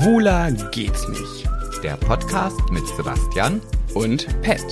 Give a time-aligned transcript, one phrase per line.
[0.00, 1.46] Schwuler geht's nicht.
[1.82, 3.60] Der Podcast mit Sebastian
[3.92, 4.64] Und Pet.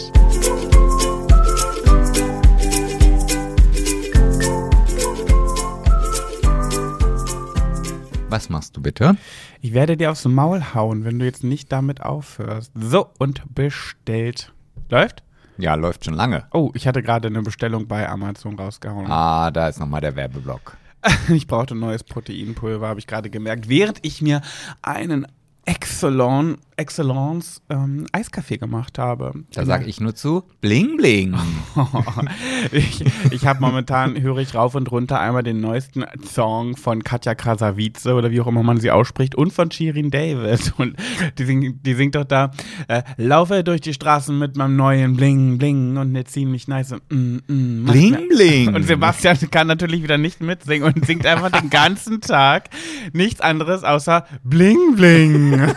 [8.31, 9.19] Was machst du bitte?
[9.61, 12.73] Ich werde dir aufs Maul hauen, wenn du jetzt nicht damit aufhörst.
[12.75, 14.55] So, und bestellt.
[14.89, 15.23] Läuft?
[15.59, 16.47] Ja, läuft schon lange.
[16.53, 19.11] Oh, ich hatte gerade eine Bestellung bei Amazon rausgehauen.
[19.11, 20.79] Ah, da ist nochmal der Werbeblock.
[21.29, 24.43] Ich brauchte neues Proteinpulver, habe ich gerade gemerkt, während ich mir
[24.83, 25.27] einen
[25.69, 29.35] Excellon, Excellence ähm, Eiskaffee gemacht habe.
[29.53, 31.37] Da sage ich nur zu, bling bling.
[32.73, 37.35] ich ich habe momentan, höre ich rauf und runter einmal den neuesten Song von Katja
[37.35, 40.73] Krasavice oder wie auch immer man sie ausspricht und von Shirin David.
[40.79, 40.97] Und
[41.37, 42.51] die, sing, die singt doch da,
[42.87, 47.37] äh, laufe durch die Straßen mit meinem neuen Bling Bling und eine ziemlich nice mm,
[47.47, 48.75] mm, Bling, bling.
[48.75, 52.71] Und Sebastian kann natürlich wieder nicht mitsingen und singt einfach den ganzen Tag
[53.13, 55.58] nichts anderes außer Bling Bling.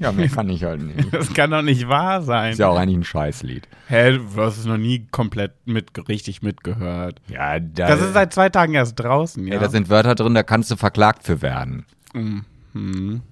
[0.00, 1.12] Ja, mehr kann ich halt nicht.
[1.12, 2.52] Das kann doch nicht wahr sein.
[2.52, 3.66] Ist ja auch eigentlich ein Scheißlied.
[3.88, 7.20] Hä, du hast es noch nie komplett mit, richtig mitgehört.
[7.28, 9.54] Ja, da, Das ist seit zwei Tagen erst draußen, ja.
[9.54, 11.84] ey, da sind Wörter drin, da kannst du verklagt für werden.
[12.12, 13.22] Mhm.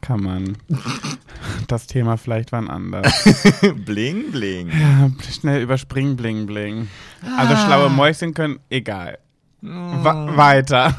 [0.00, 0.56] Kann man.
[1.68, 3.24] Das Thema vielleicht wann anders.
[3.84, 4.68] bling bling.
[4.70, 6.88] Ja, schnell überspringen, bling, bling.
[7.36, 9.18] Also schlaue Mäuschen können, egal.
[9.60, 10.94] Wa weiter.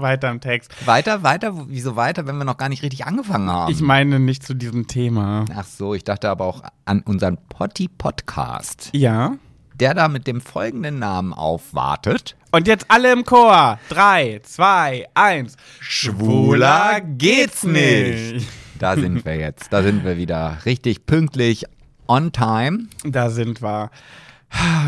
[0.00, 0.70] weiter im Text.
[0.86, 1.54] Weiter, weiter?
[1.68, 3.72] Wieso weiter, wenn wir noch gar nicht richtig angefangen haben?
[3.72, 5.46] Ich meine nicht zu diesem Thema.
[5.54, 9.36] Ach so, ich dachte aber auch an unseren Potti-Podcast, Ja.
[9.74, 12.36] der da mit dem folgenden Namen aufwartet.
[12.50, 13.78] Und jetzt alle im Chor.
[13.88, 15.56] Drei, zwei, eins.
[15.80, 18.46] Schwuler geht's nicht.
[18.78, 19.72] Da sind wir jetzt.
[19.72, 21.64] Da sind wir wieder richtig pünktlich
[22.06, 22.88] on time.
[23.04, 23.90] Da sind wir.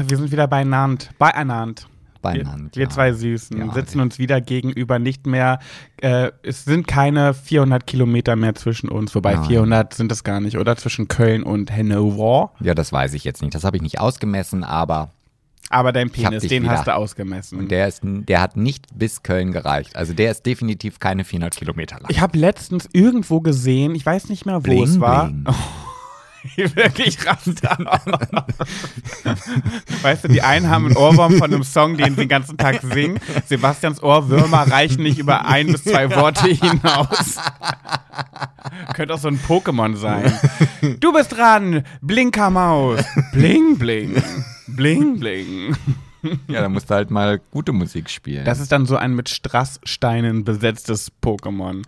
[0.07, 1.07] Wir sind wieder beieinander.
[1.19, 1.83] Beieinander.
[2.21, 2.89] Beieinander, Wir, wir ja.
[2.91, 5.59] zwei Süßen Ja, sitzen uns wieder gegenüber, nicht mehr,
[6.01, 9.45] äh, es sind keine 400 Kilometer mehr zwischen uns, wobei Nein.
[9.45, 10.77] 400 sind es gar nicht, oder?
[10.77, 12.53] Zwischen Köln und Hannover.
[12.61, 13.55] Ja, das weiß ich jetzt nicht.
[13.55, 15.11] Das habe ich nicht ausgemessen, aber
[15.71, 16.73] Aber dein Penis, den wieder.
[16.73, 17.69] hast du ausgemessen.
[17.69, 19.95] der, ist, der hat nicht bis Köln gereicht.
[19.97, 22.11] Also der ist definitiv keine 400 Kilometer lang.
[22.11, 25.27] ich habe letztens irgendwo gesehen, ich weiß nicht mehr, wo Bling, es war.
[25.29, 25.45] bling.
[26.57, 27.63] Wirklich rast
[30.03, 32.81] Weißt du, die einen haben einen Ohrwurm von einem Song, den sie den ganzen Tag
[32.83, 33.21] singen.
[33.47, 37.37] Sebastians Ohrwürmer reichen nicht über ein bis zwei Worte hinaus.
[38.95, 40.33] Könnte auch so ein Pokémon sein.
[41.01, 43.05] Du bist dran, Blinkermaus.
[43.33, 44.23] Bling, bling.
[44.69, 45.77] Bling, bling.
[46.49, 48.45] Ja, da musst du halt mal gute Musik spielen.
[48.45, 51.83] Das ist dann so ein mit Strasssteinen besetztes Pokémon.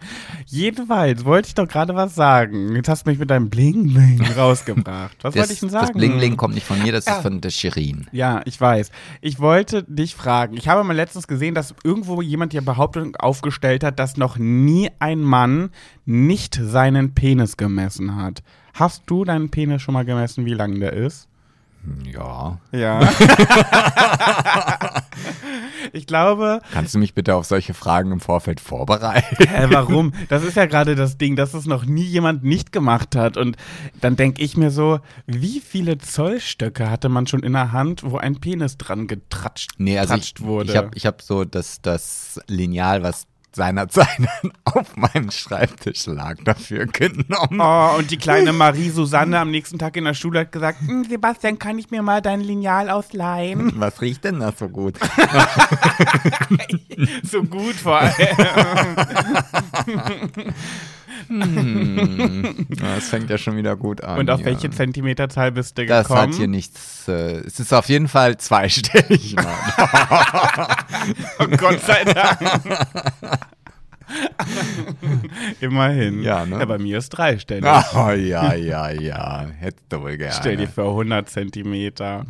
[0.47, 2.75] Jedenfalls wollte ich doch gerade was sagen.
[2.75, 5.16] Jetzt hast du mich mit deinem Bling Bling rausgebracht.
[5.22, 5.87] Was das, wollte ich denn sagen?
[5.88, 7.16] das Bling Bling kommt nicht von mir, das Ja.
[7.16, 8.06] ist von der Shirin.
[8.12, 8.91] Ja, ich weiß.
[9.20, 10.56] Ich wollte dich fragen.
[10.56, 14.91] Ich habe mal letztens gesehen, dass irgendwo jemand die Behauptung aufgestellt hat, dass noch nie
[14.99, 15.70] ein Mann
[16.04, 18.43] nicht seinen Penis gemessen hat.
[18.75, 21.28] Hast du deinen Penis schon mal gemessen, wie lang der ist?
[22.04, 22.59] Ja.
[22.70, 23.00] Ja.
[25.93, 29.37] ich glaube, Kannst du mich bitte auf solche Fragen im Vorfeld vorbereiten?
[29.38, 30.12] Hä, warum?
[30.28, 33.37] Das ist ja gerade das Ding, dass es noch nie jemand nicht gemacht hat.
[33.37, 33.56] Und
[34.00, 38.16] dann denke ich mir so, wie viele Zollstöcke hatte man schon in der Hand, wo
[38.16, 40.70] ein Penis dran getratscht Nee, also ich, wurde?
[40.70, 44.09] ich habe ich hab so das, das Lineal, was seinerzeit
[44.65, 47.61] auf meinem Schreibtisch lag, dafür genommen.
[47.61, 51.05] Oh, und die kleine Marie Susanne am nächsten Tag in der Schule hat gesagt, "Hm,
[51.05, 53.73] Sebastian, kann ich mir mal dein Lineal ausleihen?
[53.81, 54.99] Was riecht denn das so gut?
[57.23, 58.15] so gut vor allem.
[61.28, 64.19] Ja, Das fängt ja schon wieder gut an.
[64.19, 64.47] Und auf ja.
[64.47, 66.28] welche Zentimeterzahl bist du Das gekommen?
[66.31, 67.06] hat hier nichts.
[67.09, 69.37] Äh, es ist auf jeden Fall zweistellig.
[71.41, 72.38] Oh Gott sei Dank.
[75.61, 76.22] Immerhin.
[76.22, 76.59] Ja, ne?
[76.59, 77.65] ja, bei mir ist dreistellig.
[77.94, 79.47] oh, ja, ja, ja.
[79.59, 80.34] Hättest du wohl gerne.
[80.38, 82.25] Stell dir vor, 100 Zentimeter.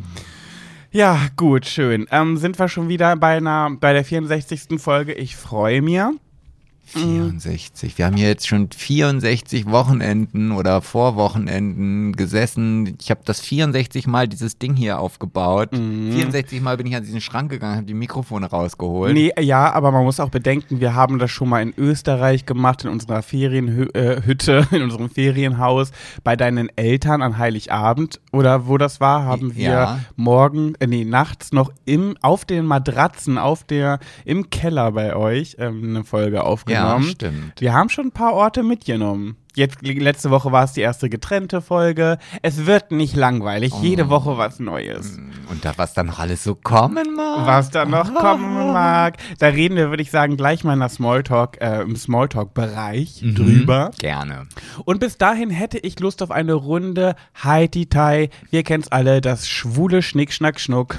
[0.91, 2.07] Ja, gut, schön.
[2.11, 4.79] Ähm, sind wir schon wieder bei, einer, bei der 64.
[4.79, 5.13] Folge?
[5.13, 5.99] Ich freue mich.
[6.99, 7.97] 64.
[7.97, 12.95] Wir haben hier jetzt schon 64 Wochenenden oder Vorwochenenden gesessen.
[13.01, 15.69] Ich habe das 64 Mal dieses Ding hier aufgebaut.
[15.73, 19.13] 64 Mal bin ich an diesen Schrank gegangen, habe die Mikrofone rausgeholt.
[19.13, 22.83] Nee, ja, aber man muss auch bedenken, wir haben das schon mal in Österreich gemacht,
[22.83, 25.91] in unserer Ferienhütte, in unserem Ferienhaus,
[26.23, 28.19] bei deinen Eltern an Heiligabend.
[28.31, 29.99] Oder wo das war, haben wir Ja.
[30.15, 35.55] morgen, äh, nee, nachts noch im, auf den Matratzen, auf der, im Keller bei euch
[35.59, 36.82] ähm, eine Folge aufgenommen.
[36.83, 37.05] Mitgenommen.
[37.05, 37.61] Ja, stimmt.
[37.61, 39.37] Wir haben schon ein paar Orte mitgenommen.
[39.55, 42.17] Jetzt, letzte Woche war es die erste getrennte Folge.
[42.41, 43.71] Es wird nicht langweilig.
[43.75, 43.83] Oh.
[43.83, 45.19] Jede Woche was Neues.
[45.51, 47.45] Und da was dann noch alles so kommen mag.
[47.45, 49.17] Was da noch kommen mag.
[49.37, 53.35] Da reden wir, würde ich sagen, gleich mal in der Smalltalk, äh, im Smalltalk-Bereich Mhm.
[53.35, 53.91] drüber.
[53.99, 54.47] Gerne.
[54.85, 58.29] Und bis dahin hätte ich Lust auf eine Runde Haiti Tai.
[58.49, 60.95] Wir kennen's alle, das schwule Schnick, Schnack, Schnuck.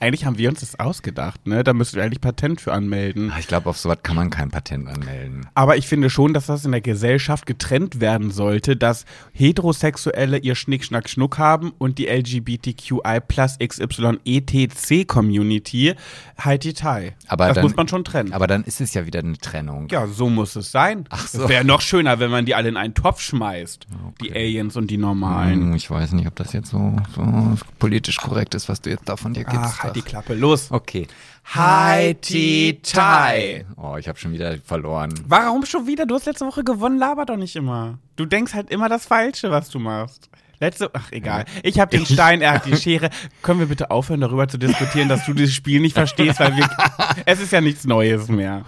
[0.00, 1.64] Eigentlich haben wir uns das ausgedacht, ne?
[1.64, 3.30] Da müssen wir eigentlich Patent für anmelden.
[3.34, 5.46] Ah, Ich glaube, auf sowas kann man kein Patent anmelden.
[5.54, 10.54] Aber ich finde schon, dass das in der Gesellschaft getrennt werden sollte, dass Heterosexuelle ihr
[10.54, 15.94] Schnick, Schnack, Schnuck haben und die LGBTQI plus XY ETC Community
[16.38, 17.14] Haiti Tai.
[17.26, 18.32] Aber das dann- muss man schon trennen.
[18.32, 19.88] Aber dann ist es ja wieder eine Trennung.
[19.90, 21.04] ja, so muss es sein.
[21.10, 21.42] Ach so.
[21.42, 23.86] Es wäre noch schöner, wenn man die alle in einen Topf schmeißt.
[24.22, 25.60] Die Aliens und die normalen.
[25.60, 29.08] Hm, Ich weiß nicht, ob das jetzt so, so politisch korrekt ist, was du jetzt
[29.08, 29.57] da von dir gibst.
[29.64, 30.34] Ach, halt die Klappe.
[30.34, 30.70] Los.
[30.70, 31.06] Okay.
[31.44, 33.64] Haiti Tai.
[33.76, 35.14] Oh, ich habe schon wieder verloren.
[35.26, 36.04] Warum schon wieder?
[36.04, 37.98] Du hast letzte Woche gewonnen, laber doch nicht immer.
[38.16, 40.28] Du denkst halt immer das Falsche, was du machst.
[40.60, 41.44] Letzte, ach egal.
[41.62, 43.10] Ich habe den Stein, er hat die Schere.
[43.42, 46.68] Können wir bitte aufhören, darüber zu diskutieren, dass du dieses Spiel nicht verstehst, weil wir,
[47.26, 48.64] es ist ja nichts Neues mehr.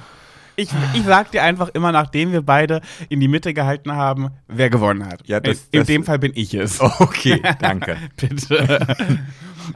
[0.56, 4.69] Ich, ich sag dir einfach immer, nachdem wir beide in die Mitte gehalten haben, wer
[4.70, 5.26] gewonnen hat.
[5.26, 6.81] Ja, das- in, in das- dem Fall bin ich es.
[6.81, 7.97] Okay, danke.
[8.17, 8.79] Bitte.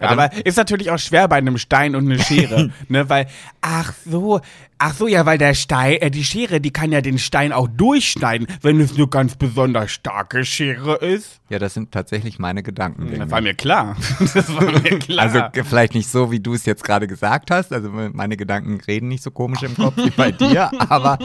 [0.00, 3.26] Aber ist natürlich auch schwer bei einem Stein und einer Schere, ne, weil
[3.60, 4.40] ach so,
[4.78, 7.68] ach so ja, weil der Stein, äh, die Schere, die kann ja den Stein auch
[7.68, 11.40] durchschneiden, wenn es eine ganz besonders starke Schere ist.
[11.48, 13.18] Ja, das sind tatsächlich meine Gedanken.
[13.18, 13.96] Das war mir klar.
[14.34, 15.24] Das war mir klar.
[15.24, 17.72] Also vielleicht nicht so, wie du es jetzt gerade gesagt hast.
[17.72, 21.18] Also meine Gedanken reden nicht so komisch im Kopf wie bei dir, aber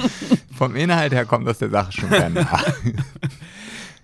[0.55, 2.63] vom Inhalt her kommt das der Sache schon nah.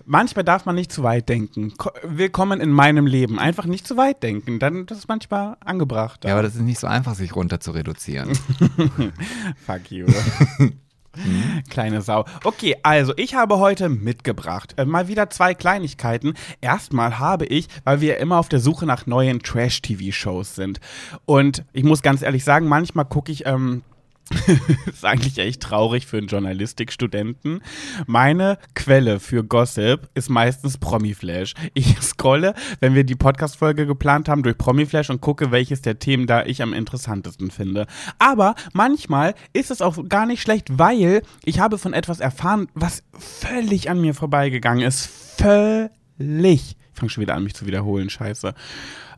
[0.05, 1.73] Manchmal darf man nicht zu weit denken.
[1.77, 3.39] Ko- Willkommen in meinem Leben.
[3.39, 4.59] Einfach nicht zu weit denken.
[4.59, 6.23] Dann das ist manchmal angebracht.
[6.25, 8.29] Ja, aber das ist nicht so einfach, sich runter zu reduzieren.
[9.65, 10.05] Fuck you.
[11.69, 12.25] Kleine Sau.
[12.43, 16.33] Okay, also ich habe heute mitgebracht äh, mal wieder zwei Kleinigkeiten.
[16.59, 20.81] Erstmal habe ich, weil wir immer auf der Suche nach neuen Trash-TV-Shows sind.
[21.25, 23.83] Und ich muss ganz ehrlich sagen, manchmal gucke ich ähm,
[24.87, 27.61] ist eigentlich echt traurig für einen Journalistikstudenten.
[28.07, 31.53] Meine Quelle für Gossip ist meistens Promiflash.
[31.73, 36.25] Ich scrolle, wenn wir die Podcast-Folge geplant haben, durch Promiflash und gucke, welches der Themen
[36.25, 37.85] da ich am interessantesten finde.
[38.17, 43.03] Aber manchmal ist es auch gar nicht schlecht, weil ich habe von etwas erfahren, was
[43.17, 45.05] völlig an mir vorbeigegangen ist.
[45.37, 46.75] Völlig.
[46.93, 48.09] Ich fange schon wieder an, mich zu wiederholen.
[48.09, 48.55] Scheiße.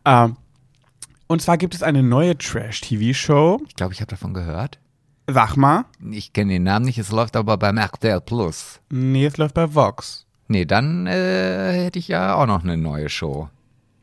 [0.04, 0.36] Ähm,
[1.28, 3.62] und zwar gibt es eine neue Trash-TV-Show.
[3.68, 4.80] Ich glaube, ich habe davon gehört.
[5.30, 5.86] Sag mal.
[6.12, 8.80] Ich kenne den Namen nicht, es läuft aber beim RTL Plus.
[8.90, 10.26] Nee, es läuft bei Vox.
[10.48, 13.50] Nee, dann äh, hätte ich ja auch noch eine neue Show.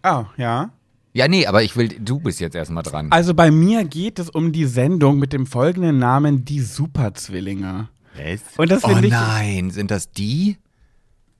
[0.03, 0.71] Ah, ja.
[1.15, 3.11] Ja, nee, aber ich will, du bist jetzt erstmal dran.
[3.11, 7.89] Also bei mir geht es um die Sendung mit dem folgenden Namen Die Superzwillinge.
[8.57, 9.11] Und das oh ich.
[9.11, 10.57] nein, sind das die?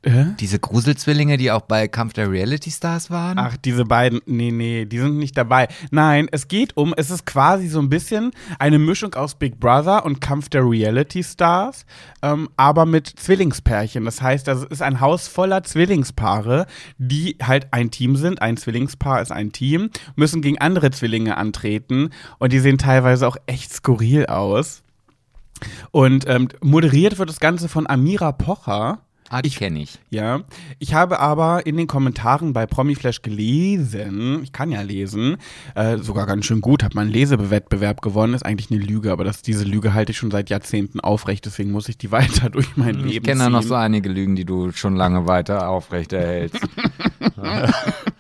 [0.05, 0.27] Äh?
[0.39, 3.39] Diese Gruselzwillinge, die auch bei Kampf der Reality Stars waren?
[3.39, 5.69] Ach, diese beiden, nee, nee, die sind nicht dabei.
[5.91, 10.05] Nein, es geht um, es ist quasi so ein bisschen eine Mischung aus Big Brother
[10.05, 11.87] und Kampf der Reality Stars,
[12.23, 14.05] ähm, aber mit Zwillingspärchen.
[14.05, 16.67] Das heißt, das ist ein Haus voller Zwillingspaare,
[16.99, 18.43] die halt ein Team sind.
[18.43, 23.37] Ein Zwillingspaar ist ein Team, müssen gegen andere Zwillinge antreten und die sehen teilweise auch
[23.47, 24.83] echt skurril aus.
[25.91, 28.99] Und ähm, moderiert wird das Ganze von Amira Pocher.
[29.35, 29.99] Ah, die kenne ich.
[30.11, 30.43] Ja,
[30.79, 35.37] ich habe aber in den Kommentaren bei Promiflash gelesen, ich kann ja lesen,
[35.75, 39.43] äh, sogar ganz schön gut, habe meinen Lesewettbewerb gewonnen, ist eigentlich eine Lüge, aber das,
[39.43, 42.95] diese Lüge halte ich schon seit Jahrzehnten aufrecht, deswegen muss ich die weiter durch mein
[42.95, 46.61] Leben Ich kenne da noch so einige Lügen, die du schon lange weiter aufrechterhältst.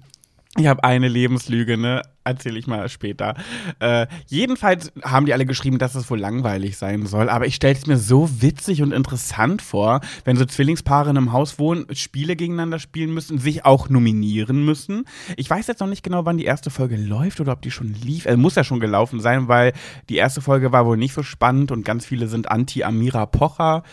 [0.60, 2.02] Ich habe eine Lebenslüge, ne?
[2.26, 3.36] Erzähle ich mal später.
[3.80, 7.30] Äh, jedenfalls haben die alle geschrieben, dass es wohl langweilig sein soll.
[7.30, 11.32] Aber ich stelle es mir so witzig und interessant vor, wenn so Zwillingspaare in einem
[11.32, 15.06] Haus wohnen, Spiele gegeneinander spielen müssen, sich auch nominieren müssen.
[15.38, 17.94] Ich weiß jetzt noch nicht genau, wann die erste Folge läuft oder ob die schon
[17.94, 18.26] lief.
[18.26, 19.72] Er muss ja schon gelaufen sein, weil
[20.10, 23.84] die erste Folge war wohl nicht so spannend und ganz viele sind anti-Amira Pocher,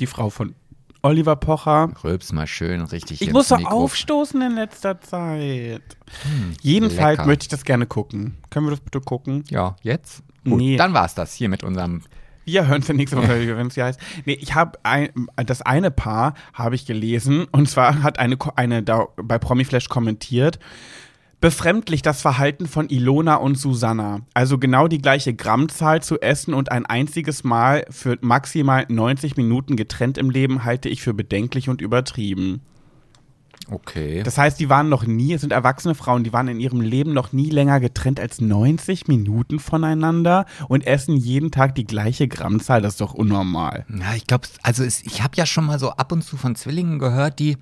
[0.00, 0.56] die Frau von
[1.02, 1.90] Oliver Pocher.
[2.02, 5.82] Rülps mal schön richtig Ich muss so aufstoßen in letzter Zeit.
[6.62, 7.26] Jedenfalls lecker.
[7.26, 8.36] möchte ich das gerne gucken.
[8.50, 9.44] Können wir das bitte gucken?
[9.50, 10.22] Ja, jetzt?
[10.44, 10.76] Gut, Nee.
[10.76, 12.02] dann war's das hier mit unserem.
[12.44, 14.00] Wir hören es ja nächste Woche, wenn es hier heißt.
[14.24, 18.82] Nee, ich habe ein, das eine Paar habe ich gelesen und zwar hat eine, eine
[18.82, 20.58] da bei Promiflash kommentiert.
[21.40, 24.22] Befremdlich das Verhalten von Ilona und Susanna.
[24.34, 29.76] Also genau die gleiche Grammzahl zu essen und ein einziges Mal für maximal 90 Minuten
[29.76, 32.62] getrennt im Leben halte ich für bedenklich und übertrieben.
[33.70, 34.22] Okay.
[34.22, 37.12] Das heißt, die waren noch nie, es sind erwachsene Frauen, die waren in ihrem Leben
[37.12, 42.82] noch nie länger getrennt als 90 Minuten voneinander und essen jeden Tag die gleiche Grammzahl.
[42.82, 43.84] Das ist doch unnormal.
[43.88, 46.54] Ja, ich glaube, also es, ich habe ja schon mal so ab und zu von
[46.54, 47.58] Zwillingen gehört, die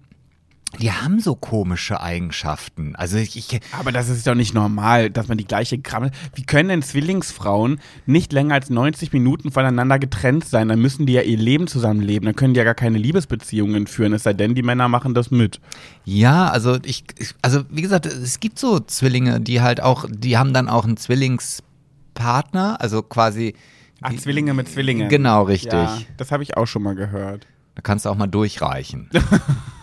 [0.78, 2.94] die haben so komische Eigenschaften.
[2.96, 6.10] Also ich, ich Aber das ist doch nicht normal, dass man die gleiche Gramm.
[6.34, 10.68] Wie können denn Zwillingsfrauen nicht länger als 90 Minuten voneinander getrennt sein?
[10.68, 12.26] Dann müssen die ja ihr Leben zusammenleben.
[12.26, 15.30] Dann können die ja gar keine Liebesbeziehungen führen, es sei denn, die Männer machen das
[15.30, 15.60] mit.
[16.04, 17.04] Ja, also ich,
[17.42, 20.96] also wie gesagt, es gibt so Zwillinge, die halt auch, die haben dann auch einen
[20.96, 23.54] Zwillingspartner, also quasi.
[24.02, 25.08] Ach, Zwillinge mit Zwillingen.
[25.08, 25.72] Genau, richtig.
[25.72, 27.46] Ja, das habe ich auch schon mal gehört.
[27.74, 29.10] Da kannst du auch mal durchreichen.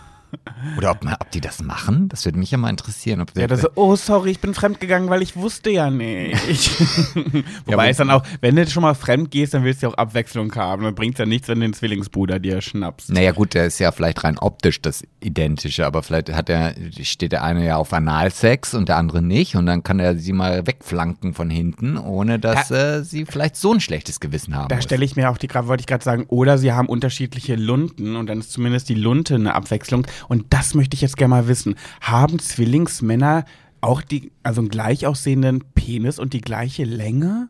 [0.76, 2.08] Oder ob, ob die das machen?
[2.08, 3.20] Das würde mich ja mal interessieren.
[3.20, 6.70] Ob ja, das so, oh, sorry, ich bin fremdgegangen, weil ich wusste ja nicht.
[7.66, 9.92] Wobei ja, es dann auch, wenn du schon mal fremd gehst, dann willst du ja
[9.92, 10.84] auch Abwechslung haben.
[10.84, 13.12] Dann bringt es ja nichts, wenn du den Zwillingsbruder dir schnappst.
[13.12, 17.32] Naja, gut, der ist ja vielleicht rein optisch das Identische, aber vielleicht hat der, steht
[17.32, 20.66] der eine ja auf Analsex und der andere nicht und dann kann er sie mal
[20.66, 22.96] wegflanken von hinten, ohne dass ja.
[22.96, 24.68] äh, sie vielleicht so ein schlechtes Gewissen haben.
[24.68, 28.16] Da stelle ich mir auch die, wollte ich gerade sagen, oder sie haben unterschiedliche Lunden
[28.16, 30.06] und dann ist zumindest die Lunte eine Abwechslung.
[30.28, 31.74] Und das möchte ich jetzt gerne mal wissen.
[32.00, 33.44] Haben Zwillingsmänner
[33.80, 37.48] auch die, also einen gleich aussehenden Penis und die gleiche Länge?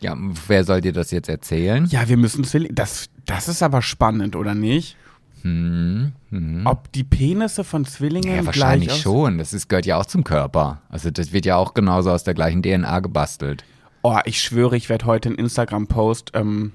[0.00, 0.16] Ja,
[0.46, 1.86] wer soll dir das jetzt erzählen?
[1.86, 2.74] Ja, wir müssen Zwillinge.
[2.74, 4.96] Das, das ist aber spannend, oder nicht?
[5.42, 6.62] Hm, hm.
[6.64, 9.38] Ob die Penisse von Zwillingen ja, wahrscheinlich schon.
[9.38, 10.82] Das ist, gehört ja auch zum Körper.
[10.88, 13.64] Also das wird ja auch genauso aus der gleichen DNA gebastelt.
[14.02, 16.72] Oh, ich schwöre, ich werde heute einen Instagram-Post ähm,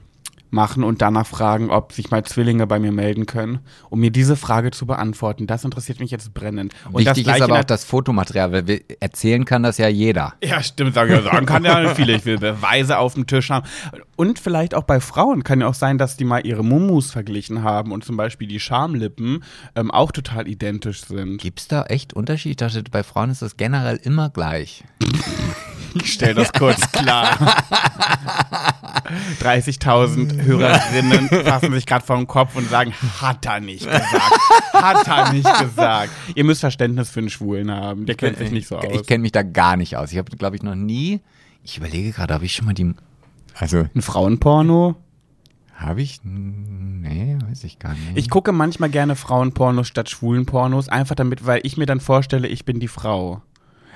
[0.52, 4.36] machen und danach fragen, ob sich mal Zwillinge bei mir melden können, um mir diese
[4.36, 5.48] Frage zu beantworten.
[5.48, 6.74] Das interessiert mich jetzt brennend.
[6.92, 10.34] Und Wichtig ist aber auch das Fotomaterial, weil erzählen kann das ja jeder.
[10.44, 12.16] Ja, stimmt, sagen, ja, sagen kann ja viele.
[12.16, 13.68] Ich will Beweise auf dem Tisch haben.
[14.16, 17.64] Und vielleicht auch bei Frauen kann ja auch sein, dass die mal ihre Mummus verglichen
[17.64, 19.44] haben und zum Beispiel die Schamlippen
[19.76, 21.38] ähm, auch total identisch sind.
[21.38, 22.52] Gibt es da echt Unterschied?
[22.52, 24.84] Ich dachte, bei Frauen ist das generell immer gleich.
[25.94, 27.38] Ich stelle das kurz klar.
[29.42, 34.40] 30.000 Hörerinnen fassen sich gerade vor den Kopf und sagen, hat er nicht gesagt.
[34.74, 36.12] Hat er nicht gesagt.
[36.36, 38.06] Ihr müsst Verständnis für einen Schwulen haben.
[38.06, 38.86] Der kennt sich nicht so aus.
[38.94, 40.12] Ich kenne mich da gar nicht aus.
[40.12, 41.20] Ich habe, glaube ich, noch nie.
[41.64, 42.94] Ich überlege gerade, habe ich schon mal die.
[43.56, 43.88] Also.
[43.94, 44.96] Ein Frauenporno?
[45.76, 46.20] Habe ich?
[46.24, 48.12] Nee, weiß ich gar nicht.
[48.16, 52.66] Ich gucke manchmal gerne Frauenpornos statt Schwulenpornos, einfach damit, weil ich mir dann vorstelle, ich
[52.66, 53.42] bin die Frau.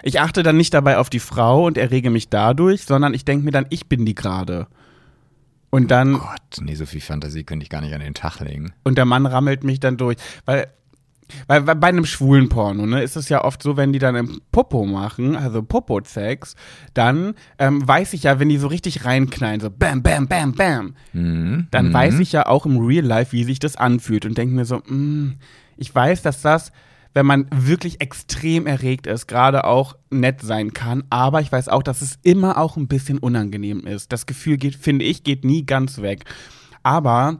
[0.06, 3.44] Ich achte dann nicht dabei auf die Frau und errege mich dadurch, sondern ich denke
[3.44, 4.68] mir dann, ich bin die gerade.
[5.72, 6.16] Und dann.
[6.16, 8.74] Oh Gott, nee, so viel Fantasie könnte ich gar nicht an den Tag legen.
[8.84, 10.18] Und der Mann rammelt mich dann durch.
[10.46, 10.68] Weil
[11.48, 14.42] weil, bei einem schwulen Porno, ne, ist es ja oft so, wenn die dann im
[14.52, 16.56] Popo machen, also Popo-Sex,
[16.94, 20.94] dann ähm, weiß ich ja, wenn die so richtig reinknallen, so bam, bam, bam, bam,
[21.14, 21.68] mhm.
[21.72, 21.94] dann mhm.
[21.94, 24.84] weiß ich ja auch im Real Life, wie sich das anfühlt und denke mir so,
[24.86, 25.36] mh, mm,
[25.78, 26.72] ich weiß, dass das
[27.16, 31.06] wenn man wirklich extrem erregt ist, gerade auch nett sein kann.
[31.10, 34.12] Aber ich weiß auch, dass es immer auch ein bisschen unangenehm ist.
[34.12, 36.26] Das Gefühl geht, finde ich, geht nie ganz weg.
[36.84, 37.40] Aber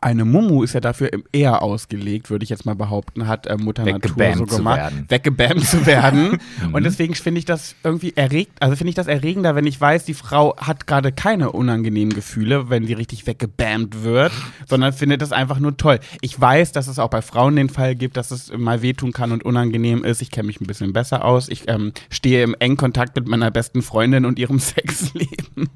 [0.00, 3.84] eine Mumu ist ja dafür eher ausgelegt, würde ich jetzt mal behaupten, hat äh, Mutter
[3.84, 6.38] Natur so gemacht, weggebammt zu werden.
[6.64, 6.84] und mhm.
[6.84, 10.14] deswegen finde ich das irgendwie erregt, also finde ich das erregender, wenn ich weiß, die
[10.14, 14.32] Frau hat gerade keine unangenehmen Gefühle, wenn sie richtig weggebammt wird,
[14.66, 16.00] sondern finde das einfach nur toll.
[16.20, 19.32] Ich weiß, dass es auch bei Frauen den Fall gibt, dass es mal wehtun kann
[19.32, 20.22] und unangenehm ist.
[20.22, 21.48] Ich kenne mich ein bisschen besser aus.
[21.48, 25.68] Ich ähm, stehe im engen Kontakt mit meiner besten Freundin und ihrem Sexleben.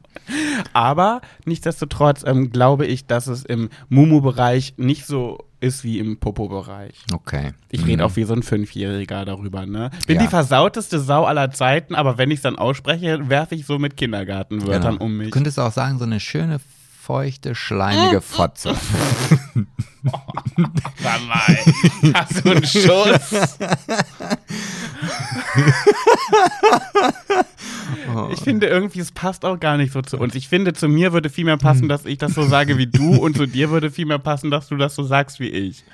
[0.72, 3.68] Aber nichtsdestotrotz ähm, glaube ich, dass es im
[4.08, 6.94] Mumu-Bereich nicht so ist wie im Popo-Bereich.
[7.12, 7.52] Okay.
[7.70, 7.86] Ich mhm.
[7.86, 9.90] rede auch wie so ein Fünfjähriger darüber, ne?
[10.06, 10.22] Bin ja.
[10.22, 13.96] die versauteste Sau aller Zeiten, aber wenn ich es dann ausspreche, werfe ich so mit
[13.96, 15.04] Kindergartenwörtern genau.
[15.04, 15.28] um mich.
[15.28, 16.60] Du könntest auch sagen, so eine schöne,
[17.00, 18.74] feuchte, schleimige Fotze.
[20.12, 20.18] oh,
[21.02, 21.58] sag mal,
[22.14, 23.56] hast du einen Schuss?
[28.32, 30.34] Ich finde irgendwie, es passt auch gar nicht so zu uns.
[30.34, 31.88] Ich finde, zu mir würde viel mehr passen, hm.
[31.88, 34.68] dass ich das so sage wie du und zu dir würde viel mehr passen, dass
[34.68, 35.84] du das so sagst wie ich.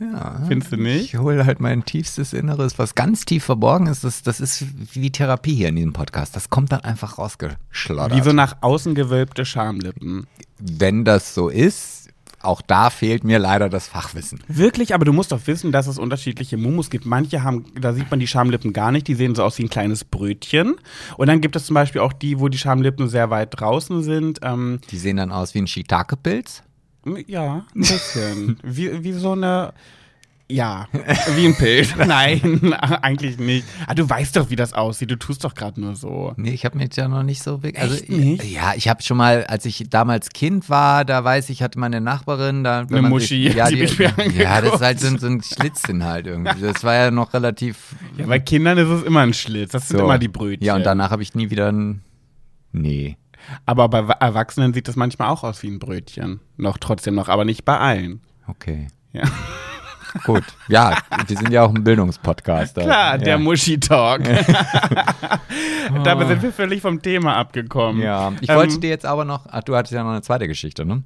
[0.00, 0.42] Ja.
[0.46, 1.14] Findest du nicht?
[1.14, 4.04] Ich hole halt mein tiefstes Inneres, was ganz tief verborgen ist.
[4.04, 6.36] Das, das ist wie Therapie hier in diesem Podcast.
[6.36, 8.16] Das kommt dann einfach rausgeschlottert.
[8.16, 10.26] Wie so nach außen gewölbte Schamlippen.
[10.58, 11.97] Wenn das so ist,
[12.40, 14.40] auch da fehlt mir leider das Fachwissen.
[14.48, 17.04] Wirklich, aber du musst doch wissen, dass es unterschiedliche Mumus gibt.
[17.04, 19.70] Manche haben, da sieht man die Schamlippen gar nicht, die sehen so aus wie ein
[19.70, 20.76] kleines Brötchen.
[21.16, 24.40] Und dann gibt es zum Beispiel auch die, wo die Schamlippen sehr weit draußen sind.
[24.42, 26.62] Ähm, die sehen dann aus wie ein Shiitake-Pilz?
[27.26, 28.58] Ja, ein bisschen.
[28.62, 29.72] wie, wie so eine
[30.50, 30.88] Ja,
[31.36, 31.94] wie ein Pilz.
[32.06, 33.66] Nein, eigentlich nicht.
[33.86, 35.10] Ah, du weißt doch, wie das aussieht.
[35.10, 36.32] Du tust doch gerade nur so.
[36.36, 37.82] Nee, ich habe mich ja noch nicht so wirklich.
[37.82, 38.44] Also, Echt nicht?
[38.44, 42.00] Ja, ich habe schon mal, als ich damals Kind war, da weiß ich, hatte meine
[42.00, 42.80] Nachbarin da.
[42.80, 45.42] Eine Muschi, Sich, ja, die die, mir ja, das ist halt so, ein- so ein
[45.42, 46.60] Schlitzchen halt irgendwie.
[46.62, 47.94] Das war ja noch relativ.
[48.16, 49.72] Ja, bei Kindern ist es immer ein Schlitz.
[49.72, 50.04] Das sind so.
[50.04, 50.64] immer die Brötchen.
[50.66, 52.00] Ja, und danach habe ich nie wieder ein.
[52.72, 53.18] Nee.
[53.66, 56.40] Aber bei Erwachsenen sieht das manchmal auch aus wie ein Brötchen.
[56.56, 58.20] Noch trotzdem noch, aber nicht bei allen.
[58.46, 58.88] Okay.
[59.12, 59.24] Ja.
[60.24, 60.44] Gut.
[60.68, 60.96] Ja,
[61.26, 62.76] wir sind ja auch ein Bildungspodcast.
[62.76, 62.82] da.
[62.82, 63.38] Klar, der ja.
[63.38, 64.22] Muschi-Talk.
[66.04, 68.02] Dabei sind wir völlig vom Thema abgekommen.
[68.02, 69.46] Ja, ich Ähm, wollte dir jetzt aber noch.
[69.50, 71.02] Ach, du hattest ja noch eine zweite Geschichte, ne?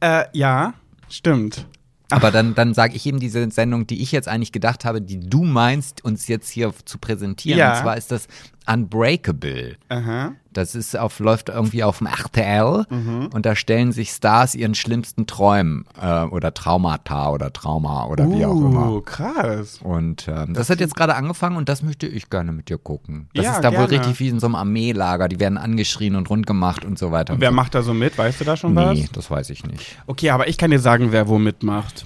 [0.00, 0.74] Äh, ja,
[1.08, 1.66] stimmt.
[2.10, 5.18] Aber dann, dann sage ich eben diese Sendung, die ich jetzt eigentlich gedacht habe, die
[5.18, 7.58] du meinst, uns jetzt hier zu präsentieren.
[7.58, 7.72] Ja.
[7.72, 8.28] Und zwar ist das
[8.70, 9.76] Unbreakable.
[9.88, 10.32] Aha.
[10.52, 13.30] Das ist auf, läuft irgendwie auf dem RTL Mhm.
[13.32, 18.44] und da stellen sich Stars ihren schlimmsten Träumen äh, oder Traumata oder Trauma oder wie
[18.44, 19.00] auch Uh, immer.
[19.02, 19.80] krass.
[19.82, 23.28] Und ähm, das hat jetzt gerade angefangen und das möchte ich gerne mit dir gucken.
[23.34, 23.92] Das Ja, ist da wohl gerne.
[23.92, 25.28] richtig wie in so einem Armeelager.
[25.28, 27.32] Die werden angeschrien und rund gemacht und so weiter.
[27.32, 27.54] Und Wer so.
[27.56, 28.18] macht da so mit?
[28.18, 28.92] Weißt du da schon was?
[28.98, 29.96] Nee, das weiß ich nicht.
[30.06, 32.04] Okay, aber ich kann dir sagen, wer wo mitmacht.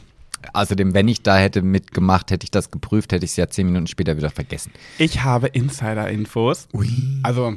[0.52, 3.66] Außerdem, wenn ich da hätte mitgemacht, hätte ich das geprüft, hätte ich es ja zehn
[3.66, 4.72] Minuten später wieder vergessen.
[4.98, 6.68] Ich habe Insider-Infos.
[7.22, 7.56] Also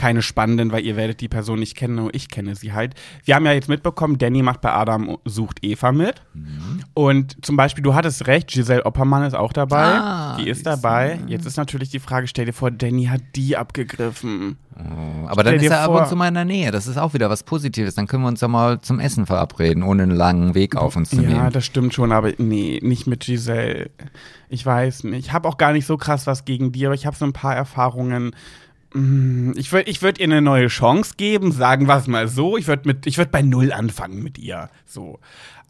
[0.00, 2.94] keine spannenden, weil ihr werdet die Person nicht kennen, nur ich kenne sie halt.
[3.24, 6.22] Wir haben ja jetzt mitbekommen, Danny macht bei Adam sucht Eva mit.
[6.32, 6.80] Mhm.
[6.94, 9.82] Und zum Beispiel, du hattest recht, Giselle Oppermann ist auch dabei.
[9.84, 11.18] Ah, die ist ist- dabei.
[11.26, 14.56] Jetzt ist natürlich die Frage, stell dir vor, Danny hat die abgegriffen.
[15.26, 16.70] Aber dann Stell ist dir er ab vor- und zu mal in der Nähe.
[16.70, 17.94] Das ist auch wieder was Positives.
[17.96, 21.10] Dann können wir uns ja mal zum Essen verabreden, ohne einen langen Weg auf uns
[21.10, 21.52] zu Ja, nehmen.
[21.52, 23.90] das stimmt schon, aber nee, nicht mit Giselle.
[24.48, 25.26] Ich weiß nicht.
[25.26, 27.34] Ich habe auch gar nicht so krass was gegen die, aber ich habe so ein
[27.34, 28.34] paar Erfahrungen.
[28.94, 32.56] Mm, Ich würde ich würd ihr eine neue Chance geben, sagen wir es mal so.
[32.56, 34.68] Ich würde würd bei Null anfangen mit ihr.
[34.86, 35.18] So.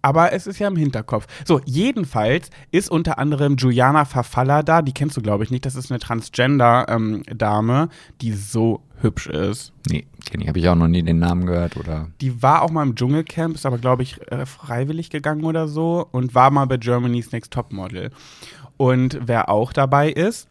[0.03, 1.27] Aber es ist ja im Hinterkopf.
[1.45, 4.81] So, jedenfalls ist unter anderem Juliana Verfaller da.
[4.81, 5.67] Die kennst du, glaube ich, nicht.
[5.67, 7.89] Das ist eine Transgender-Dame,
[8.23, 9.73] die so hübsch ist.
[9.91, 10.49] Nee, kenne ich.
[10.49, 12.09] Habe ich auch noch nie den Namen gehört oder.
[12.21, 16.07] Die war auch mal im Dschungelcamp, ist aber, glaube ich, äh, freiwillig gegangen oder so
[16.11, 18.11] und war mal bei Germany's Next Topmodel.
[18.77, 20.49] Und wer auch dabei ist,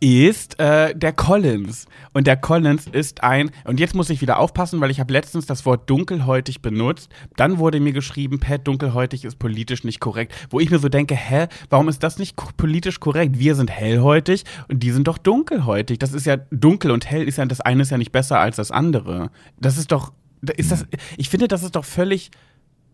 [0.00, 1.86] ist äh, der Collins.
[2.12, 5.46] Und der Collins ist ein, und jetzt muss ich wieder aufpassen, weil ich habe letztens
[5.46, 7.10] das Wort dunkelhäutig benutzt.
[7.36, 10.34] Dann wurde mir geschrieben, Pat, dunkelhäutig ist politisch nicht korrekt.
[10.50, 13.38] Wo ich mir so denke, hä, warum ist das nicht politisch korrekt?
[13.38, 15.98] Wir sind hellhäutig und die sind doch dunkelhäutig.
[15.98, 18.56] Das ist ja dunkel und hell ist ja, das eine ist ja nicht besser als
[18.56, 19.30] das andere.
[19.58, 20.12] Das ist doch,
[20.56, 20.86] ist das,
[21.16, 22.30] ich finde, das ist doch völlig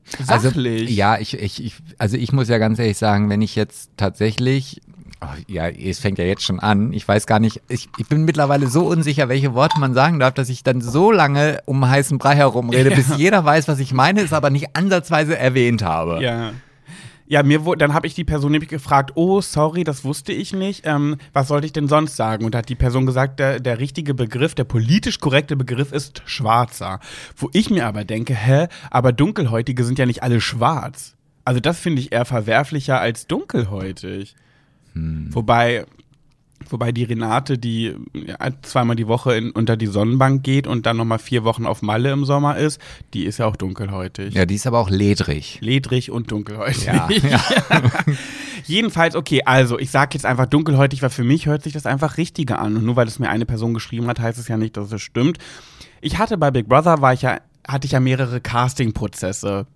[0.05, 0.83] sachlich.
[0.83, 3.91] Also, ja, ich, ich, ich, also ich muss ja ganz ehrlich sagen, wenn ich jetzt
[3.97, 4.81] tatsächlich,
[5.21, 8.25] oh, ja, es fängt ja jetzt schon an, ich weiß gar nicht, ich, ich bin
[8.25, 12.19] mittlerweile so unsicher, welche Worte man sagen darf, dass ich dann so lange um heißen
[12.19, 16.23] Brei herumrede, bis jeder weiß, was ich meine, es aber nicht ansatzweise erwähnt habe.
[16.23, 16.53] Ja.
[17.31, 20.55] Ja, mir wurde, dann habe ich die Person nämlich gefragt, oh, sorry, das wusste ich
[20.55, 20.87] nicht.
[20.87, 22.47] Ähm, was sollte ich denn sonst sagen?
[22.47, 26.23] Und da hat die Person gesagt, der, der richtige Begriff, der politisch korrekte Begriff ist
[26.25, 27.01] Schwarzer.
[27.37, 31.17] Wo ich mir aber denke, hä, aber Dunkelhäutige sind ja nicht alle schwarz.
[31.45, 34.35] Also das finde ich eher verwerflicher als dunkelhäutig.
[35.31, 35.85] Wobei,
[36.69, 37.95] wobei die Renate, die
[38.63, 42.13] zweimal die Woche in, unter die Sonnenbank geht und dann nochmal vier Wochen auf Malle
[42.13, 42.81] im Sommer ist,
[43.15, 44.35] die ist ja auch dunkelhäutig.
[44.35, 45.59] Ja, die ist aber auch ledrig.
[45.61, 46.87] Ledrig und dunkelhäutig.
[46.87, 47.41] Ja, ja.
[48.65, 52.19] Jedenfalls, okay, also ich sag jetzt einfach dunkelhäutig, weil für mich hört sich das einfach
[52.19, 52.77] richtiger an.
[52.77, 55.01] Und nur weil es mir eine Person geschrieben hat, heißt es ja nicht, dass es
[55.01, 55.39] stimmt.
[56.01, 59.67] Ich hatte bei Big Brother, war ich ja, hatte ich ja mehrere Casting-Prozesse.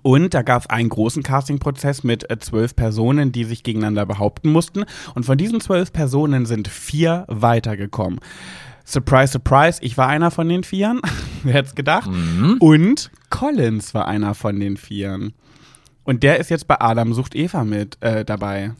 [0.00, 4.50] Und da gab es einen großen Casting-Prozess mit äh, zwölf Personen, die sich gegeneinander behaupten
[4.50, 4.84] mussten.
[5.14, 8.20] Und von diesen zwölf Personen sind vier weitergekommen.
[8.84, 11.00] Surprise, surprise, ich war einer von den Vieren.
[11.42, 12.10] Wer hätte es gedacht?
[12.58, 15.34] Und Collins war einer von den Vieren.
[16.04, 18.72] Und der ist jetzt bei Adam sucht Eva mit äh, dabei.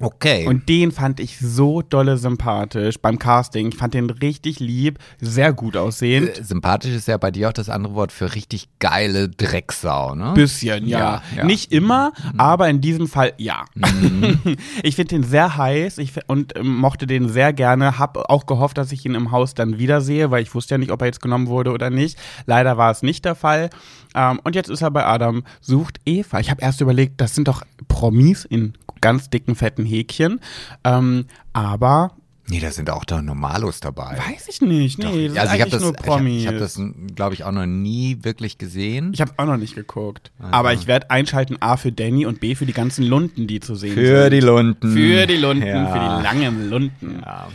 [0.00, 0.46] Okay.
[0.46, 3.68] Und den fand ich so dolle sympathisch beim Casting.
[3.68, 6.38] Ich fand den richtig lieb, sehr gut aussehend.
[6.38, 10.32] Äh, Sympathisch ist ja bei dir auch das andere Wort für richtig geile Drecksau, ne?
[10.34, 10.98] Bisschen, ja.
[10.98, 11.44] Ja, ja.
[11.44, 13.64] Nicht immer, aber in diesem Fall ja.
[14.82, 17.98] ich finde den sehr heiß ich, und ähm, mochte den sehr gerne.
[17.98, 20.90] Hab auch gehofft, dass ich ihn im Haus dann wiedersehe, weil ich wusste ja nicht,
[20.90, 22.18] ob er jetzt genommen wurde oder nicht.
[22.44, 23.70] Leider war es nicht der Fall.
[24.14, 26.40] Ähm, und jetzt ist er bei Adam sucht Eva.
[26.40, 30.40] Ich habe erst überlegt, das sind doch Promis in ganz dicken, fetten Häkchen.
[30.84, 32.12] Ähm, aber
[32.48, 34.16] Nee, da sind auch da Normalos dabei.
[34.18, 34.98] weiß ich nicht.
[35.00, 36.80] Nee, das also ist ich habe das, nur ich ich hab das,
[37.16, 39.10] glaube ich, auch noch nie wirklich gesehen.
[39.12, 40.30] Ich habe auch noch nicht geguckt.
[40.52, 43.74] Aber ich werde einschalten A für Danny und B für die ganzen Lunden, die zu
[43.74, 44.32] sehen Für sind.
[44.34, 44.92] die Lunden.
[44.92, 45.86] Für die Lunden, Ja.
[45.92, 47.20] für die langen Lunden.
[47.24, 47.48] Ja.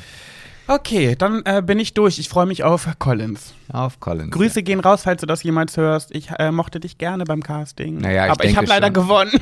[0.68, 2.20] Okay, dann äh, bin ich durch.
[2.20, 3.54] Ich freue mich auf Collins.
[3.72, 4.32] Auf Collins.
[4.32, 6.14] Grüße gehen raus, falls du das jemals hörst.
[6.14, 7.98] Ich äh, mochte dich gerne beim Casting.
[7.98, 9.32] Naja, ich Aber ich habe leider gewonnen.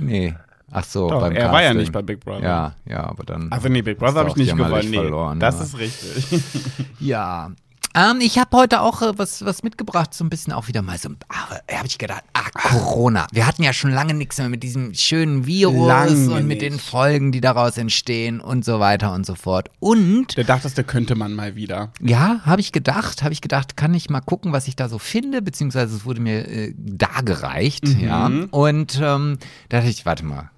[0.00, 0.34] Nee.
[0.72, 1.80] Ach so, Doch, beim er war ja Casting.
[1.80, 2.42] nicht bei Big Brother.
[2.42, 3.50] Ja, ja, aber dann.
[3.50, 4.90] Also nee, Big Brother habe ich nicht gewonnen.
[4.90, 5.64] Nee, verloren, das ja.
[5.64, 6.42] ist richtig.
[7.00, 7.50] Ja.
[7.94, 10.96] Ähm, ich habe heute auch äh, was, was mitgebracht, so ein bisschen auch wieder mal
[10.98, 11.08] so.
[11.28, 13.26] Ah, habe ich gedacht, ah, Corona.
[13.32, 16.78] Wir hatten ja schon lange nichts mehr mit diesem schönen Virus Lange und mit den.
[16.78, 19.70] Folgen, die daraus entstehen und so weiter und so fort.
[19.80, 21.92] Und Da dachtest du, könnte man mal wieder.
[22.00, 24.98] ja, habe ich gedacht, habe ich gedacht, kann ich mal gucken, was ich da so
[24.98, 28.26] finde, beziehungsweise es wurde mir äh, dargereicht, ja.
[28.50, 30.50] Und ähm, da dachte ich, warte mal,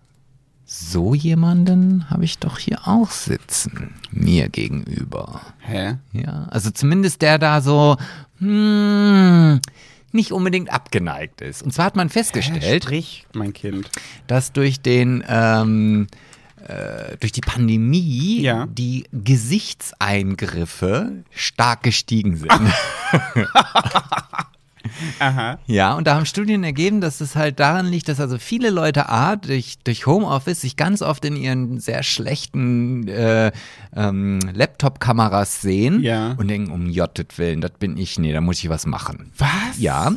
[0.74, 5.40] so jemanden habe ich doch hier auch sitzen, mir gegenüber.
[5.60, 5.98] Hä?
[6.12, 7.98] Ja, also zumindest der da so,
[8.38, 9.60] hm,
[10.12, 11.62] nicht unbedingt abgeneigt ist.
[11.62, 13.90] Und zwar hat man festgestellt, Strich, mein Kind.
[14.26, 16.06] dass durch den ähm,
[16.66, 18.66] äh, durch die Pandemie Ja.
[18.70, 22.50] die Gesichtseingriffe stark gestiegen sind.
[25.18, 25.58] Aha.
[25.66, 29.08] ja, und da haben Studien ergeben, dass es halt daran liegt, dass also viele Leute
[29.08, 33.52] A, durch, durch Homeoffice sich ganz oft in ihren sehr schlechten äh,
[33.94, 36.32] ähm, Laptop-Kameras sehen Ja.
[36.38, 39.32] und denken, um Jottet Willen, das bin ich, nee, da muss ich was machen.
[39.38, 39.78] Was?
[39.78, 40.12] Ja,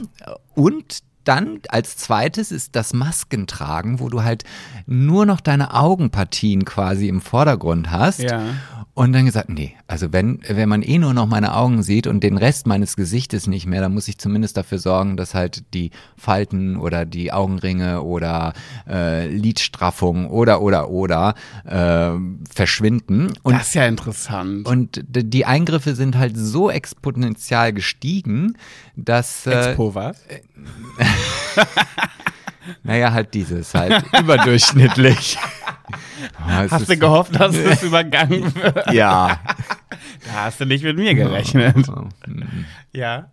[0.54, 4.44] und dann als zweites ist das Maskentragen, wo du halt
[4.86, 8.20] nur noch deine Augenpartien quasi im Vordergrund hast.
[8.22, 8.44] Ja.
[8.96, 12.24] Und dann gesagt, nee, also wenn, wenn man eh nur noch meine Augen sieht und
[12.24, 15.92] den Rest meines Gesichtes nicht mehr, dann muss ich zumindest dafür sorgen, dass halt die
[16.16, 18.54] Falten oder die Augenringe oder
[18.88, 22.12] äh, Lidstraffung oder oder oder äh,
[22.50, 23.34] verschwinden.
[23.44, 24.66] Und das ist ja interessant.
[24.66, 28.56] und die Eingriffe sind halt so exponentiell gestiegen,
[28.96, 30.18] dass, äh, Expo was?
[32.84, 35.38] naja, halt dieses, halt überdurchschnittlich.
[36.40, 38.92] Oh, Hast du gehofft, dass es übergangen wird?
[38.92, 39.40] Ja.
[40.26, 41.76] Da hast du nicht mit mir gerechnet.
[42.92, 43.30] Ja.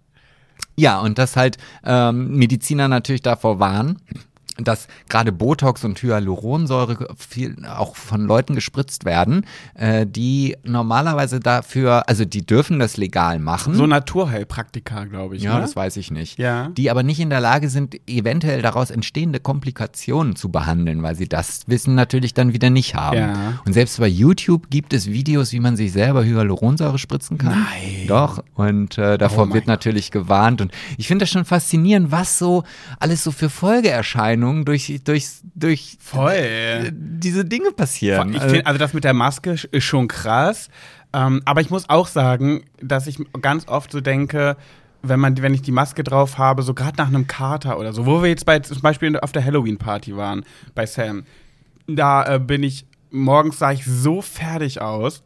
[0.77, 4.03] Ja, und dass halt ähm, Mediziner natürlich davor warnen,
[4.59, 12.09] dass gerade Botox und Hyaluronsäure viel auch von Leuten gespritzt werden, äh, die normalerweise dafür,
[12.09, 13.75] also die dürfen das legal machen.
[13.75, 15.43] So Naturheilpraktiker, glaube ich.
[15.43, 15.63] Ja, ne?
[15.63, 16.39] das weiß ich nicht.
[16.39, 16.69] Ja.
[16.69, 21.29] Die aber nicht in der Lage sind, eventuell daraus entstehende Komplikationen zu behandeln, weil sie
[21.29, 23.17] das Wissen natürlich dann wieder nicht haben.
[23.17, 23.61] Ja.
[23.65, 27.53] Und selbst bei YouTube gibt es Videos, wie man sich selber Hyaluronsäure spritzen kann.
[27.53, 28.07] Nein.
[28.07, 28.45] Doch.
[28.55, 30.61] Und äh, davor Oh wird natürlich gewarnt.
[30.61, 32.65] Und ich finde das schon faszinierend, was so
[33.01, 36.91] alles so für Folgeerscheinungen durch, durch, durch Voll.
[36.93, 38.35] diese Dinge passieren.
[38.35, 40.69] Ich Also- find, also das mit der Maske ist schon krass.
[41.15, 44.57] Ähm, aber ich muss auch sagen, dass ich ganz oft so denke,
[45.03, 48.07] wenn man, wenn ich die Maske drauf habe, so gerade nach einem Kater oder so,
[48.07, 51.25] wo wir jetzt bei, zum Beispiel auf der Halloween-Party waren, bei Sam,
[51.87, 55.23] da äh, bin ich, morgens sah ich so fertig aus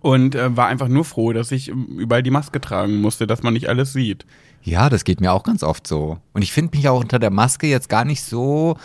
[0.00, 3.42] und äh, war einfach nur froh, dass ich ähm, überall die Maske tragen musste, dass
[3.42, 4.26] man nicht alles sieht.
[4.62, 6.18] Ja, das geht mir auch ganz oft so.
[6.32, 8.76] Und ich finde mich auch unter der Maske jetzt gar nicht so.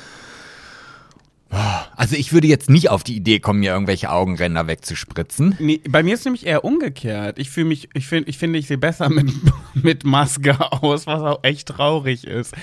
[1.50, 5.56] Also ich würde jetzt nicht auf die Idee kommen, mir irgendwelche Augenränder wegzuspritzen.
[5.60, 7.40] Nee, bei mir ist nämlich eher umgekehrt.
[7.40, 9.32] Ich fühle mich, ich finde, ich finde, ich sehe besser mit,
[9.74, 12.54] mit Maske aus, was auch echt traurig ist.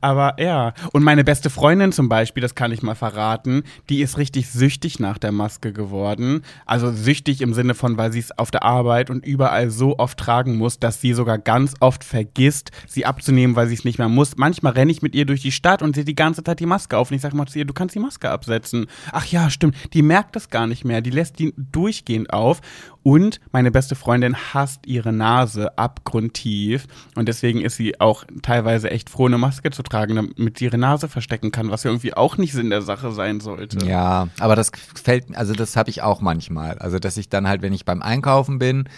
[0.00, 0.74] Aber ja.
[0.92, 5.00] Und meine beste Freundin zum Beispiel, das kann ich mal verraten, die ist richtig süchtig
[5.00, 6.42] nach der Maske geworden.
[6.64, 10.18] Also süchtig im Sinne von, weil sie es auf der Arbeit und überall so oft
[10.18, 14.08] tragen muss, dass sie sogar ganz oft vergisst, sie abzunehmen, weil sie es nicht mehr
[14.08, 14.36] muss.
[14.36, 16.66] Manchmal renne ich mit ihr durch die Stadt und sie hat die ganze Zeit die
[16.66, 17.10] Maske auf.
[17.10, 18.86] Und ich sage mal zu ihr, du kannst die Maske absetzen.
[19.12, 19.76] Ach ja, stimmt.
[19.92, 21.00] Die merkt das gar nicht mehr.
[21.00, 22.60] Die lässt die durchgehend auf.
[23.02, 26.86] Und meine beste Freundin hasst ihre Nase abgrundtief.
[27.14, 30.78] Und deswegen ist sie auch teilweise echt froh, eine Maske zu tragen, damit sie ihre
[30.78, 33.86] Nase verstecken kann, was ja irgendwie auch nicht Sinn der Sache sein sollte.
[33.86, 36.78] Ja, aber das fällt, also das habe ich auch manchmal.
[36.78, 38.88] Also dass ich dann halt, wenn ich beim Einkaufen bin,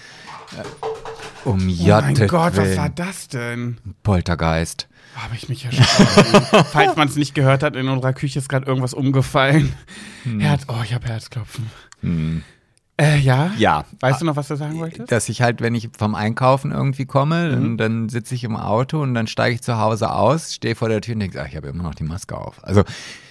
[0.56, 0.64] äh,
[1.44, 3.78] um Oh mein Gott, was war das denn?
[4.02, 4.87] Poltergeist.
[5.18, 6.64] Habe ich mich erschrocken.
[6.72, 9.74] Falls man es nicht gehört hat, in unserer Küche ist gerade irgendwas umgefallen.
[10.38, 11.70] Herz, oh, ich habe Herzklopfen.
[13.00, 13.52] Äh, ja?
[13.58, 13.84] Ja.
[14.00, 15.10] Weißt du noch, was du sagen wolltest?
[15.10, 19.00] Dass ich halt, wenn ich vom Einkaufen irgendwie komme, dann, dann sitze ich im Auto
[19.00, 21.56] und dann steige ich zu Hause aus, stehe vor der Tür und denke, ach, ich
[21.56, 22.62] habe immer noch die Maske auf.
[22.62, 22.84] Also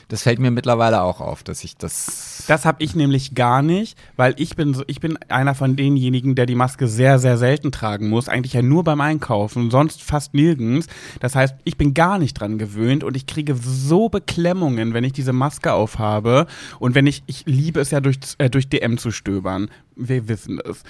[0.08, 2.46] das fällt mir mittlerweile auch auf, dass ich das.
[2.48, 6.36] Das habe ich nämlich gar nicht, weil ich bin so, ich bin einer von denjenigen,
[6.36, 8.30] der die Maske sehr, sehr selten tragen muss.
[8.30, 10.88] Eigentlich ja nur beim Einkaufen, sonst fast nirgends.
[11.20, 15.14] Das heißt, ich bin gar nicht dran gewöhnt und ich kriege so Beklemmungen, wenn ich
[15.14, 16.48] diese Maske aufhabe.
[16.80, 19.70] Und wenn ich, ich liebe es ja durch, äh, durch DM zu stöbern.
[19.98, 20.84] Wir wissen es.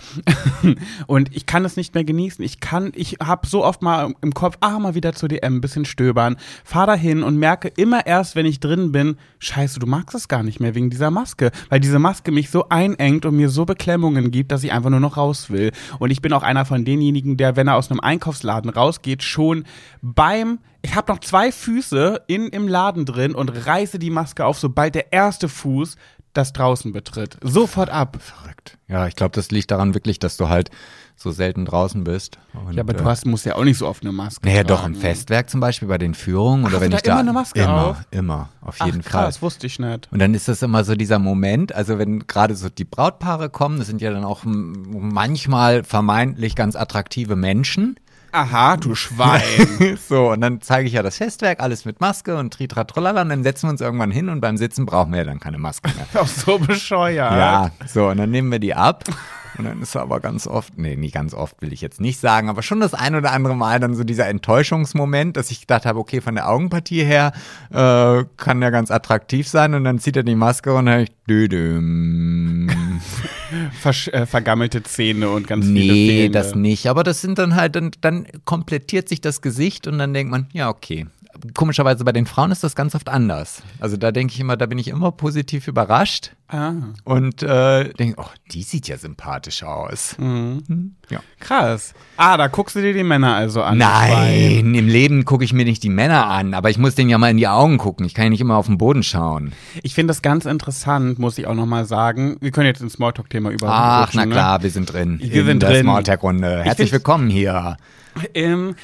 [1.08, 2.44] und ich kann es nicht mehr genießen.
[2.44, 5.62] Ich kann, ich habe so oft mal im Kopf, ah, mal wieder zur DM, ein
[5.62, 10.16] bisschen stöbern, fahr dahin und merke immer erst, wenn ich drin bin, scheiße, du magst
[10.16, 13.50] es gar nicht mehr wegen dieser Maske, weil diese Maske mich so einengt und mir
[13.50, 15.72] so Beklemmungen gibt, dass ich einfach nur noch raus will.
[16.00, 19.66] Und ich bin auch einer von denjenigen, der, wenn er aus einem Einkaufsladen rausgeht, schon
[20.02, 24.58] beim ich habe noch zwei Füße in, im Laden drin und reiße die Maske auf,
[24.58, 25.98] sobald der erste Fuß
[26.34, 27.38] das draußen betritt.
[27.42, 28.18] Sofort ab.
[28.20, 28.78] Verrückt.
[28.88, 30.70] Ja, ich glaube, das liegt daran wirklich, dass du halt
[31.16, 32.38] so selten draußen bist.
[32.54, 34.86] Und, ja, aber du hast, musst ja auch nicht so oft eine Maske Naja, doch,
[34.86, 37.12] im Festwerk zum Beispiel bei den Führungen oder hast wenn da ich da.
[37.14, 37.98] immer eine Maske immer, auf?
[38.12, 39.26] Immer, auf jeden Ach, Fall.
[39.26, 40.08] Das wusste ich nicht.
[40.12, 43.80] Und dann ist das immer so dieser Moment, also wenn gerade so die Brautpaare kommen,
[43.80, 48.00] das sind ja dann auch manchmal vermeintlich ganz attraktive Menschen
[48.38, 49.98] Aha, du Schwein.
[50.08, 53.30] so, und dann zeige ich ja das Festwerk, alles mit Maske und tritra trollala und
[53.30, 55.90] dann setzen wir uns irgendwann hin und beim Sitzen brauchen wir ja dann keine Maske
[55.90, 56.06] mehr.
[56.22, 57.32] Auch so bescheuert.
[57.32, 59.06] Ja, so, und dann nehmen wir die ab.
[59.58, 62.50] Und dann ist aber ganz oft, nee, nicht ganz oft will ich jetzt nicht sagen,
[62.50, 66.00] aber schon das ein oder andere Mal dann so dieser Enttäuschungsmoment, dass ich gedacht habe,
[66.00, 67.34] okay, von der Augenpartie her
[67.72, 71.12] äh, kann der ganz attraktiv sein und dann zieht er die Maske und dann ich,
[71.28, 72.70] dödüm.
[73.80, 76.88] Versch äh, vergammelte Zähne und ganz nee, viele Nee, das nicht.
[76.88, 80.48] Aber das sind dann halt, dann, dann komplettiert sich das Gesicht und dann denkt man,
[80.54, 81.06] ja, okay.
[81.54, 83.62] Komischerweise bei den Frauen ist das ganz oft anders.
[83.80, 86.32] Also da denke ich immer, da bin ich immer positiv überrascht.
[86.50, 86.72] Ah.
[87.04, 90.16] Und äh, denke, oh, die sieht ja sympathisch aus.
[90.18, 90.64] Mhm.
[90.68, 91.20] Hm, ja.
[91.40, 91.94] Krass.
[92.16, 93.78] Ah, da guckst du dir die Männer also an.
[93.78, 97.18] Nein, im Leben gucke ich mir nicht die Männer an, aber ich muss denen ja
[97.18, 98.06] mal in die Augen gucken.
[98.06, 99.52] Ich kann ja nicht immer auf den Boden schauen.
[99.84, 102.38] Ich finde das ganz interessant, muss ich auch nochmal sagen.
[102.40, 103.68] Wir können jetzt ins Smalltalk-Thema über.
[103.70, 104.32] Ach, na ne?
[104.32, 105.20] klar, wir sind drin.
[105.22, 105.82] Wir sind drin.
[105.82, 106.64] Smalltalk-Runde.
[106.64, 107.78] Herzlich willkommen hier.
[108.34, 108.76] Ähm,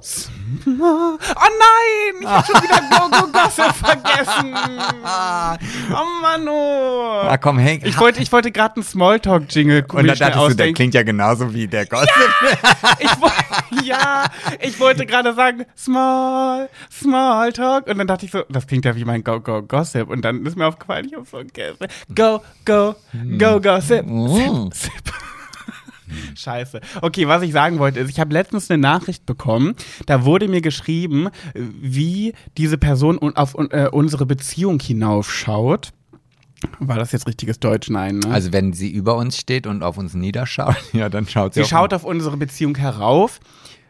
[0.66, 4.54] Oh nein, ich hab schon wieder Go Go Gossip vergessen.
[5.92, 7.22] Oh Mann, oh.
[7.24, 7.84] Ah, komm, Hank.
[7.84, 11.52] Ich wollte, ich wollte gerade einen Smalltalk-Jingle Und dann dachtest du, der klingt ja genauso
[11.54, 12.08] wie der Gossip.
[12.10, 12.96] Ja,
[13.70, 14.24] ich, ja,
[14.60, 17.86] ich wollte gerade sagen, Small, Smalltalk.
[17.86, 20.08] Und dann dachte ich so, das klingt ja wie mein Go Go Gossip.
[20.08, 21.86] Und dann ist mir aufgefallen, ich hab's vergessen.
[22.14, 22.94] Go, go,
[23.38, 24.06] go Gossip.
[24.06, 25.12] Sip, sip.
[26.34, 26.80] Scheiße.
[27.02, 29.74] Okay, was ich sagen wollte, ist, ich habe letztens eine Nachricht bekommen,
[30.06, 35.92] da wurde mir geschrieben, wie diese Person auf äh, unsere Beziehung hinaufschaut.
[36.80, 37.88] War das jetzt richtiges Deutsch?
[37.88, 38.18] Nein.
[38.18, 38.30] Ne?
[38.30, 41.62] Also wenn sie über uns steht und auf uns niederschaut, ja, dann schaut sie.
[41.62, 43.40] Sie schaut auf unsere Beziehung herauf,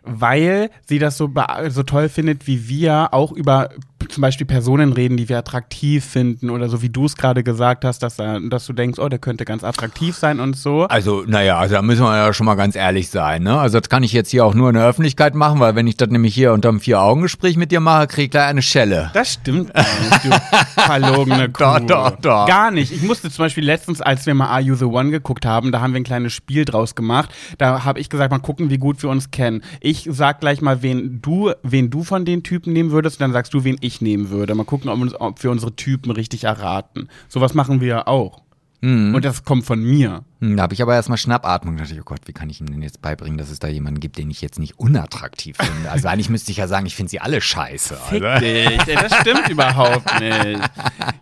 [0.02, 1.32] weil sie das so,
[1.68, 3.70] so toll findet, wie wir auch über
[4.08, 7.84] zum Beispiel Personen reden, die wir attraktiv finden oder so wie du es gerade gesagt
[7.84, 10.84] hast, dass, dass du denkst, oh, der könnte ganz attraktiv sein und so.
[10.84, 13.58] Also, naja, also da müssen wir ja schon mal ganz ehrlich sein, ne?
[13.58, 15.96] Also das kann ich jetzt hier auch nur in der Öffentlichkeit machen, weil wenn ich
[15.96, 19.10] das nämlich hier unterm Vier-Augen-Gespräch mit dir mache, krieg ich gleich eine Schelle.
[19.14, 20.30] Das stimmt gar nicht, du
[20.82, 21.64] verlogene Kuh.
[21.64, 22.46] Doch, doch, doch.
[22.46, 22.92] Gar nicht.
[22.92, 25.80] Ich musste zum Beispiel letztens, als wir mal Are You The One geguckt haben, da
[25.80, 27.30] haben wir ein kleines Spiel draus gemacht.
[27.58, 29.62] Da habe ich gesagt, mal gucken, wie gut wir uns kennen.
[29.80, 33.32] Ich sag gleich mal, wen du, wen du von den Typen nehmen würdest, und dann
[33.32, 34.54] sagst du, wen ich nehmen würde.
[34.54, 37.08] Mal gucken, ob, ob wir unsere Typen richtig erraten.
[37.28, 38.42] Sowas machen wir ja auch.
[38.80, 39.14] Mhm.
[39.14, 40.22] Und das kommt von mir.
[40.40, 41.76] Hm, Da habe ich aber erstmal Schnappatmung.
[41.76, 43.66] Da dachte ich, oh Gott, wie kann ich ihm denn jetzt beibringen, dass es da
[43.66, 45.90] jemanden gibt, den ich jetzt nicht unattraktiv finde?
[45.90, 47.96] Also eigentlich müsste ich ja sagen, ich finde sie alle scheiße.
[48.08, 48.44] Fick Also.
[48.44, 48.86] dich.
[48.86, 50.60] Ey, Das stimmt überhaupt nicht.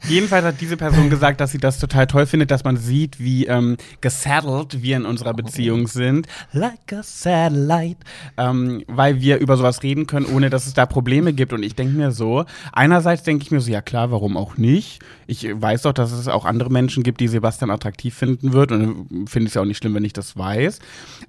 [0.07, 3.47] Jedenfalls hat diese Person gesagt, dass sie das total toll findet, dass man sieht, wie
[3.47, 6.27] ähm, gesattelt wir in unserer Beziehung sind.
[6.53, 8.01] Like a satellite.
[8.37, 11.55] Ähm, weil wir über sowas reden können, ohne dass es da Probleme gibt.
[11.55, 15.01] Und ich denke mir so, einerseits denke ich mir so, ja klar, warum auch nicht?
[15.27, 18.73] Ich weiß doch, dass es auch andere Menschen gibt, die Sebastian attraktiv finden wird.
[18.73, 20.79] Und finde es ja auch nicht schlimm, wenn ich das weiß.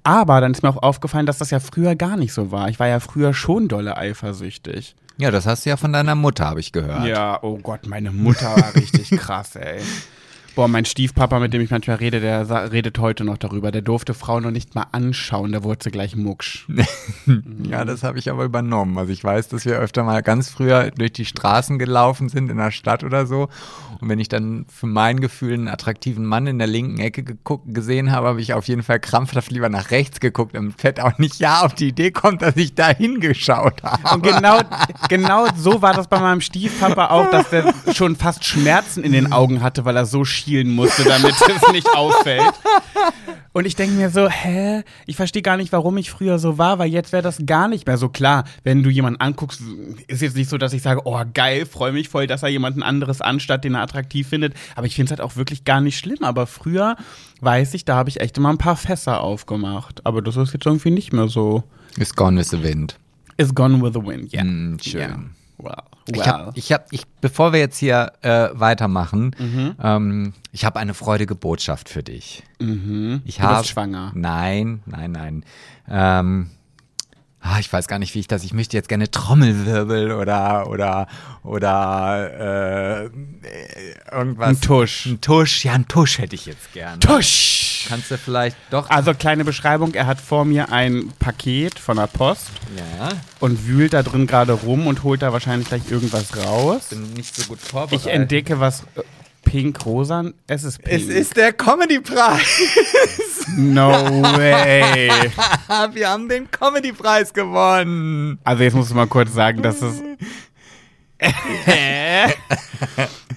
[0.04, 2.68] Aber dann ist mir auch aufgefallen, dass das ja früher gar nicht so war.
[2.68, 4.94] Ich war ja früher schon dolle eifersüchtig.
[5.16, 7.04] Ja, das hast du ja von deiner Mutter, habe ich gehört.
[7.04, 9.80] Ja, oh Gott, meine Mutter war richtig krass, ey.
[10.58, 13.70] Boah, mein Stiefpapa, mit dem ich manchmal rede, der redet heute noch darüber.
[13.70, 16.66] Der durfte Frauen noch nicht mal anschauen, da wurde sie gleich mucksch.
[17.68, 18.96] Ja, das habe ich aber übernommen.
[18.96, 22.56] Also ich weiß, dass wir öfter mal ganz früher durch die Straßen gelaufen sind in
[22.56, 23.48] der Stadt oder so.
[24.00, 27.74] Und wenn ich dann für mein Gefühl einen attraktiven Mann in der linken Ecke geguckt,
[27.74, 31.18] gesehen habe, habe ich auf jeden Fall krampfhaft lieber nach rechts geguckt, damit Fett auch
[31.18, 34.14] nicht ja auf die Idee kommt, dass ich da hingeschaut habe.
[34.14, 34.60] Und genau,
[35.08, 39.32] genau so war das bei meinem Stiefpapa auch, dass der schon fast Schmerzen in den
[39.32, 42.54] Augen hatte, weil er so schielen musste, damit es nicht auffällt.
[43.52, 44.82] Und ich denke mir so, hä?
[45.06, 47.86] Ich verstehe gar nicht, warum ich früher so war, weil jetzt wäre das gar nicht
[47.86, 48.44] mehr so klar.
[48.64, 49.60] Wenn du jemanden anguckst,
[50.06, 52.82] ist jetzt nicht so, dass ich sage, oh geil, freue mich voll, dass er jemanden
[52.82, 54.54] anderes anstatt, den er attraktiv findet.
[54.74, 56.22] Aber ich finde es halt auch wirklich gar nicht schlimm.
[56.22, 56.96] Aber früher
[57.40, 60.06] weiß ich, da habe ich echt immer ein paar Fässer aufgemacht.
[60.06, 61.64] Aber das ist jetzt irgendwie nicht mehr so.
[61.98, 62.98] Ist gone with the wind.
[63.36, 64.44] Is gone with the wind, ja.
[64.44, 65.00] Mm, schön.
[65.00, 65.18] Ja.
[65.58, 65.97] Wow.
[66.12, 69.74] Ich hab, ich hab, ich, bevor wir jetzt hier äh, weitermachen, Mhm.
[69.82, 72.42] ähm, ich habe eine freudige Botschaft für dich.
[72.60, 73.22] Mhm.
[73.24, 74.12] Ich du hab, bist schwanger.
[74.14, 75.44] Nein, nein, nein.
[75.88, 76.50] Ähm,
[77.40, 78.44] ah, ich weiß gar nicht, wie ich das.
[78.44, 81.06] Ich möchte jetzt gerne Trommelwirbel oder oder
[81.42, 83.10] oder äh,
[84.12, 84.48] irgendwas.
[84.48, 85.06] Ein Tusch.
[85.06, 86.98] Ein Tusch, ja, ein Tusch hätte ich jetzt gerne.
[87.00, 87.67] Tusch!
[87.86, 88.88] Kannst du vielleicht doch.
[88.90, 93.10] Also kleine Beschreibung, er hat vor mir ein Paket von der Post Ja,
[93.40, 96.86] und wühlt da drin gerade rum und holt da wahrscheinlich gleich irgendwas raus.
[96.90, 98.06] bin nicht so gut vorbereitet.
[98.06, 99.02] Ich entdecke was äh,
[99.44, 100.24] pink-rosa.
[100.46, 101.02] Es ist pink.
[101.02, 103.46] Es ist der Comedy-Preis.
[103.56, 103.90] No
[104.36, 105.10] way.
[105.92, 108.38] Wir haben den Comedy-Preis gewonnen.
[108.44, 110.02] Also jetzt musst du mal kurz sagen, dass es...
[111.20, 112.32] Hä?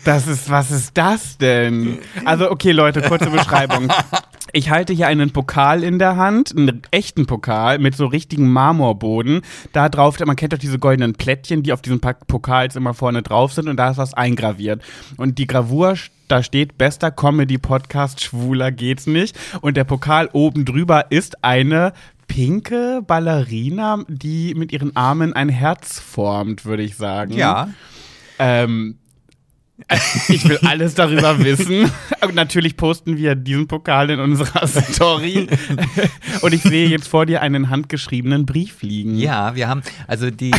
[0.04, 2.00] Das ist, was ist das denn?
[2.26, 3.92] Also, okay, Leute, kurze Beschreibung.
[4.54, 9.42] Ich halte hier einen Pokal in der Hand, einen echten Pokal mit so richtigen Marmorboden.
[9.72, 13.54] Da drauf, man kennt doch diese goldenen Plättchen, die auf diesen Pokals immer vorne drauf
[13.54, 14.82] sind und da ist was eingraviert.
[15.18, 15.96] Und die Gravur,
[16.28, 19.38] da steht bester Comedy-Podcast, schwuler geht's nicht.
[19.62, 21.94] Und der Pokal oben drüber ist eine
[22.28, 27.34] pinke Ballerina, die mit ihren Armen ein Herz formt, würde ich sagen.
[27.34, 27.70] Ja.
[28.40, 28.98] Ähm,
[30.28, 31.92] ich will alles darüber wissen.
[32.22, 35.48] Und natürlich posten wir diesen Pokal in unserer Story.
[36.42, 39.16] Und ich sehe jetzt vor dir einen handgeschriebenen Brief liegen.
[39.16, 40.52] Ja, wir haben, also die,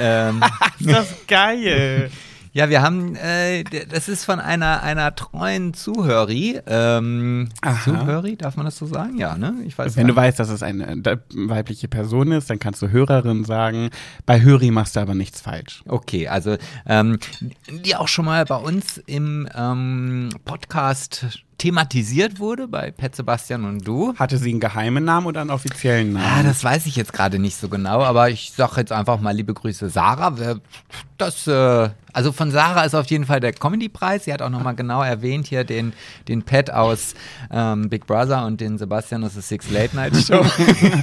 [0.00, 0.42] ähm,
[0.78, 2.10] Ist das geil.
[2.56, 6.58] Ja, wir haben, äh, das ist von einer, einer treuen Zuhöri.
[6.66, 7.50] Ähm.
[7.84, 9.18] Zuhöri, darf man das so sagen?
[9.18, 9.56] Ja, ne?
[9.66, 12.88] Ich weiß Wenn du weißt, dass es eine äh, weibliche Person ist, dann kannst du
[12.88, 13.90] Hörerin sagen.
[14.24, 15.84] Bei Höri machst du aber nichts falsch.
[15.86, 17.18] Okay, also ähm,
[17.84, 21.26] die auch schon mal bei uns im ähm, Podcast
[21.58, 24.14] thematisiert wurde, bei Pet Sebastian und du.
[24.16, 26.26] Hatte sie einen geheimen Namen oder einen offiziellen Namen?
[26.26, 29.34] Ah, das weiß ich jetzt gerade nicht so genau, aber ich sage jetzt einfach mal
[29.34, 30.38] liebe Grüße Sarah.
[30.38, 30.60] Wer-
[31.18, 34.24] Das, äh, also von Sarah ist auf jeden Fall der Comedy-Preis.
[34.24, 35.92] Sie hat auch nochmal genau erwähnt hier den,
[36.28, 37.14] den Pet aus
[37.50, 40.44] ähm, Big Brother und den Sebastian aus der Six Late Night Show.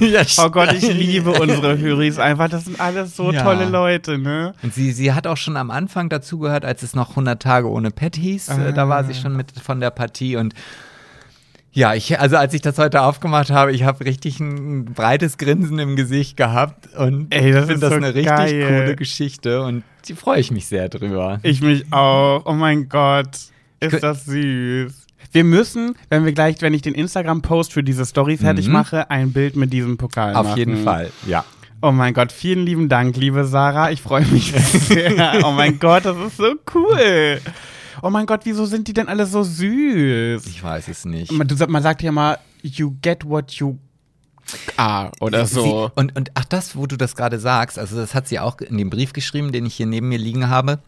[0.04, 2.48] ja, Oh Gott, ich liebe unsere Höris einfach.
[2.48, 3.42] Das sind alles so Ja.
[3.42, 4.54] tolle Leute, ne?
[4.62, 7.90] Und sie, sie hat auch schon am Anfang dazugehört, als es noch 100 Tage ohne
[7.90, 8.48] Pet hieß.
[8.50, 10.54] Äh, Da war sie schon mit von der Partie und
[11.74, 15.78] ja, ich, also als ich das heute aufgemacht habe, ich habe richtig ein, breites Grinsen
[15.78, 18.66] im Gesicht gehabt und Ey, das finde das so eine richtig geil.
[18.66, 21.40] coole Geschichte und die freue ich mich sehr drüber.
[21.42, 22.42] Ich mich auch.
[22.46, 23.28] Oh mein Gott,
[23.80, 24.92] ist das süß.
[25.32, 28.72] Wir müssen, wenn wir gleich, wenn ich den Instagram-Post für diese Story fertig Mhm.
[28.72, 30.58] mache, ein Bild mit diesem Pokal Auf machen.
[30.58, 31.44] jeden Fall, ja.
[31.82, 33.90] Oh mein Gott, vielen lieben Dank, liebe Sarah.
[33.90, 35.40] Ich freue mich sehr.
[35.44, 37.40] Oh mein Gott, das ist so cool.
[38.02, 40.46] Oh mein Gott, wieso sind die denn alle so süß?
[40.46, 41.32] Ich weiß es nicht.
[41.32, 43.78] Man, du, man sagt ja mal, you get what you
[44.76, 45.62] are oder so.
[45.62, 48.58] Sie, und, und ach, das, wo du das gerade sagst, also das hat sie auch
[48.58, 50.80] in dem Brief geschrieben, den ich hier neben mir liegen habe,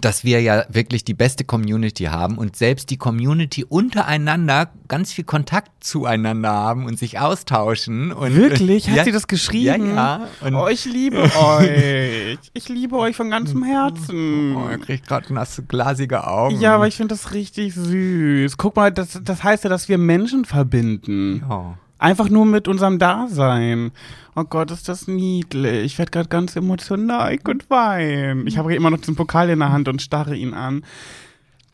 [0.00, 5.24] dass wir ja wirklich die beste Community haben und selbst die Community untereinander ganz viel
[5.24, 8.12] Kontakt zueinander haben und sich austauschen.
[8.12, 8.88] Und, Wirklich?
[8.88, 9.94] Hat ja, sie das geschrieben?
[9.94, 10.28] Ja, ja.
[10.46, 12.38] Und Oh, ich liebe euch.
[12.52, 14.56] Ich liebe euch von ganzem Herzen.
[14.56, 16.60] oh, er kriegt gerade nasse, glasige Augen.
[16.60, 18.56] Ja, aber ich finde das richtig süß.
[18.56, 21.44] Guck mal, das, das heißt ja, dass wir Menschen verbinden.
[21.48, 21.78] Ja.
[21.98, 23.90] Einfach nur mit unserem Dasein.
[24.34, 25.84] Oh Gott, ist das niedlich.
[25.84, 28.46] Ich werde gerade ganz emotional ich könnte weinen.
[28.46, 30.84] Ich habe immer noch diesen Pokal in der Hand und starre ihn an.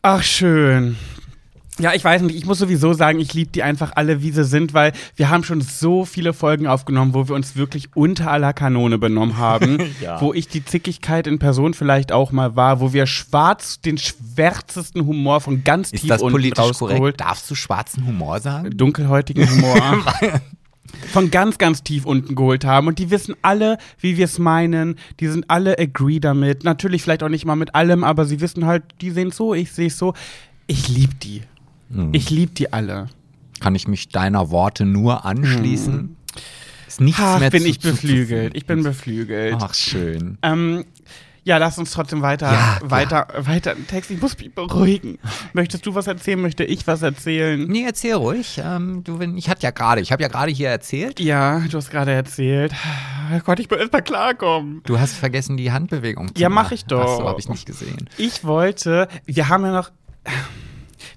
[0.01, 0.97] Ach, schön.
[1.79, 4.43] Ja, ich weiß nicht, ich muss sowieso sagen, ich liebe die einfach alle, wie sie
[4.43, 8.53] sind, weil wir haben schon so viele Folgen aufgenommen, wo wir uns wirklich unter aller
[8.53, 10.21] Kanone benommen haben, Ja.
[10.21, 15.05] wo ich die Zickigkeit in Person vielleicht auch mal war, wo wir schwarz, den schwärzesten
[15.05, 17.21] Humor von ganz Ist tief das unten politisch rausgeholt korrekt?
[17.21, 18.75] Darfst du schwarzen Humor sagen?
[18.77, 19.77] dunkelhäutigen Humor
[21.11, 22.87] von ganz, ganz tief unten geholt haben.
[22.87, 24.97] Und die wissen alle, wie wir es meinen.
[25.19, 26.63] Die sind alle agree damit.
[26.63, 29.71] Natürlich vielleicht auch nicht mal mit allem, aber sie wissen halt, die sehen so, ich
[29.71, 30.13] sehe es so.
[30.67, 31.41] Ich liebe die.
[32.11, 33.07] Ich liebe die alle.
[33.59, 36.15] Kann ich mich deiner Worte nur anschließen?
[36.87, 38.55] Ist nichts Ach, mehr bin zu, ich beflügelt.
[38.55, 39.55] Ich bin beflügelt.
[39.59, 40.37] Ach, schön.
[40.41, 40.85] Ähm,
[41.45, 44.11] ja, lass uns trotzdem weiter, Ja, weiter, weiter im Text.
[44.11, 45.17] Ich muss mich beruhigen.
[45.53, 46.39] Möchtest du was erzählen?
[46.41, 47.65] Möchte ich was erzählen?
[47.67, 48.61] Nee, erzähl ruhig.
[48.63, 51.19] Ähm, du, ich hatte ja gerade, ich habe ja gerade hier erzählt.
[51.19, 52.73] Ja, du hast gerade erzählt.
[53.35, 54.81] Oh Gott, ich will erst mal klarkommen.
[54.85, 56.65] Du hast vergessen, die Handbewegung zu Ja, machen.
[56.65, 57.01] mach ich doch.
[57.01, 58.09] Ach so, habe ich nicht gesehen.
[58.17, 59.91] Ich wollte, wir haben ja noch,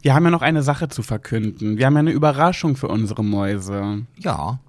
[0.06, 1.78] wir haben ja noch eine Sache zu verkünden.
[1.78, 4.06] Wir haben ja eine Überraschung für unsere Mäuse.
[4.16, 4.60] Ja.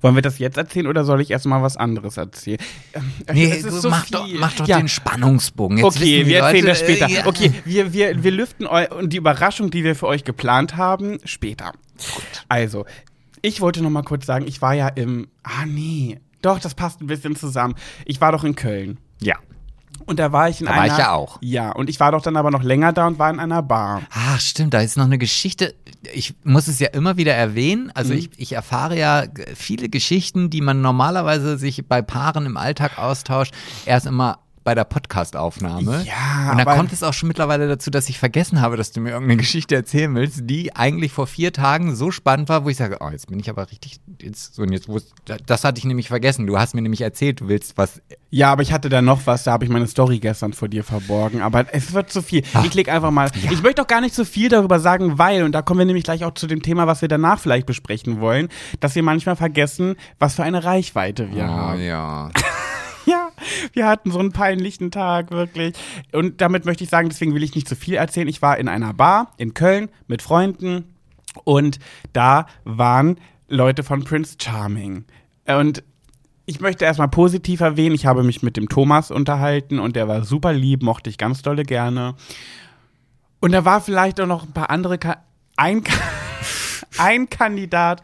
[0.00, 2.56] Wollen wir das jetzt erzählen oder soll ich erst mal was anderes erzählen?
[2.94, 3.02] Ähm,
[3.34, 4.16] Nee, es ist so mach, viel.
[4.16, 4.78] doch, mach doch ja.
[4.78, 5.76] den Spannungsbogen.
[5.76, 7.06] Jetzt Okay, wir erzählen Leute, das später.
[7.06, 7.26] äh, ja.
[7.26, 8.66] Okay, wir, wir, wir lüften
[9.10, 11.72] die Überraschung, die wir für euch geplant haben, später.
[12.48, 12.86] Also,
[13.42, 15.28] ich wollte noch mal kurz sagen, ich war ja im.
[15.42, 16.18] Ah, nee.
[16.40, 17.74] Doch, das passt ein bisschen zusammen.
[18.06, 18.96] Ich war doch in Köln.
[19.20, 19.36] Ja.
[20.06, 20.80] Und da war ich in Da einer.
[20.80, 21.38] war ich ja auch.
[21.40, 24.02] Ja, und ich war doch dann aber noch länger da und war in einer Bar.
[24.10, 25.74] Ach, stimmt, da ist noch eine Geschichte.
[26.12, 27.84] Ich muss es ja immer wieder erwähnen.
[27.84, 27.90] Mhm.
[27.94, 32.98] Also ich, ich erfahre ja viele Geschichten, die man normalerweise sich bei Paaren im Alltag
[32.98, 33.54] austauscht,
[33.86, 36.04] erst immer bei der Podcast-Aufnahme.
[36.06, 39.00] Ja, Und da kommt es auch schon mittlerweile dazu, dass ich vergessen habe, dass du
[39.00, 42.76] mir irgendeine Geschichte erzählen willst, die eigentlich vor vier Tagen so spannend war, wo ich
[42.76, 44.88] sage, oh, jetzt bin ich aber richtig, jetzt, so, und jetzt,
[45.46, 46.46] das hatte ich nämlich vergessen.
[46.46, 49.44] Du hast mir nämlich erzählt, du willst was Ja, aber ich hatte da noch was,
[49.44, 51.42] da habe ich meine Story gestern vor dir verborgen.
[51.42, 52.42] Aber es wird zu viel.
[52.64, 53.30] Ich leg einfach mal.
[53.50, 56.04] Ich möchte auch gar nicht so viel darüber sagen, weil, und da kommen wir nämlich
[56.04, 58.48] gleich auch zu dem Thema, was wir danach vielleicht besprechen wollen,
[58.80, 61.78] dass wir manchmal vergessen, was für eine Reichweite wir haben.
[61.80, 61.92] Oh, ja.
[61.92, 62.30] Ja,
[63.72, 65.74] wir hatten so einen peinlichen Tag, wirklich.
[66.12, 68.28] Und damit möchte ich sagen, deswegen will ich nicht zu viel erzählen.
[68.28, 70.94] Ich war in einer Bar in Köln mit Freunden
[71.44, 71.78] und
[72.12, 73.18] da waren
[73.48, 75.04] Leute von Prince Charming.
[75.46, 75.82] Und
[76.46, 80.24] ich möchte erstmal positiv erwähnen, ich habe mich mit dem Thomas unterhalten und der war
[80.24, 82.14] super lieb, mochte ich ganz dolle gerne.
[83.40, 85.22] Und da war vielleicht auch noch ein paar andere, Ka
[85.56, 85.82] ein,
[86.98, 88.02] ein Kandidat,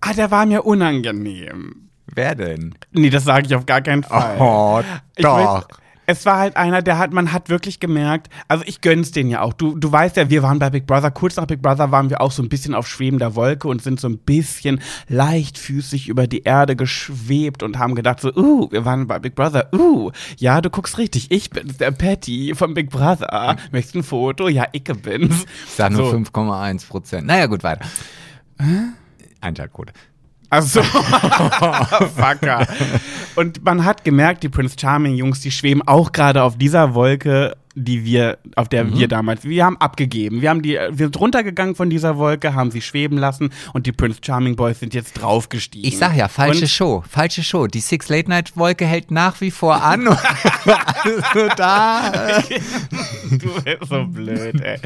[0.00, 1.90] ah, der war mir unangenehm.
[2.14, 2.74] Wer denn?
[2.92, 4.36] Nee, das sage ich auf gar keinen Fall.
[4.38, 4.80] Oh,
[5.16, 5.66] doch.
[6.06, 9.40] es war halt einer, der hat, man hat wirklich gemerkt, also ich gönn's den ja
[9.40, 9.52] auch.
[9.52, 12.20] Du, du weißt ja, wir waren bei Big Brother, kurz nach Big Brother waren wir
[12.20, 16.42] auch so ein bisschen auf schwebender Wolke und sind so ein bisschen leichtfüßig über die
[16.42, 20.70] Erde geschwebt und haben gedacht so, uh, wir waren bei Big Brother, uh, ja, du
[20.70, 23.56] guckst richtig, ich bin's, der Patty von Big Brother.
[23.72, 24.48] Möchtest du ein Foto?
[24.48, 25.46] Ja, ich bin's.
[25.66, 26.16] Ich sag nur So.
[26.16, 27.26] 5,1 Prozent.
[27.26, 27.86] Naja, gut, weiter.
[29.40, 29.92] Einschaltquote.
[30.54, 30.82] Also,
[32.16, 32.64] Fucker.
[33.34, 37.56] Und man hat gemerkt, die Prince Charming Jungs, die schweben auch gerade auf dieser Wolke,
[37.76, 38.98] die wir, auf der Mhm.
[38.98, 40.40] wir damals, wir haben abgegeben.
[40.42, 43.92] Wir haben die, wir sind runtergegangen von dieser Wolke, haben sie schweben lassen und die
[43.92, 45.88] Prince Charming Boys sind jetzt draufgestiegen.
[45.88, 47.66] Ich sag ja, falsche Und- Show, falsche Show.
[47.66, 50.06] Die Six Late Night Wolke hält nach wie vor an.
[50.08, 52.12] also da.
[53.30, 54.78] Du bist so blöd, ey.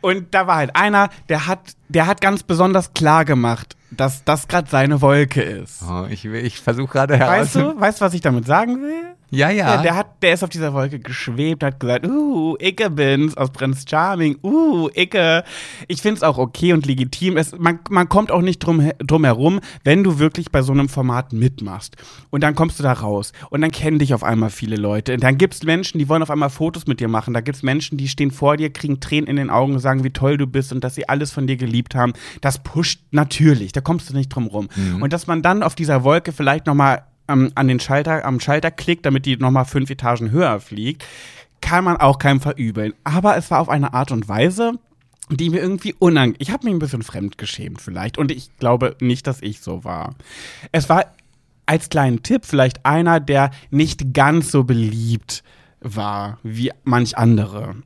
[0.00, 4.48] Und da war halt einer, der hat, der hat ganz besonders klar gemacht, dass das
[4.48, 5.82] gerade seine Wolke ist.
[5.88, 7.74] Oh, ich ich versuche gerade Weißt heraus.
[7.74, 9.13] du, weißt du, was ich damit sagen will?
[9.30, 9.74] Ja, ja.
[9.76, 13.50] Ja, der, hat, der ist auf dieser Wolke geschwebt, hat gesagt, uh, Icke bin's aus
[13.50, 15.44] Prinz Charming, uh, Icke.
[15.88, 17.36] Ich find's auch okay und legitim.
[17.36, 20.88] Es, man, man kommt auch nicht drum, drum herum, wenn du wirklich bei so einem
[20.88, 21.96] Format mitmachst.
[22.30, 25.14] Und dann kommst du da raus und dann kennen dich auf einmal viele Leute.
[25.14, 27.34] Und dann gibt's Menschen, die wollen auf einmal Fotos mit dir machen.
[27.34, 30.10] Da gibt's Menschen, die stehen vor dir, kriegen Tränen in den Augen und sagen, wie
[30.10, 32.12] toll du bist und dass sie alles von dir geliebt haben.
[32.40, 34.68] Das pusht natürlich, da kommst du nicht drum rum.
[35.00, 38.70] Und dass man dann auf dieser Wolke vielleicht nochmal ähm, an den Schalter, am Schalter
[38.70, 41.04] klickt, damit die nochmal fünf Etagen höher fliegt,
[41.60, 42.94] kann man auch keinem verübeln.
[43.04, 44.72] Aber es war auf eine Art und Weise,
[45.30, 46.36] die mir irgendwie unangenehm.
[46.38, 50.14] Ich habe mich ein bisschen fremdgeschämt vielleicht und ich glaube nicht, dass ich so war.
[50.72, 51.06] Es war
[51.66, 55.42] als kleinen Tipp vielleicht einer, der nicht ganz so beliebt
[55.80, 57.76] war wie manch andere.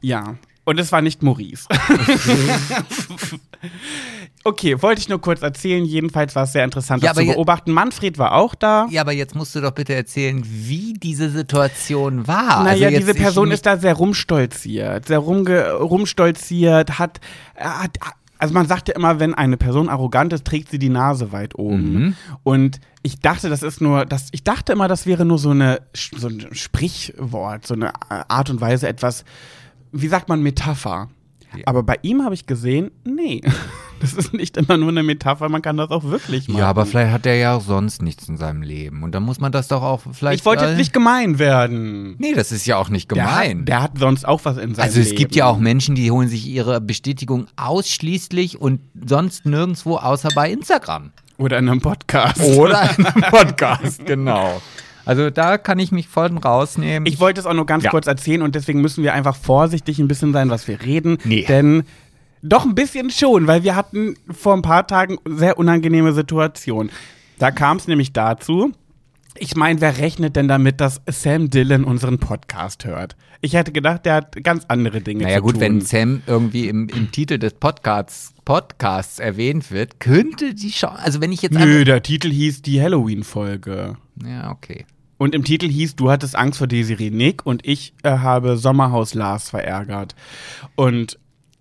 [0.00, 1.66] Ja, und es war nicht Maurice.
[4.44, 5.84] okay, wollte ich nur kurz erzählen.
[5.84, 7.72] Jedenfalls war es sehr interessant, Ja, das aber zu beobachten.
[7.72, 8.86] Manfred war auch da.
[8.90, 12.64] Ja, aber jetzt musst du doch bitte erzählen, wie diese Situation war.
[12.64, 17.20] Naja, also diese Person ist da sehr rumstolziert, sehr rumge rumstolziert, hat,
[17.56, 17.98] hat,
[18.38, 21.58] also man sagt ja immer, wenn eine Person arrogant ist, trägt sie die Nase weit
[21.58, 21.92] oben.
[21.92, 22.14] Mhm.
[22.42, 25.82] Und ich dachte, das ist nur, das, ich dachte immer, das wäre nur so eine,
[25.94, 29.24] so ein Sprichwort, so eine Art und Weise, etwas,
[29.92, 31.08] wie sagt man, Metapher.
[31.54, 31.62] Ja.
[31.66, 33.42] Aber bei ihm habe ich gesehen, nee,
[34.00, 36.58] das ist nicht immer nur eine Metapher, man kann das auch wirklich machen.
[36.58, 39.02] Ja, aber vielleicht hat er ja auch sonst nichts in seinem Leben.
[39.02, 40.40] Und dann muss man das doch auch vielleicht.
[40.40, 42.16] ich wollte jetzt nicht gemein werden.
[42.18, 43.60] Nee, das ist ja auch nicht Der gemein.
[43.60, 45.16] hat, der hat sonst auch was in seinem also es Leben.
[45.18, 50.50] gibt ja auch Menschen, die holen sich ihre Bestätigung ausschließlich und sonst nirgendwo außer bei
[50.50, 51.12] Instagram.
[51.38, 52.40] Oder in einem Podcast.
[52.42, 54.60] Oder in einem Podcast, genau.
[55.06, 57.06] Also da kann ich mich voll rausnehmen.
[57.06, 57.90] Ich wollte es auch nur ganz Ja.
[57.90, 61.16] kurz erzählen und deswegen müssen wir einfach vorsichtig ein bisschen sein, was wir reden.
[61.24, 61.44] Nee.
[61.48, 61.84] Denn
[62.42, 66.90] doch ein bisschen schon, weil wir hatten vor ein paar Tagen sehr unangenehme Situationen.
[67.38, 68.72] Da kam es nämlich dazu.
[69.36, 73.16] Ich meine, wer rechnet denn damit, dass Sam Dillon unseren Podcast hört?
[73.40, 75.60] Ich hätte gedacht, der hat ganz andere Dinge naja zu gut, tun.
[75.60, 81.20] wenn Sam irgendwie im, im Titel des Podcasts, Podcasts erwähnt wird, könnte die Chance, also
[81.20, 83.96] wenn ich jetzt Nö, der Titel hieß die Halloween-Folge.
[84.24, 84.84] ja, okay.
[85.16, 89.12] Und im Titel hieß, du hattest Angst vor Desiree Nick und ich äh, habe Sommerhaus
[89.12, 90.14] Lars verärgert.
[90.76, 91.18] Und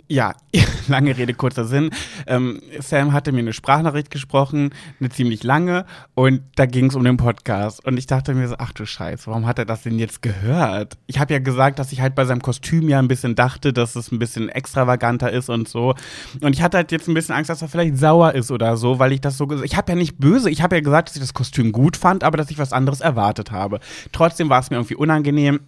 [0.09, 0.33] ja,
[0.87, 1.91] lange Rede, kurzer Sinn.
[2.25, 5.85] Ähm, Sam hatte mir eine Sprachnachricht gesprochen, eine ziemlich lange,
[6.15, 7.85] und da ging es um den Podcast.
[7.85, 10.97] Und ich dachte mir so, ach du Scheiße, warum hat er das denn jetzt gehört?
[11.05, 13.95] Ich habe ja gesagt, dass ich halt bei seinem Kostüm ja ein bisschen dachte, dass
[13.95, 15.93] es ein bisschen extravaganter ist und so.
[16.41, 18.97] Und ich hatte halt jetzt ein bisschen Angst, dass er vielleicht sauer ist oder so,
[18.97, 21.21] weil ich das so Ich habe ja nicht böse, ich habe ja gesagt, dass ich
[21.21, 23.79] das Kostüm gut fand, aber dass ich was anderes erwartet habe.
[24.11, 25.59] Trotzdem war es mir irgendwie unangenehm.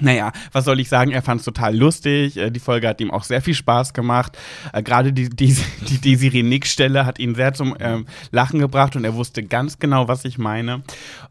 [0.00, 1.12] Naja, was soll ich sagen?
[1.12, 2.36] Er fand es total lustig.
[2.36, 4.36] Äh, die Folge hat ihm auch sehr viel Spaß gemacht.
[4.72, 5.56] Äh, gerade die, die,
[5.88, 10.08] die Desiree Nick-Stelle hat ihn sehr zum ähm, Lachen gebracht und er wusste ganz genau,
[10.08, 10.82] was ich meine.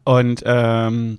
[0.04, 1.18] Und ähm,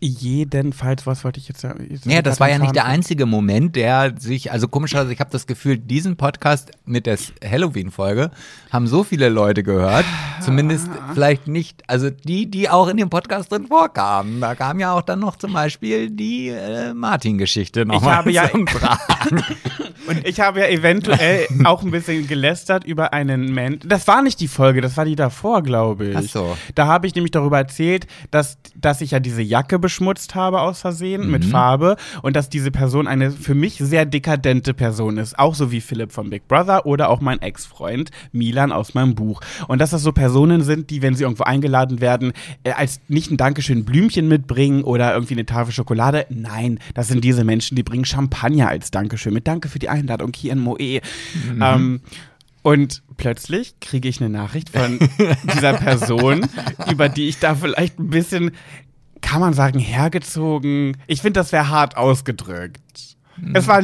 [0.00, 1.98] Jedenfalls, was wollte ich jetzt sagen?
[2.04, 5.46] Ja, das war ja nicht der einzige Moment, der sich, also komischerweise, ich habe das
[5.46, 8.30] Gefühl, diesen Podcast mit der Halloween-Folge
[8.70, 10.04] haben so viele Leute gehört.
[10.40, 14.40] Zumindest vielleicht nicht, also die, die auch in dem Podcast drin vorkamen.
[14.40, 18.02] Da kam ja auch dann noch zum Beispiel die äh, Martin-Geschichte noch.
[18.02, 18.48] Ich habe ja.
[20.08, 23.80] Und ich habe ja eventuell auch ein bisschen gelästert über einen Mensch.
[23.84, 26.16] Das war nicht die Folge, das war die davor, glaube ich.
[26.16, 26.56] Ach so.
[26.74, 30.80] Da habe ich nämlich darüber erzählt, dass, dass ich ja diese Jacke beschmutzt habe aus
[30.80, 31.30] Versehen mhm.
[31.30, 35.38] mit Farbe und dass diese Person eine für mich sehr dekadente Person ist.
[35.38, 39.40] Auch so wie Philipp von Big Brother oder auch mein Ex-Freund Milan aus meinem Buch.
[39.66, 42.32] Und dass das so Personen sind, die, wenn sie irgendwo eingeladen werden,
[42.64, 46.26] äh, als nicht ein Dankeschön Blümchen mitbringen oder irgendwie eine Tafel Schokolade.
[46.30, 50.32] Nein, das sind diese Menschen, die bringen Champagner als Dankeschön mit Danke für die Einladung
[50.34, 50.78] hier in Moe.
[50.78, 51.62] Mhm.
[51.62, 52.00] Ähm,
[52.62, 54.98] und plötzlich kriege ich eine Nachricht von
[55.54, 56.46] dieser Person,
[56.90, 58.50] über die ich da vielleicht ein bisschen,
[59.20, 60.96] kann man sagen, hergezogen.
[61.06, 62.80] Ich finde, das wäre hart ausgedrückt.
[63.40, 63.54] Mhm.
[63.54, 63.82] Es war,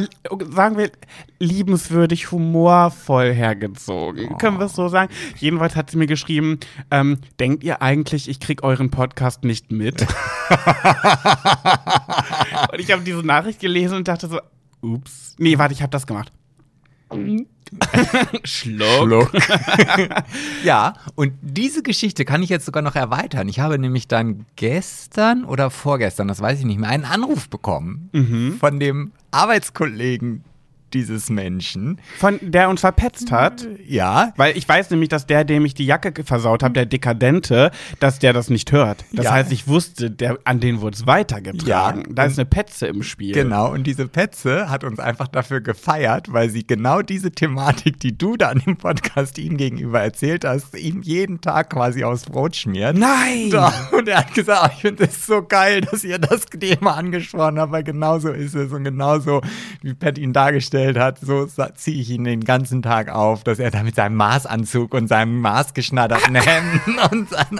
[0.51, 0.91] sagen wir,
[1.39, 4.29] liebenswürdig, humorvoll hergezogen.
[4.31, 4.37] Oh.
[4.37, 5.11] Können wir es so sagen?
[5.37, 6.59] Jedenfalls hat sie mir geschrieben,
[6.91, 10.01] ähm, denkt ihr eigentlich, ich krieg euren Podcast nicht mit?
[12.71, 14.39] und ich habe diese Nachricht gelesen und dachte so,
[14.81, 15.35] ups.
[15.37, 16.31] Nee, warte, ich habe das gemacht.
[18.43, 19.07] Schluck.
[19.07, 19.31] Schluck.
[20.63, 23.47] ja, und diese Geschichte kann ich jetzt sogar noch erweitern.
[23.47, 28.09] Ich habe nämlich dann gestern oder vorgestern, das weiß ich nicht mehr, einen Anruf bekommen
[28.13, 28.57] mhm.
[28.59, 30.43] von dem Arbeitskollegen
[30.95, 31.99] dieses Menschen.
[32.17, 33.67] Von der uns verpetzt hat?
[33.85, 34.33] Ja.
[34.37, 38.19] Weil ich weiß nämlich, dass der, dem ich die Jacke versaut habe, der Dekadente, dass
[38.19, 39.05] der das nicht hört.
[39.11, 39.31] Das ja.
[39.33, 42.03] heißt, ich wusste, der, an den wurde es weitergetragen.
[42.07, 42.13] Ja.
[42.13, 43.33] Da ist eine Petze im Spiel.
[43.33, 48.17] Genau, und diese Petze hat uns einfach dafür gefeiert, weil sie genau diese Thematik, die
[48.17, 52.55] du da an dem Podcast ihm gegenüber erzählt hast, ihm jeden Tag quasi aufs Brot
[52.55, 52.97] schmiert.
[52.97, 53.53] Nein!
[53.91, 57.59] Und er hat gesagt, oh, ich finde es so geil, dass ihr das Thema angesprochen
[57.59, 59.41] habt, weil genauso ist es und genauso,
[59.81, 63.59] wie Pat ihn dargestellt vorgestellt hat, so ziehe ich ihn den ganzen Tag auf, dass
[63.59, 67.59] er da mit seinem Maßanzug und seinem maßgeschnatterten Hemd und seinem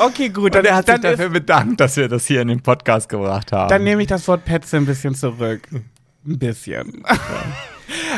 [0.00, 0.54] Okay, gut.
[0.54, 3.50] Dann, und er hat sich dafür bedankt, dass wir das hier in den Podcast gebracht
[3.50, 3.68] haben.
[3.68, 5.68] Dann nehme ich das Wort Petze ein bisschen zurück.
[5.72, 7.02] Ein bisschen.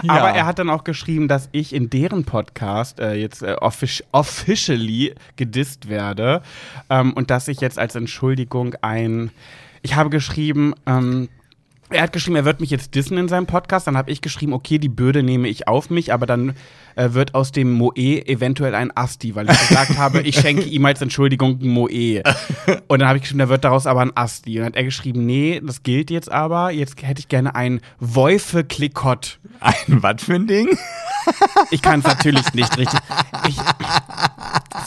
[0.03, 0.12] Ja.
[0.14, 0.36] Aber ja.
[0.36, 5.14] er hat dann auch geschrieben, dass ich in deren Podcast äh, jetzt äh, offic officially
[5.36, 6.43] gedisst werde
[6.91, 9.30] ähm, und dass ich jetzt als Entschuldigung ein.
[9.82, 11.30] Ich habe geschrieben, ähm,
[11.91, 13.86] er hat geschrieben, er wird mich jetzt dissen in seinem Podcast.
[13.86, 16.55] Dann habe ich geschrieben, okay, die Bürde nehme ich auf mich, aber dann
[16.97, 20.84] äh, wird aus dem Moe eventuell ein Asti, weil ich gesagt habe, ich schenke ihm
[20.84, 22.22] als Entschuldigung ein Moe.
[22.88, 24.53] Und dann habe ich geschrieben, da wird daraus aber ein Asti.
[24.53, 26.70] Und dann hat er geschrieben, nee, das gilt jetzt aber.
[26.70, 29.38] Jetzt hätte ich gerne ein Wolfe-Klikott.
[29.61, 30.68] Ein was für ein Ding?
[31.70, 32.99] Ich kann es natürlich nicht richtig.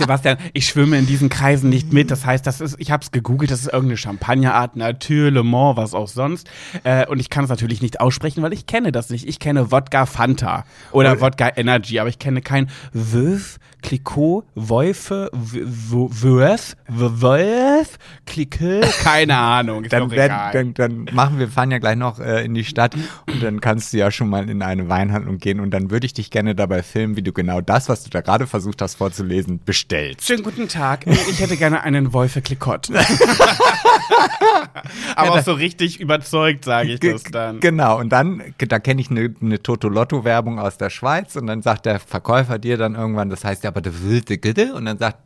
[0.04, 2.12] Sebastian, ich schwimme in diesen Kreisen nicht mit.
[2.12, 5.78] Das heißt, das ist, ich habe es gegoogelt, das ist irgendeine Champagnerart, Natur, Le Mans,
[5.78, 6.50] was auch sonst.
[6.84, 9.28] Äh, und ich kann es natürlich nicht aussprechen, weil ich kenne das nicht.
[9.28, 16.76] Ich kenne Wodka Fanta oder Wodka Energy, aber ich kenne kein Wöf, Clicquot, Wolfe, Wöf,
[16.88, 19.84] Wolf, Clique, keine Ahnung.
[19.90, 22.96] Dann, dann, dann, machen wir, fahren ja gleich noch äh, in die Stadt
[23.28, 26.14] und dann kannst du ja schon mal in eine Weinhandlung gehen und dann würde ich
[26.14, 29.60] dich gerne dabei filmen, wie du genau das, was du da gerade versucht hast vorzulesen,
[29.64, 30.26] bestellst.
[30.26, 31.06] Schönen guten Tag.
[31.06, 32.90] Ich hätte gerne einen Wolfe Clicquot.
[35.16, 37.60] Aber ja, auch so richtig überzeugt, sage ich das dann.
[37.60, 41.86] Genau, und dann, da kenne ich eine, eine Totolotto-Werbung aus der Schweiz und dann sagt
[41.86, 45.18] der Verkäufer dir dann irgendwann, das heißt ja aber der wilde Gitte und dann sagt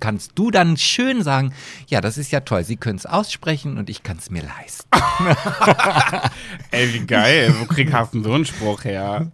[0.00, 1.52] kannst du dann schön sagen,
[1.88, 4.88] ja, das ist ja toll, Sie können es aussprechen und ich kann es mir leisten.
[6.70, 9.30] Ey, wie geil, wo kriegst du so einen Spruch her?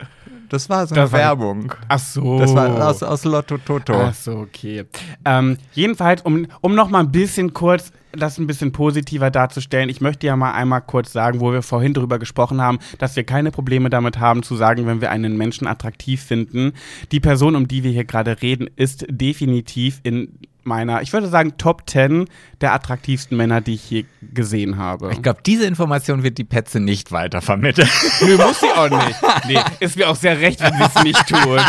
[0.50, 1.72] Das war so eine das Werbung.
[1.88, 2.38] ach so.
[2.38, 3.94] Das war aus, aus Lotto Toto.
[3.94, 4.84] Ach so, okay.
[5.24, 10.00] Ähm, jedenfalls, um, um noch mal ein bisschen kurz das ein bisschen positiver darzustellen, ich
[10.00, 13.50] möchte ja mal einmal kurz sagen, wo wir vorhin drüber gesprochen haben, dass wir keine
[13.50, 16.72] Probleme damit haben zu sagen, wenn wir einen Menschen attraktiv finden.
[17.12, 21.54] Die Person, um die wir hier gerade reden, ist definitiv in meiner, ich würde sagen,
[21.58, 22.26] Top 10
[22.60, 24.04] der attraktivsten Männer, die ich je
[24.34, 25.10] gesehen habe.
[25.12, 27.88] Ich glaube, diese Information wird die Petze nicht weiter vermitteln.
[28.20, 29.16] Nö, muss sie auch nicht.
[29.48, 31.60] Nee, ist mir auch sehr recht, wenn sie es nicht tut.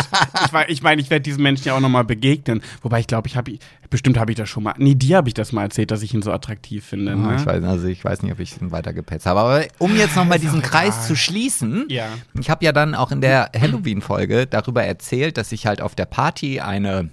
[0.44, 2.60] Ich meine, ich, mein, ich werde diesen Menschen ja auch nochmal begegnen.
[2.82, 3.56] Wobei ich glaube, ich habe,
[3.88, 6.12] bestimmt habe ich das schon mal, nee, dir habe ich das mal erzählt, dass ich
[6.12, 7.16] ihn so attraktiv finde.
[7.16, 7.28] Ne?
[7.30, 9.40] Oh, ich weiß, also ich weiß nicht, ob ich ihn weiter gepetzt habe.
[9.40, 12.06] Aber um jetzt nochmal diesen Kreis zu schließen, Ja.
[12.38, 16.04] ich habe ja dann auch in der Halloween-Folge darüber erzählt, dass ich halt auf der
[16.06, 17.08] Party eine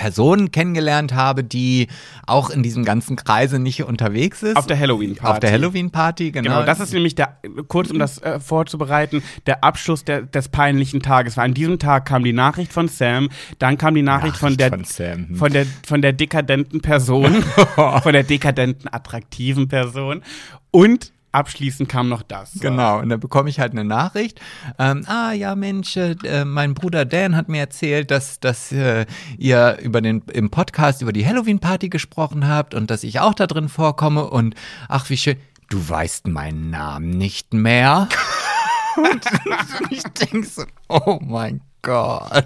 [0.00, 1.88] Person kennengelernt habe, die
[2.26, 4.56] auch in diesem ganzen Kreise nicht unterwegs ist.
[4.56, 5.30] Auf der Halloween-Party.
[5.30, 6.48] Auf der Halloween-Party, genau.
[6.48, 7.36] Genau, das ist nämlich der,
[7.68, 11.36] kurz um das äh, vorzubereiten, der Abschluss der, des peinlichen Tages.
[11.36, 13.28] Weil an diesem Tag kam die Nachricht von Sam,
[13.58, 15.28] dann kam die Nachricht, von, der, von Sam.
[15.28, 15.36] hm.
[15.36, 17.42] von der von der dekadenten Person,
[17.74, 20.22] von der dekadenten, attraktiven Person
[20.70, 22.52] und abschließend kam noch das.
[22.60, 24.40] Genau, und dann bekomme ich halt eine Nachricht.
[24.78, 29.06] Ähm, ah ja, Mensch, äh, mein Bruder Dan hat mir erzählt, dass, dass äh,
[29.38, 33.46] ihr über den, im Podcast über die Halloween-Party gesprochen habt und dass ich auch da
[33.46, 34.28] drin vorkomme.
[34.28, 34.54] Und
[34.88, 35.36] ach, wie schön.
[35.68, 38.08] Du weißt meinen Namen nicht mehr.
[38.96, 39.24] und
[39.90, 42.44] ich denke so, oh mein Gott.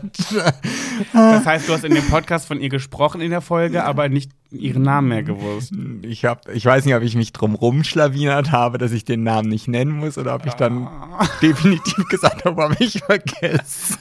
[1.13, 4.31] Das heißt, du hast in dem Podcast von ihr gesprochen in der Folge, aber nicht
[4.51, 5.73] ihren Namen mehr gewusst.
[6.03, 9.49] Ich, hab, ich weiß nicht, ob ich mich drum rumschlawinert habe, dass ich den Namen
[9.49, 10.89] nicht nennen muss oder ob ich dann
[11.43, 13.99] definitiv gesagt habe, habe ich vergessen.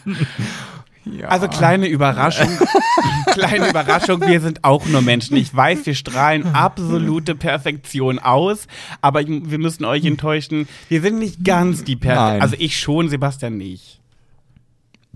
[1.06, 1.28] Ja.
[1.28, 2.48] Also kleine Überraschung,
[3.34, 5.36] kleine Überraschung, wir sind auch nur Menschen.
[5.36, 8.68] Ich weiß, wir strahlen absolute Perfektion aus,
[9.02, 12.42] aber wir müssen euch enttäuschen, wir sind nicht ganz die Perfektion.
[12.42, 14.00] Also ich schon, Sebastian nicht.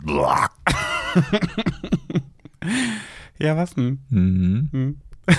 [3.39, 4.00] Ja, was denn?
[4.10, 5.00] Mhm.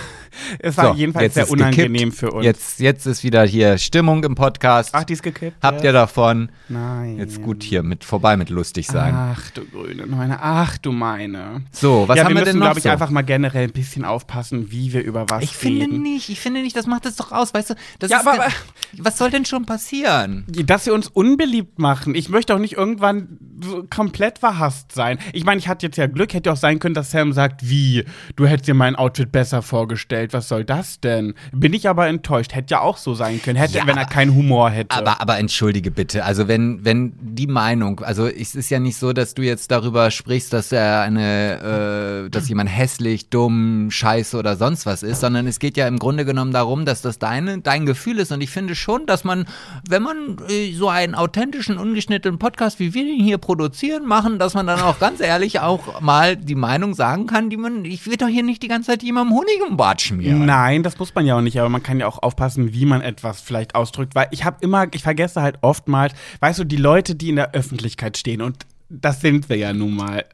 [0.59, 2.17] Es war So, jedenfalls sehr unangenehm gekippt.
[2.19, 2.45] für uns.
[2.45, 4.91] Jetzt, jetzt ist wieder hier Stimmung im Podcast.
[4.95, 5.57] Ach, die ist gekippt.
[5.63, 6.51] Habt ihr davon?
[6.69, 7.19] Nein.
[7.19, 9.15] Jetzt gut hier mit vorbei mit lustig sein.
[9.15, 11.63] Ach du grüne Neune, ach du meine.
[11.73, 12.91] So, was ja, haben wir wir, müssen, denn noch glaube ich, so?
[12.91, 16.03] einfach mal generell ein bisschen aufpassen, wie wir über was ich finde reden.
[16.03, 17.75] nicht, ich finde nicht, das macht es doch aus, weißt du?
[17.99, 18.53] Das Ja, aber- ge-
[19.01, 20.45] was soll denn schon passieren?
[20.49, 22.15] Dass sie uns unbeliebt machen.
[22.15, 25.19] Ich möchte auch nicht irgendwann so komplett verhasst sein.
[25.33, 28.05] Ich meine, ich hatte jetzt ja Glück, hätte auch sein können, dass Sam sagt, wie,
[28.37, 30.28] du hättest dir mein Outfit besser vorgestellt.
[30.33, 31.35] Was soll das denn?
[31.53, 32.55] Bin ich aber enttäuscht.
[32.55, 34.97] Hätte ja auch so sein können, hätte, Ja, wenn er keinen Humor hätte.
[34.97, 39.13] Aber, aber entschuldige bitte, also wenn, wenn die Meinung, also es ist ja nicht so,
[39.13, 44.57] dass du jetzt darüber sprichst, dass er eine, äh, dass jemand hässlich, dumm, scheiße oder
[44.57, 47.87] sonst was ist, sondern es geht ja im Grunde genommen darum, dass das deine, dein
[47.87, 49.47] Gefühl ist und ich finde schon, dass man,
[49.89, 54.55] wenn man äh, so einen authentischen, ungeschnittenen Podcast, wie wir den hier produzieren, machen, dass
[54.55, 58.17] man dann auch ganz ehrlich auch mal die Meinung sagen kann, die man, ich will
[58.17, 60.18] doch hier nicht die ganze Zeit jemandem Honig im Bart schmieren.
[60.19, 63.01] Nein, das muss man ja auch nicht, aber man kann ja auch aufpassen, wie man
[63.01, 67.15] etwas vielleicht ausdrückt, weil ich habe immer, ich vergesse halt oftmals, weißt du, die Leute,
[67.15, 70.25] die in der Öffentlichkeit stehen und das sind wir ja nun mal.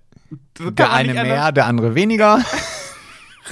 [0.58, 2.40] Der eine mehr, der andere weniger.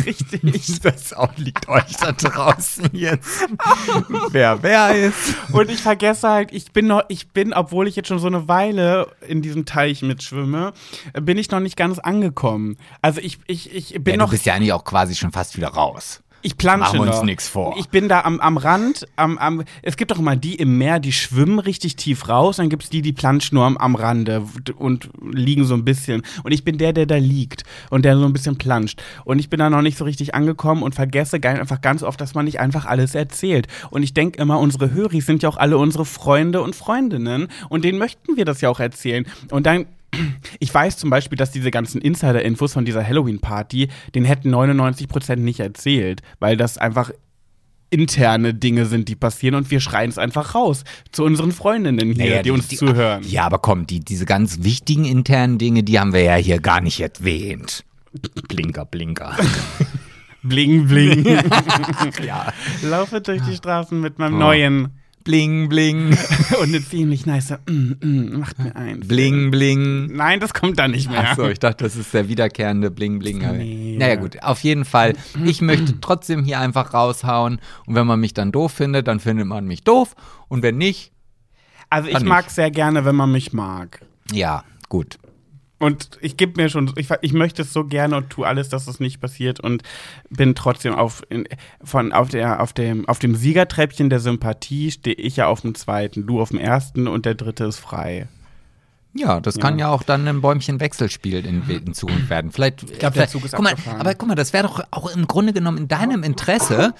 [0.04, 0.40] Richtig.
[0.82, 3.46] Das liegt euch da draußen jetzt.
[4.30, 5.34] wer wer ist.
[5.52, 8.48] Und ich vergesse halt, ich bin noch, ich bin, obwohl ich jetzt schon so eine
[8.48, 10.72] Weile in diesem Teich mitschwimme,
[11.20, 12.76] bin ich noch nicht ganz angekommen.
[13.00, 15.56] Also ich, ich, ich bin Ja, noch, du bist ja eigentlich auch quasi schon fast
[15.56, 16.22] wieder raus.
[16.42, 17.76] Ich plansche machen uns nix vor.
[17.78, 20.98] Ich bin da am, am Rand, am, am, es gibt doch immer die im Meer,
[20.98, 24.44] die schwimmen richtig tief raus, dann gibt's die, die planschen nur am, am Rande
[24.76, 26.22] und liegen so ein bisschen.
[26.42, 29.00] Und ich bin der, der da liegt und der so ein bisschen planscht.
[29.24, 32.34] Und ich bin da noch nicht so richtig angekommen und vergesse einfach ganz oft, dass
[32.34, 33.68] man nicht einfach alles erzählt.
[33.90, 37.84] Und ich denke immer, unsere Höris sind ja auch alle unsere Freunde und Freundinnen und
[37.84, 39.26] denen möchten wir das ja auch erzählen.
[39.50, 39.86] Und dann
[40.60, 45.60] ich weiß zum Beispiel, dass diese ganzen Insider-Infos von dieser Halloween-Party, den hätten 99% nicht
[45.60, 47.10] erzählt, weil das einfach
[47.90, 52.24] interne Dinge sind, die passieren und wir schreien es einfach raus zu unseren Freundinnen hier,
[52.30, 53.22] Naja, die, uns die- zuhören.
[53.26, 56.80] Ja, aber komm, die, diese ganz wichtigen internen Dinge, die haben wir ja hier gar
[56.80, 57.84] nicht erwähnt.
[58.48, 59.36] Blinker, Blinker.
[60.42, 61.24] Bling, bling.
[62.26, 62.52] ja.
[62.82, 64.38] Laufe durch die Straßen mit meinem Oh.
[64.38, 64.88] neuen
[65.24, 66.16] Bling, bling.
[66.60, 69.06] und eine ziemlich nice, mm, mm, macht mir eins.
[69.06, 70.06] Bling, bling.
[70.14, 71.30] Nein, das kommt da nicht mehr.
[71.30, 73.38] Achso, ich dachte, das ist der wiederkehrende Bling Bling.
[73.38, 73.96] Nee.
[73.98, 75.14] Naja gut, auf jeden Fall.
[75.44, 77.60] Ich möchte trotzdem hier einfach raushauen.
[77.86, 80.14] Und wenn man mich dann doof findet, dann findet man mich doof.
[80.48, 81.12] Und wenn nicht,
[81.90, 82.52] Also ich mag ich.
[82.52, 84.00] sehr gerne, wenn man mich mag.
[84.32, 85.18] ja, gut.
[85.82, 88.86] Und ich gebe mir schon, ich, ich möchte es so gerne und tue alles, dass
[88.86, 89.82] es nicht passiert und
[90.30, 91.48] bin trotzdem auf, in,
[91.82, 95.74] von, auf, der, auf, dem, auf dem Siegertreppchen der Sympathie stehe ich ja auf dem
[95.74, 98.28] zweiten, du auf dem ersten und der dritte ist frei.
[99.12, 102.52] Ja, das kann ja auch dann ein Bäumchen-Wechselspiel in, in Zukunft werden.
[102.52, 105.12] Vielleicht, ich glaub, der Zug ist guck mal, aber guck mal, das wäre doch auch
[105.12, 106.94] im Grunde genommen in deinem Interesse,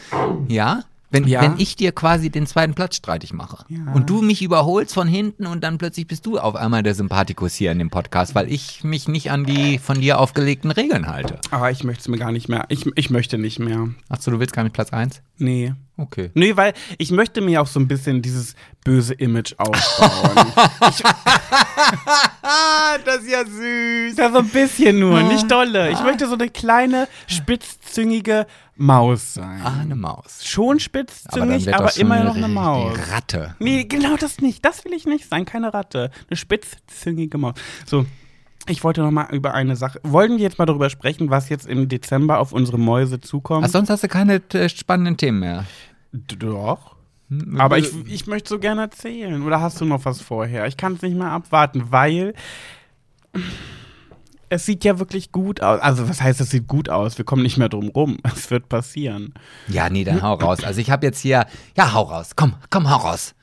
[0.49, 1.43] ja, Wenn, Ja.
[1.43, 3.93] wenn ich dir quasi den zweiten Platz streitig mache Ja.
[3.93, 7.55] und du mich überholst von hinten und dann plötzlich bist du auf einmal der Sympathikus
[7.55, 11.39] hier in dem Podcast, weil ich mich nicht an die von dir aufgelegten Regeln halte.
[11.51, 12.65] Aber ich möchte es mir gar nicht mehr.
[12.69, 13.89] Ich, ich möchte nicht mehr.
[14.09, 15.21] Achso, du willst gar nicht Platz 1?
[15.39, 15.75] Nee.
[15.99, 16.31] Okay.
[16.35, 20.47] Nee, weil ich möchte mir auch so ein bisschen dieses böse Image aufbauen.
[22.43, 24.17] Ah, das ist ja süß.
[24.17, 25.23] ja, so ein bisschen nur, Ah.
[25.23, 25.91] nicht dolle.
[25.91, 27.09] Ich möchte so eine kleine,
[27.93, 29.61] spitzzüngige Maus sein.
[29.63, 30.45] Ah, eine Maus.
[30.45, 32.99] Schon spitzzüngig, aber, schon immer eine noch eine Maus.
[33.11, 33.55] Ratte.
[33.59, 34.65] Nee, genau das nicht.
[34.65, 35.45] Das will ich nicht sein.
[35.45, 36.11] Keine Ratte.
[36.29, 37.55] Eine spitzzüngige Maus.
[37.87, 38.07] So.
[38.69, 40.01] Ich wollte noch mal über eine Sache.
[40.05, 43.67] Wollen wir jetzt mal darüber sprechen, was jetzt im Dezember auf unsere Mäuse zukommt?
[43.67, 45.65] Ach, sonst hast du keine äh, spannenden Themen mehr.
[46.13, 46.95] D- Doch.
[47.59, 49.43] Aber ich, ich möchte so gerne erzählen.
[49.43, 50.67] Oder hast du noch was vorher?
[50.67, 52.35] Ich kann es nicht mehr abwarten, weil
[54.53, 55.81] es sieht ja wirklich gut aus.
[55.81, 57.17] Also, was heißt, es sieht gut aus?
[57.17, 58.19] Wir kommen nicht mehr drum rum.
[58.25, 59.33] Es wird passieren.
[59.69, 60.63] Ja, nee, dann hau raus.
[60.63, 61.47] Also ich habe jetzt hier,
[61.77, 62.33] ja, hau raus.
[62.37, 63.35] Komm, komm, hau raus.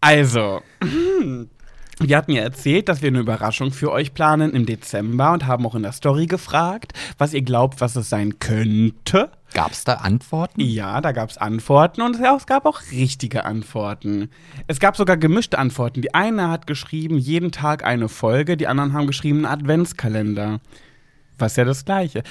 [0.00, 0.60] Also,
[2.00, 5.66] wir hatten ja erzählt, dass wir eine Überraschung für euch planen im Dezember und haben
[5.66, 9.30] auch in der Story gefragt, was ihr glaubt, was es sein könnte.
[9.54, 10.60] Gab's da Antworten?
[10.60, 14.30] Ja, da gab es Antworten und es gab auch richtige Antworten.
[14.66, 16.02] Es gab sogar gemischte Antworten.
[16.02, 20.60] Die eine hat geschrieben, jeden Tag eine Folge, die anderen haben geschrieben, einen Adventskalender.
[21.38, 22.22] Was ja das gleiche.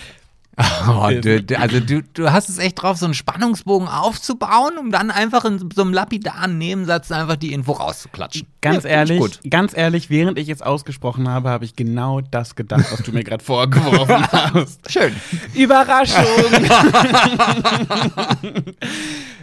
[0.89, 4.89] Oh, du, du, also du, du hast es echt drauf, so einen Spannungsbogen aufzubauen, um
[4.89, 8.47] dann einfach in so einem lapidaren Nebensatz einfach die Info rauszuklatschen.
[8.61, 9.39] Ganz Ja, ehrlich, Gut.
[9.49, 13.23] ganz ehrlich, während ich es ausgesprochen habe, habe ich genau das gedacht, was du mir
[13.23, 14.91] gerade vorgeworfen hast.
[14.91, 15.13] Schön.
[15.53, 16.25] Überraschung!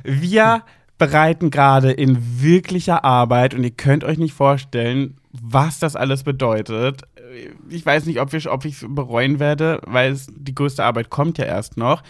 [0.03, 0.62] Wir
[0.99, 7.03] bereiten gerade in wirklicher Arbeit und ihr könnt euch nicht vorstellen, was das alles bedeutet.
[7.68, 11.45] Ich weiß nicht, ob, ich es bereuen werde, weil es, die größte Arbeit kommt ja
[11.45, 12.03] erst noch.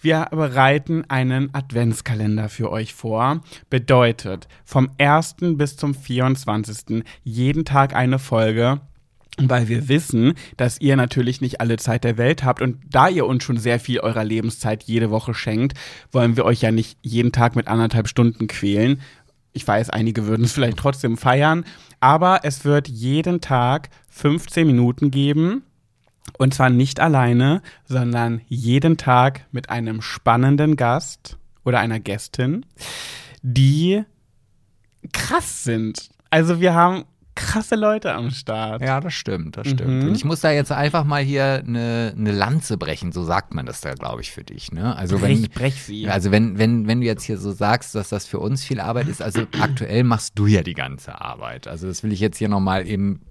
[0.00, 3.42] Wir bereiten einen Adventskalender für euch vor.
[3.68, 5.36] Bedeutet, vom 1.
[5.56, 7.04] bis zum 24.
[7.22, 8.80] jeden Tag eine Folge.
[9.38, 13.26] Weil wir wissen, dass ihr natürlich nicht alle Zeit der Welt habt und da ihr
[13.26, 15.78] uns schon sehr viel eurer Lebenszeit jede Woche schenkt,
[16.12, 19.00] wollen wir euch ja nicht jeden Tag mit anderthalb Stunden quälen.
[19.52, 21.64] Ich weiß, einige würden es vielleicht trotzdem feiern,
[21.98, 25.64] aber es wird jeden Tag 15 Minuten geben.
[26.38, 32.64] Und zwar nicht alleine, sondern jeden Tag mit einem spannenden Gast oder einer Gästin,
[33.42, 34.04] die
[35.12, 36.10] krass sind.
[36.30, 37.04] Also wir haben
[37.40, 38.82] krasse Leute am Start.
[38.82, 40.02] Ja, das stimmt, das stimmt.
[40.02, 40.08] Mhm.
[40.08, 43.66] Und ich muss da jetzt einfach mal hier eine, eine Lanze brechen, so sagt man
[43.66, 44.72] das da, glaube ich, für dich.
[44.72, 44.94] Ne?
[44.94, 46.08] Also wenn, Brech, brech sie.
[46.08, 49.08] also wenn, wenn, wenn du jetzt hier so sagst, dass das für uns viel Arbeit
[49.08, 51.66] ist, also aktuell machst du ja die ganze Arbeit.
[51.66, 53.22] Also das will ich jetzt hier nochmal eben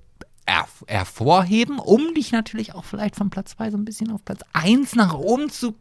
[0.47, 4.41] her hervorheben, um dich natürlich auch vielleicht von Platz 2 so ein bisschen auf Platz
[4.53, 5.75] 1 nach oben zu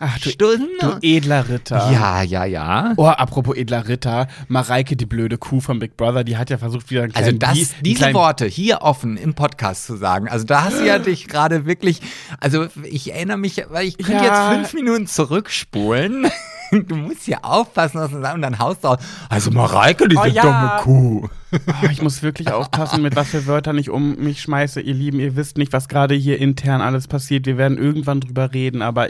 [0.00, 0.68] Ach, du, stürzen.
[0.80, 1.90] du edler Ritter.
[1.92, 2.92] Ja, ja, ja.
[2.96, 6.90] Oh, apropos edler Ritter, Mareike, die blöde Kuh von Big Brother, die hat ja versucht,
[6.90, 10.44] wieder einen Also das, Bi- einen diese Worte hier offen im Podcast zu sagen, also
[10.44, 12.00] da hast du ja dich gerade wirklich,
[12.38, 14.52] also ich erinnere mich, weil ich könnte Ja.
[14.52, 16.26] jetzt fünf Minuten zurückspulen.
[16.88, 18.98] Du musst hier aufpassen, was du sagst, und dann haust du aus.
[19.28, 20.42] Also Mareike, diese Oh ja.
[20.42, 21.28] dumme Kuh.
[21.50, 24.82] Oh, ich muss wirklich aufpassen, mit was für Wörtern ich um mich schmeiße.
[24.82, 27.46] Ihr Lieben, ihr wisst nicht, was gerade hier intern alles passiert.
[27.46, 29.08] Wir werden irgendwann drüber reden, aber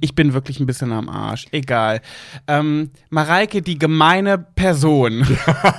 [0.00, 1.46] ich bin wirklich ein bisschen am Arsch.
[1.52, 2.02] Egal.
[2.46, 5.26] Ähm, Mareike, die gemeine Person,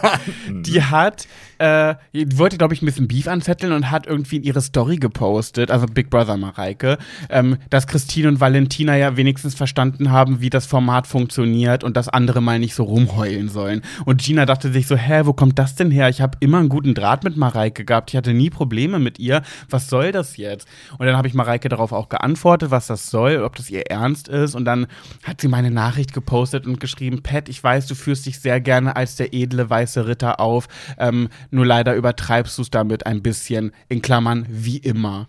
[0.50, 1.28] die hat,
[1.62, 1.96] äh,
[2.36, 5.86] wollte, glaube ich, ein bisschen Beef anzetteln und hat irgendwie in ihre Story gepostet, also
[5.86, 6.98] Big Brother Mareike,
[7.30, 12.10] ähm, dass Christine und Valentina ja wenigstens verstanden haben, wie das Format funktioniert und dass
[12.10, 13.84] andere mal nicht so rumheulen sollen.
[14.06, 16.10] Und Gina dachte sich so, hä, wo kommt das denn her?
[16.10, 18.10] Ich habe immer einen guten Draht mit Mareike gehabt.
[18.10, 19.44] Ich hatte nie Probleme mit ihr.
[19.70, 20.68] Was soll das jetzt?
[20.98, 24.28] Und dann habe ich Mareike darauf auch geantwortet, was das soll, ob das ihr ernst
[24.28, 24.56] ist.
[24.56, 24.88] Und dann
[25.24, 28.96] hat sie meine Nachricht gepostet und geschrieben, Pat, ich weiß, du führst dich sehr gerne
[28.96, 30.68] als der edle weiße Ritter auf.
[30.98, 35.28] Ähm, nur leider übertreibst du es damit ein bisschen, in Klammern, wie immer.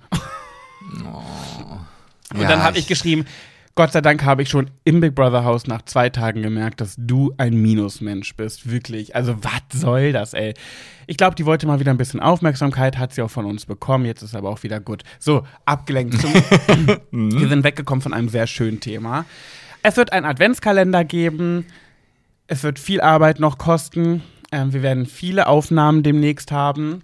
[2.33, 3.27] Und Ja, dann habe ich geschrieben,
[3.75, 6.95] Gott sei Dank habe ich schon im Big Brother Haus nach zwei Tagen gemerkt, dass
[6.99, 8.71] du ein Minusmensch bist.
[8.71, 9.17] Wirklich.
[9.17, 10.53] Also, was soll das, ey?
[11.07, 14.05] Ich glaube, die wollte mal wieder ein bisschen Aufmerksamkeit, hat sie auch von uns bekommen.
[14.05, 15.05] Jetzt ist aber auch wieder gut.
[15.19, 16.21] So, abgelenkt.
[16.21, 16.33] Zum
[17.11, 19.25] Wir sind weggekommen von einem sehr schönen Thema.
[19.83, 21.65] Es wird einen Adventskalender geben.
[22.49, 24.23] Es wird viel Arbeit noch kosten.
[24.53, 27.03] Ähm, wir werden viele Aufnahmen demnächst haben.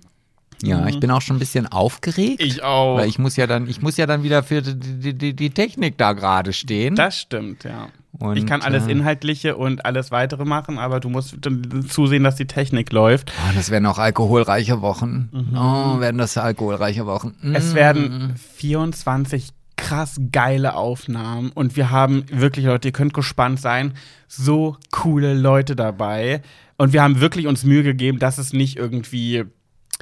[0.63, 2.43] Ja, ich bin auch schon ein bisschen aufgeregt.
[2.43, 2.97] Ich auch.
[2.97, 5.51] Weil ich muss ja dann, ich muss ja dann wieder für die, die, die, die
[5.51, 6.97] Technik da gerade stehen.
[6.97, 7.89] Das stimmt, ja.
[8.19, 12.25] Und, ich kann alles äh, Inhaltliche und alles weitere machen, aber du musst dann zusehen,
[12.25, 13.33] dass die Technik läuft.
[13.49, 15.29] Oh, das werden auch alkoholreiche Wochen.
[15.55, 17.35] Oh, werden das alkoholreiche Wochen.
[17.41, 17.55] Mm.
[17.55, 23.95] Es werden 24 krass geile Aufnahmen und wir haben wirklich, Leute, ihr könnt gespannt sein,
[24.27, 26.43] so coole Leute dabei.
[26.79, 29.45] Und wir haben wirklich uns Mühe gegeben, dass es nicht irgendwie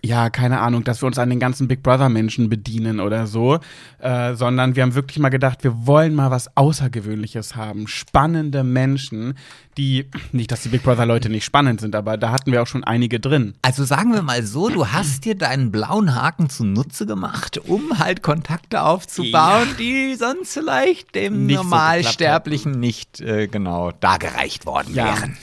[0.04, 3.58] ja, keine Ahnung, dass wir uns an den ganzen Big Brother-Menschen bedienen oder so,
[3.98, 7.88] äh, sondern wir haben wirklich mal gedacht, wir wollen mal was Außergewöhnliches haben.
[7.88, 9.34] Spannende Menschen,
[9.78, 12.84] die, nicht, dass die Big Brother-Leute nicht spannend sind, aber da hatten wir auch schon
[12.84, 13.54] einige drin.
[13.62, 18.22] Also sagen wir mal so, du hast dir deinen blauen Haken zunutze gemacht, um halt
[18.22, 19.76] Kontakte aufzubauen, ja.
[19.78, 25.06] die sonst vielleicht dem nicht Normalsterblichen so nicht äh, genau dargereicht worden ja.
[25.06, 25.36] wären.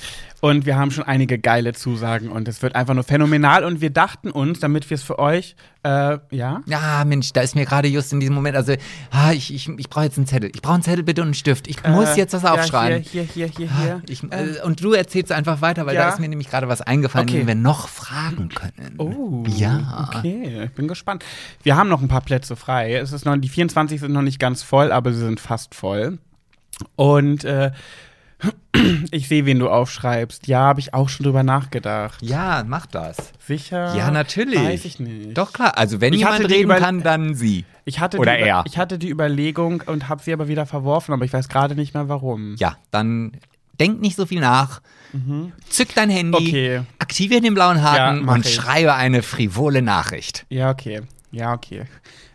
[0.43, 3.63] Und wir haben schon einige geile Zusagen und es wird einfach nur phänomenal.
[3.63, 6.61] Und wir dachten uns, damit wir es für euch, äh, ja?
[6.65, 8.73] Ja, Mensch, da ist mir gerade just in diesem Moment, also,
[9.11, 10.51] ah, ich, ich, ich brauche jetzt einen Zettel.
[10.53, 11.69] Ich brauche einen Zettel bitte und einen Stift.
[11.69, 13.03] Ich äh, muss jetzt was aufschreiben.
[13.03, 14.01] Ja, hier, hier, hier, hier, hier.
[14.09, 16.01] Ich, äh, und du erzählst einfach weiter, weil ja?
[16.01, 17.37] da ist mir nämlich gerade was eingefallen, okay.
[17.37, 18.95] den wir noch fragen können.
[18.97, 20.09] Oh, ja.
[20.09, 21.23] Okay, ich bin gespannt.
[21.61, 22.95] Wir haben noch ein paar Plätze frei.
[22.95, 26.17] Es ist noch, die 24 sind noch nicht ganz voll, aber sie sind fast voll.
[26.97, 27.71] Und äh,
[29.11, 30.47] ich sehe, wen du aufschreibst.
[30.47, 32.21] Ja, habe ich auch schon drüber nachgedacht.
[32.21, 33.17] Ja, mach das.
[33.45, 33.95] Sicher?
[33.95, 34.59] Ja, natürlich.
[34.59, 35.37] Weiß ich nicht.
[35.37, 37.65] Doch klar, also wenn ich jemand reden kann, dann sie.
[37.85, 38.63] Ich hatte Oder die, er.
[38.65, 41.93] Ich hatte die Überlegung und habe sie aber wieder verworfen, aber ich weiß gerade nicht
[41.93, 42.55] mehr warum.
[42.57, 43.33] Ja, dann
[43.79, 44.81] denk nicht so viel nach.
[45.11, 45.51] Mhm.
[45.69, 46.81] Zück dein Handy, okay.
[46.99, 48.55] aktiviere den blauen Haken ja, und ich.
[48.55, 50.45] schreibe eine frivole Nachricht.
[50.49, 51.01] Ja, okay.
[51.33, 51.85] Ja, okay.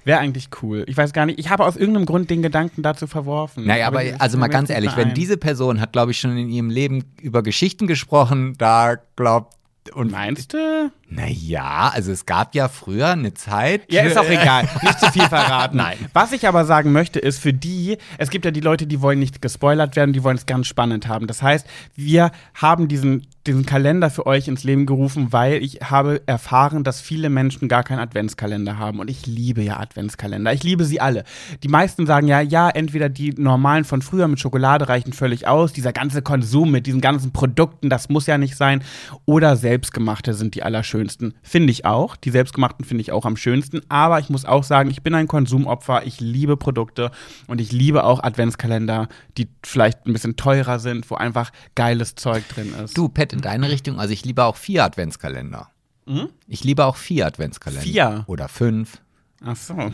[0.05, 0.85] Wäre eigentlich cool.
[0.89, 3.65] Ich weiß gar nicht, ich habe aus irgendeinem Grund den Gedanken dazu verworfen.
[3.65, 6.49] Naja, aber, aber also mal ganz ehrlich, wenn diese Person hat, glaube ich, schon in
[6.49, 9.55] ihrem Leben über Geschichten gesprochen, da glaubt
[9.95, 10.91] und meinst du?
[11.09, 13.91] Naja, also es gab ja früher eine Zeit.
[13.91, 14.69] Ja, ist auch egal.
[14.83, 15.77] Nicht zu viel verraten.
[15.77, 15.97] Nein.
[16.13, 19.19] Was ich aber sagen möchte, ist für die, es gibt ja die Leute, die wollen
[19.19, 21.27] nicht gespoilert werden, die wollen es ganz spannend haben.
[21.27, 26.23] Das heißt, wir haben diesen, diesen Kalender für euch ins Leben gerufen, weil ich habe
[26.27, 29.01] erfahren, dass viele Menschen gar keinen Adventskalender haben.
[29.01, 30.53] Und ich liebe ja Adventskalender.
[30.53, 31.25] Ich liebe sie alle.
[31.63, 35.73] Die meisten sagen ja, ja, entweder die normalen von früher mit Schokolade reichen völlig aus,
[35.73, 38.83] dieser ganze Konsum mit diesen ganzen Produkten, das muss ja nicht sein.
[39.25, 41.35] Oder selbstgemachte sind die allerschönsten schönsten.
[41.43, 42.17] Finde ich auch.
[42.17, 43.81] Die selbstgemachten finde ich auch am schönsten.
[43.89, 46.07] Aber ich muss auch sagen, ich bin ein Konsumopfer.
[46.07, 47.11] Ich liebe Produkte
[47.47, 52.47] und ich liebe auch Adventskalender, die vielleicht ein bisschen teurer sind, wo einfach geiles Zeug
[52.49, 52.97] drin ist.
[52.97, 53.99] Du, Pet, in deine Richtung.
[53.99, 55.71] Also ich liebe auch vier Adventskalender.
[56.07, 56.29] Hm?
[56.49, 57.83] Ich liebe auch vier Adventskalender.
[57.83, 58.25] Vier?
[58.27, 59.01] Oder fünf.
[59.45, 59.75] Ach so.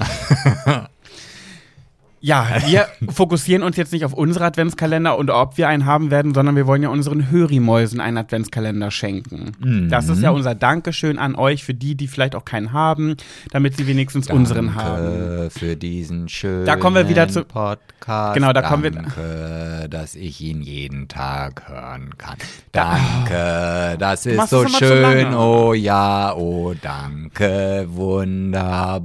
[2.24, 6.32] Ja, wir fokussieren uns jetzt nicht auf unsere Adventskalender und ob wir einen haben werden,
[6.32, 9.52] sondern wir wollen ja unseren Hörimäusen einen Adventskalender schenken.
[9.58, 9.90] Mhm.
[9.90, 13.18] Das ist ja unser Dankeschön an euch für die, die vielleicht auch keinen haben,
[13.50, 15.50] damit sie wenigstens Danke unseren haben.
[15.50, 18.32] für diesen schönen da kommen wir wieder zu, Podcast.
[18.32, 19.88] Genau, da danke, kommen wir.
[19.88, 22.38] dass ich ihn jeden Tag hören kann.
[22.72, 25.34] Danke, das ist so schön.
[25.34, 29.02] Oh ja, oh danke, wunderbar.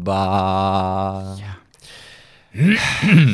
[1.37, 1.58] Ja.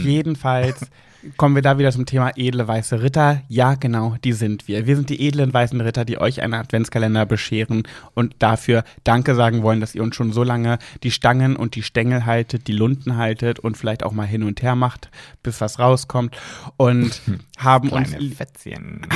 [0.03, 0.89] Jedenfalls
[1.38, 3.41] kommen wir da wieder zum Thema edle weiße Ritter.
[3.47, 4.86] Ja, genau, die sind wir.
[4.86, 9.63] Wir sind die edlen weißen Ritter, die euch einen Adventskalender bescheren und dafür Danke sagen
[9.63, 13.17] wollen, dass ihr uns schon so lange die Stangen und die Stängel haltet, die Lunden
[13.17, 15.09] haltet und vielleicht auch mal hin und her macht,
[15.43, 16.38] bis was rauskommt
[16.78, 17.21] und
[17.57, 19.07] haben Kleine uns Fätzchen.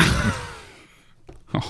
[1.53, 1.61] oh.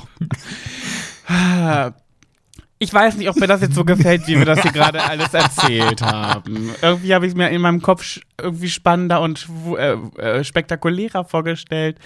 [2.82, 5.34] Ich weiß nicht, ob mir das jetzt so gefällt, wie wir das hier gerade alles
[5.34, 6.72] erzählt haben.
[6.82, 11.98] Irgendwie habe ich es mir in meinem Kopf irgendwie spannender und äh, äh, spektakulärer vorgestellt.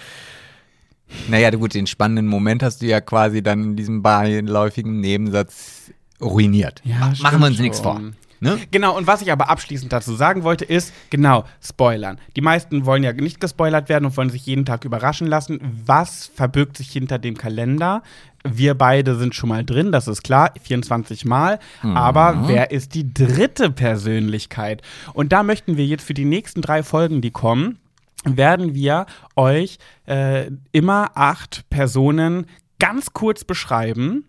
[1.28, 6.80] Naja, gut, den spannenden Moment hast du ja quasi dann in diesem beiläufigen Nebensatz ruiniert.
[6.84, 8.00] Ja, Machen wir uns nichts vor.
[8.44, 8.58] Ne?
[8.70, 12.18] Genau, und was ich aber abschließend dazu sagen wollte, ist, genau, spoilern.
[12.36, 15.60] Die meisten wollen ja nicht gespoilert werden und wollen sich jeden Tag überraschen lassen.
[15.86, 18.02] Was verbirgt sich hinter dem Kalender?
[18.46, 21.58] Wir beide sind schon mal drin, das ist klar, 24 Mal.
[21.82, 21.96] Mhm.
[21.96, 24.82] Aber wer ist die dritte Persönlichkeit?
[25.14, 27.78] Und da möchten wir jetzt für die nächsten drei Folgen, die kommen,
[28.26, 32.44] werden wir euch äh, immer acht Personen
[32.78, 34.26] ganz kurz beschreiben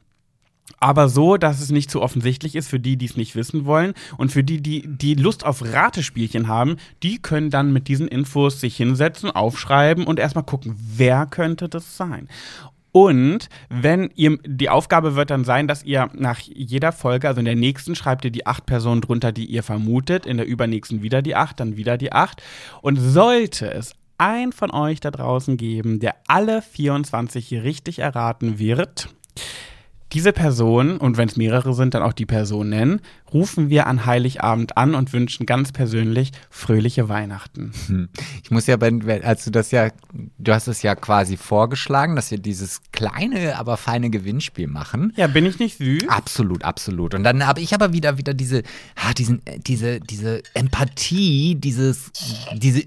[0.80, 3.94] aber so, dass es nicht zu offensichtlich ist für die, die es nicht wissen wollen.
[4.18, 8.60] Und für die, die die Lust auf Ratespielchen haben, die können dann mit diesen Infos
[8.60, 12.28] sich hinsetzen, aufschreiben und erstmal gucken, wer könnte das sein.
[12.92, 17.46] Und wenn ihr, die Aufgabe wird dann sein, dass ihr nach jeder Folge, also in
[17.46, 21.22] der nächsten, schreibt ihr die acht Personen drunter, die ihr vermutet, in der übernächsten wieder
[21.22, 22.42] die acht, dann wieder die acht.
[22.82, 29.10] Und sollte es ein von euch da draußen geben, der alle 24 richtig erraten wird,
[30.16, 33.02] diese Person, und wenn es mehrere sind, dann auch die Person nennen,
[33.34, 37.74] rufen wir an Heiligabend an und wünschen ganz persönlich fröhliche Weihnachten.
[37.88, 38.08] Hm.
[38.42, 39.90] Ich muss ja, als du das ja,
[40.38, 45.12] du hast es ja quasi vorgeschlagen, dass wir dieses kleine, aber feine Gewinnspiel machen.
[45.18, 46.08] Ja, bin ich nicht süß?
[46.08, 47.14] Absolut, absolut.
[47.14, 48.64] Und dann habe ich aber wieder, wieder diese,
[48.96, 52.14] ah, diesen, diese, diese Empathie, dieses,
[52.56, 52.80] diese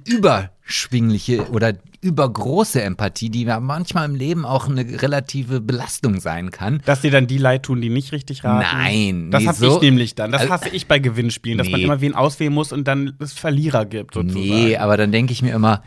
[0.69, 6.83] überschwingliche oder übergroße Empathie, die manchmal im Leben auch eine relative Belastung sein kann.
[6.85, 8.61] Dass dir dann die leid tun, die nicht richtig raten?
[8.61, 9.31] Nein.
[9.31, 10.31] Das nee, hasse so, ich nämlich dann.
[10.31, 11.73] Das also, hasse ich bei Gewinnspielen, dass nee.
[11.73, 14.45] man immer wen auswählen muss und dann es Verlierer gibt sozusagen.
[14.45, 15.83] Nee, aber dann denke ich mir immer,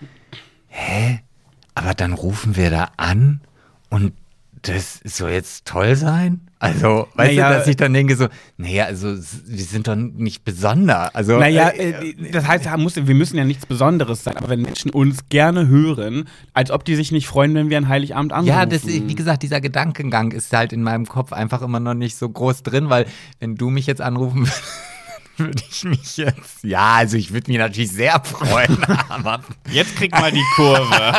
[0.67, 1.19] hä?
[1.75, 3.41] Aber dann rufen wir da an
[3.89, 4.13] und
[4.64, 6.41] das soll jetzt toll sein?
[6.59, 10.43] Also, weißt naja, du, dass ich dann denke so, naja, also wir sind doch nicht
[10.43, 11.16] besonders.
[11.16, 14.91] Also, naja, äh, äh, das heißt, wir müssen ja nichts Besonderes sein, aber wenn Menschen
[14.91, 18.49] uns gerne hören, als ob die sich nicht freuen, wenn wir an Heiligabend anrufen.
[18.49, 22.16] Ja, das, wie gesagt, dieser Gedankengang ist halt in meinem Kopf einfach immer noch nicht
[22.16, 23.07] so groß drin, weil
[23.39, 24.64] wenn du mich jetzt anrufen würdest,
[25.45, 26.63] würde ich mich jetzt.
[26.63, 28.77] Ja, also ich würde mich natürlich sehr freuen,
[29.09, 29.41] aber.
[29.71, 31.13] Jetzt krieg mal die Kurve.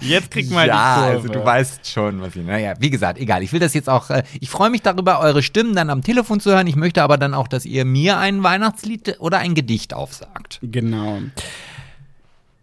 [0.00, 1.16] Jetzt krieg mal ja, die Kurve.
[1.16, 2.44] Also du weißt schon, was ich.
[2.44, 3.42] Naja, wie gesagt, egal.
[3.42, 4.10] Ich will das jetzt auch.
[4.10, 6.66] Äh, ich freue mich darüber, eure Stimmen dann am Telefon zu hören.
[6.66, 10.58] Ich möchte aber dann auch, dass ihr mir ein Weihnachtslied oder ein Gedicht aufsagt.
[10.62, 11.18] Genau.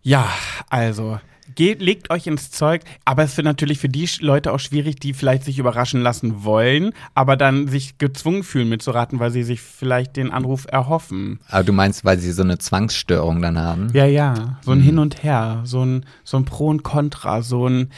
[0.03, 0.29] Ja,
[0.69, 1.19] also
[1.53, 2.81] geht, legt euch ins Zeug.
[3.05, 6.93] Aber es wird natürlich für die Leute auch schwierig, die vielleicht sich überraschen lassen wollen,
[7.13, 11.39] aber dann sich gezwungen fühlen mitzuraten, weil sie sich vielleicht den Anruf erhoffen.
[11.49, 13.89] Aber du meinst, weil sie so eine Zwangsstörung dann haben?
[13.93, 14.59] Ja, ja.
[14.63, 14.83] So ein mhm.
[14.83, 17.89] Hin und Her, so ein, so ein Pro und Contra, so ein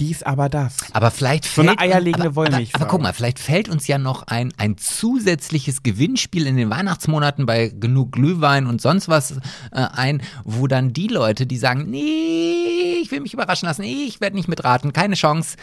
[0.00, 0.78] dies, aber das.
[0.92, 1.66] Aber vielleicht fällt.
[1.66, 2.74] So eine eierlegende aber, Wollmilchsau.
[2.74, 6.70] Aber, aber, guck mal, vielleicht fällt uns ja noch ein, ein zusätzliches Gewinnspiel in den
[6.70, 9.32] Weihnachtsmonaten bei genug Glühwein und sonst was
[9.70, 14.20] äh, ein, wo dann die Leute, die sagen, nee, ich will mich überraschen lassen, ich
[14.20, 15.56] werde nicht mitraten, keine Chance,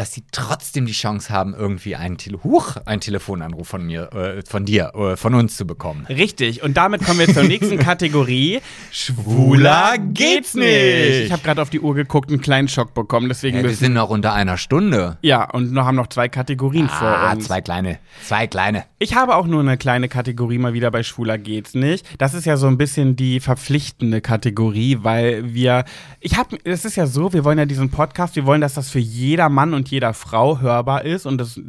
[0.00, 4.42] dass sie trotzdem die Chance haben, irgendwie einen, Tele Huch, einen Telefonanruf von mir, äh,
[4.48, 6.06] von dir, äh, von uns zu bekommen.
[6.08, 6.62] Richtig.
[6.62, 8.62] Und damit kommen wir zur nächsten Kategorie.
[8.90, 11.26] Schwuler geht's nicht.
[11.26, 13.28] Ich habe gerade auf die Uhr geguckt, einen kleinen Schock bekommen.
[13.28, 15.18] Deswegen ja, wir sind noch unter einer Stunde.
[15.20, 17.46] Ja, und noch haben noch zwei Kategorien ah, vor uns.
[17.46, 17.98] zwei kleine.
[18.24, 18.84] Zwei kleine.
[18.98, 22.06] Ich habe auch nur eine kleine Kategorie mal wieder bei Schwuler geht's nicht.
[22.16, 25.84] Das ist ja so ein bisschen die verpflichtende Kategorie, weil wir,
[26.20, 28.88] ich habe, es ist ja so, wir wollen ja diesen Podcast, wir wollen, dass das
[28.88, 31.60] für jeder Mann und jeder Frau hörbar ist und das,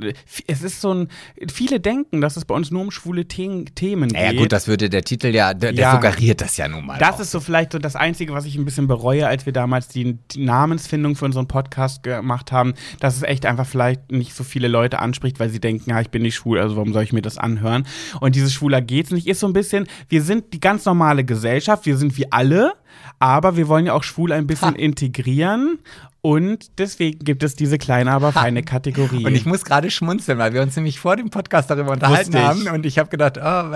[0.47, 1.07] es ist so ein,
[1.51, 4.17] viele denken, dass es bei uns nur um schwule The Themen geht.
[4.17, 6.97] Ja gut, das würde der Titel ja, der, ja, suggeriert das ja nun mal.
[6.99, 7.19] Das auch.
[7.19, 10.17] ist so vielleicht so das Einzige, was ich ein bisschen bereue, als wir damals die,
[10.32, 14.67] die Namensfindung für unseren Podcast gemacht haben, dass es echt einfach vielleicht nicht so viele
[14.67, 17.22] Leute anspricht, weil sie denken, ja, ich bin nicht schwul, also warum soll ich mir
[17.22, 17.86] das anhören?
[18.19, 21.86] Und dieses Schwuler geht's nicht, ist so ein bisschen, wir sind die ganz normale Gesellschaft,
[21.86, 22.74] wir sind wie alle,
[23.19, 24.78] aber wir wollen ja auch schwul ein bisschen ha.
[24.78, 25.80] integrieren
[26.24, 29.26] und deswegen gibt es diese kleine, aber feine Kategorie.
[29.26, 32.67] Und ich muss gerade schmunzeln, weil wir uns nämlich vor dem Podcast darüber unterhalten haben.
[32.67, 33.72] Und ich habe gedacht, oh,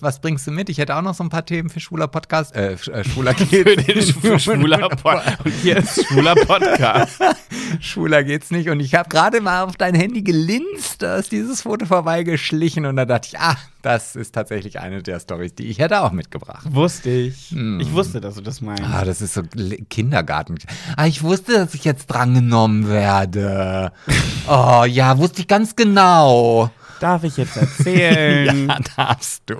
[0.00, 0.68] was bringst du mit?
[0.68, 2.56] Ich hätte auch noch so ein paar Themen für schwuler Podcast.
[2.56, 3.50] Äh, äh schwuler geht's.
[3.50, 3.64] für
[4.28, 5.38] den schwuler Podcast.
[5.44, 7.22] Und hier ist schwuler Podcast.
[7.80, 8.70] schwuler geht's nicht.
[8.70, 12.86] Und ich habe gerade mal auf dein Handy gelinst, da ist dieses Foto vorbeigeschlichen.
[12.86, 16.12] Und da dachte ich, ah, das ist tatsächlich eine der Stories, die ich hätte auch
[16.12, 16.66] mitgebracht.
[16.70, 17.50] Wusste ich.
[17.50, 17.80] Hm.
[17.80, 18.82] Ich wusste, dass du das meinst.
[18.82, 19.42] Ah, das ist so
[19.90, 20.56] Kindergarten.
[20.96, 23.92] Ah, ich wusste, dass ich jetzt drangenommen werde.
[24.48, 26.70] oh ja, wusste ich ganz genau.
[27.00, 28.68] Darf ich jetzt erzählen?
[28.68, 29.56] ja, darfst du.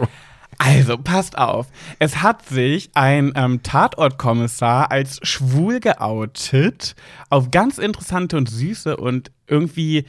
[0.57, 1.66] Also, passt auf.
[1.99, 6.95] Es hat sich ein ähm, Tatortkommissar als schwul geoutet.
[7.29, 10.07] Auf ganz interessante und süße und irgendwie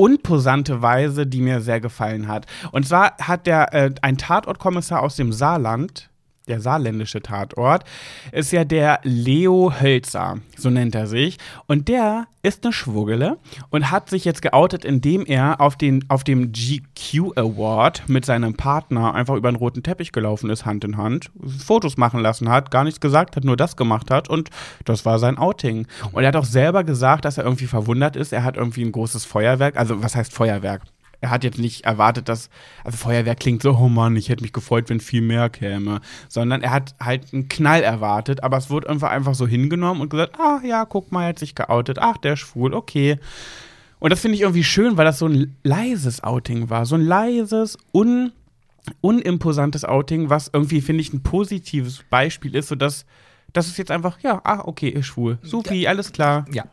[0.00, 2.46] unposante Weise, die mir sehr gefallen hat.
[2.72, 6.09] Und zwar hat der äh, ein Tatortkommissar aus dem Saarland,
[6.50, 7.84] der saarländische Tatort,
[8.32, 11.38] ist ja der Leo Hölzer, so nennt er sich.
[11.66, 13.38] Und der ist eine Schwuggele
[13.70, 18.54] und hat sich jetzt geoutet, indem er auf, den, auf dem GQ Award mit seinem
[18.54, 21.30] Partner einfach über den roten Teppich gelaufen ist, Hand in Hand,
[21.64, 24.50] Fotos machen lassen hat, gar nichts gesagt hat, nur das gemacht hat und
[24.84, 25.86] das war sein Outing.
[26.12, 28.32] Und er hat auch selber gesagt, dass er irgendwie verwundert ist.
[28.32, 30.82] Er hat irgendwie ein großes Feuerwerk, also was heißt Feuerwerk?
[31.20, 32.48] Er hat jetzt nicht erwartet, dass,
[32.84, 36.62] also Feuerwehr klingt so, oh Mann, ich hätte mich gefreut, wenn viel mehr käme, sondern
[36.62, 40.38] er hat halt einen Knall erwartet, aber es wurde einfach einfach so hingenommen und gesagt,
[40.38, 43.18] ah ja, guck mal, er hat sich geoutet, ach, der ist schwul, okay.
[43.98, 47.02] Und das finde ich irgendwie schön, weil das so ein leises Outing war, so ein
[47.02, 48.32] leises, un,
[49.02, 53.04] unimposantes Outing, was irgendwie, finde ich, ein positives Beispiel ist, sodass
[53.52, 55.38] das ist jetzt einfach, ja, ah, okay, ist schwul.
[55.42, 56.46] Supi, alles klar.
[56.52, 56.64] Ja,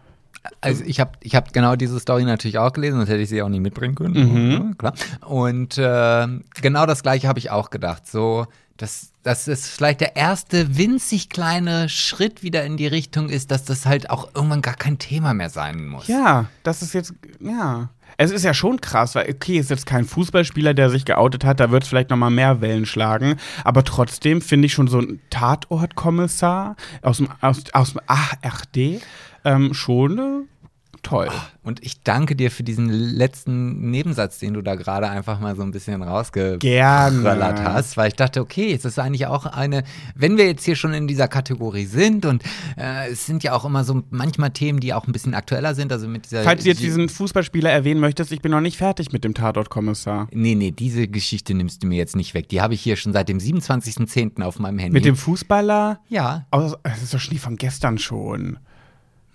[0.61, 3.41] also ich habe ich hab genau diese Story natürlich auch gelesen, sonst hätte ich sie
[3.41, 4.13] auch nie mitbringen können.
[4.13, 4.51] Mhm.
[4.51, 4.93] Ja, klar.
[5.25, 6.27] Und äh,
[6.61, 8.07] genau das gleiche habe ich auch gedacht.
[8.07, 13.51] So, dass das ist vielleicht der erste winzig kleine Schritt wieder in die Richtung ist,
[13.51, 16.07] dass das halt auch irgendwann gar kein Thema mehr sein muss.
[16.07, 17.89] Ja, das ist jetzt, ja.
[18.19, 21.59] Es ist ja schon krass, weil, okay, ist jetzt kein Fußballspieler, der sich geoutet hat,
[21.59, 23.35] da wird es vielleicht nochmal mehr Wellen schlagen.
[23.63, 29.01] Aber trotzdem finde ich schon so ein Tatortkommissar aus dem, aus, aus dem ARD
[29.47, 30.57] ähm, schon äh,
[31.03, 31.29] toll.
[31.63, 35.63] Und ich danke dir für diesen letzten Nebensatz, den du da gerade einfach mal so
[35.63, 39.83] ein bisschen rausgeballert hast, weil ich dachte, okay, es ist eigentlich auch eine,
[40.15, 42.43] wenn wir jetzt hier schon in dieser Kategorie sind und
[42.77, 45.91] äh, es sind ja auch immer so manchmal Themen, die auch ein bisschen aktueller sind,
[45.91, 49.11] also mit dieser Falls du jetzt diesen Fußballspieler erwähnen möchtest, ich bin noch nicht fertig
[49.11, 50.27] mit dem Tatortkommissar.
[50.31, 52.49] Nee, nee, diese Geschichte nimmst du mir jetzt nicht weg.
[52.49, 54.41] Die habe ich hier schon seit dem 27.10.
[54.41, 54.93] auf meinem Handy.
[54.93, 55.99] Mit dem Fußballer?
[56.09, 56.45] Ja.
[56.51, 58.59] Aber das ist doch schon die von gestern schon.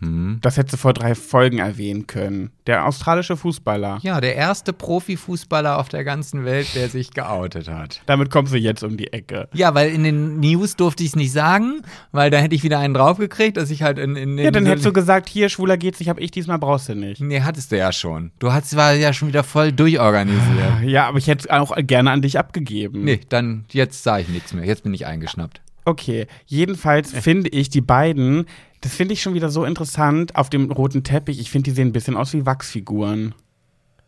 [0.03, 0.39] Hm.
[0.43, 2.51] Das hättest du vor drei Folgen erwähnen können.
[2.67, 3.99] Der australische Fußballer.
[4.03, 8.03] Ja, der erste Profifußballer auf der ganzen Welt, der sich geoutet hat.
[8.07, 9.49] Damit kommst du jetzt um die Ecke.
[9.53, 12.79] Ja, weil in den News durfte ich es nicht sagen, weil da hätte ich wieder
[12.79, 16.01] einen draufgekriegt, dass ich halt in, in Ja, dann hättest du gesagt, hier, schwuler geht's,
[16.01, 17.21] ich hab ich, diesmal brauchst du nicht.
[17.21, 18.33] Nee, hattest du ja schon.
[18.39, 20.83] Du hast war ja schon wieder voll durchorganisiert.
[20.85, 23.05] Ja, aber ich hätte es auch gerne an dich abgegeben.
[23.05, 24.65] Nee, dann jetzt sage ich nichts mehr.
[24.65, 25.61] Jetzt bin ich eingeschnappt.
[25.85, 28.47] Okay, jedenfalls finde ich die beiden,
[28.81, 31.41] das finde ich schon wieder so interessant auf dem roten Teppich.
[31.41, 33.35] Ich finde, die sehen ein bisschen aus wie Wachsfiguren.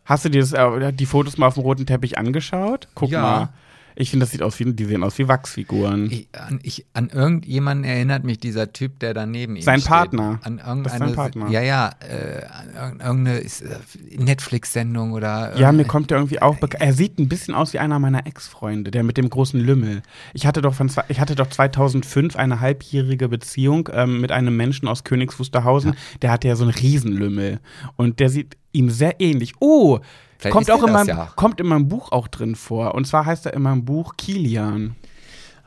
[0.05, 2.87] Hast du dir das, äh, die Fotos mal auf dem roten Teppich angeschaut?
[2.95, 3.21] Guck Ja.
[3.21, 3.49] mal.
[3.95, 6.11] Ich finde, das sieht aus wie, die sehen aus wie Wachsfiguren.
[6.11, 9.89] Ich, an, ich, an irgendjemanden erinnert mich dieser Typ, der daneben ihm Sein steht.
[9.89, 10.39] Partner.
[10.43, 11.49] An Das ist sein irgendeine, Partner.
[11.49, 13.77] Ja, ja, äh, an irgendeine ist, äh,
[14.17, 15.57] Netflix-Sendung oder.
[15.57, 16.83] Ja, mir kommt der irgendwie auch bekannt.
[16.83, 20.01] Er sieht ein bisschen aus wie einer meiner Ex-Freunde, der mit dem großen Lümmel.
[20.33, 24.87] Ich hatte doch, von, ich hatte doch 2005 eine halbjährige Beziehung ähm, mit einem Menschen
[24.87, 25.95] aus Königs Wusterhausen.
[26.21, 27.59] Der hatte ja so einen Riesenlümmel.
[27.95, 29.53] Und der sieht ihm sehr ähnlich.
[29.59, 29.99] Oh,
[30.37, 31.29] Vielleicht kommt auch in meinem, ja.
[31.35, 32.95] kommt in meinem Buch auch drin vor.
[32.95, 34.95] Und zwar heißt er in meinem Buch Kilian.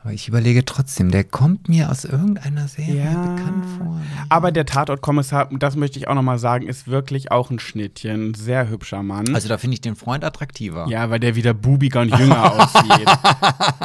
[0.01, 3.21] Aber ich überlege trotzdem, der kommt mir aus irgendeiner Serie Ja.
[3.21, 3.99] bekannt vor.
[4.29, 8.33] Aber der Tatortkommissar, das möchte ich auch nochmal sagen, ist wirklich auch ein Schnittchen.
[8.33, 9.35] Sehr hübscher Mann.
[9.35, 10.87] Also da finde ich den Freund attraktiver.
[10.87, 13.07] Ja, weil der wieder bubiger und jünger aussieht.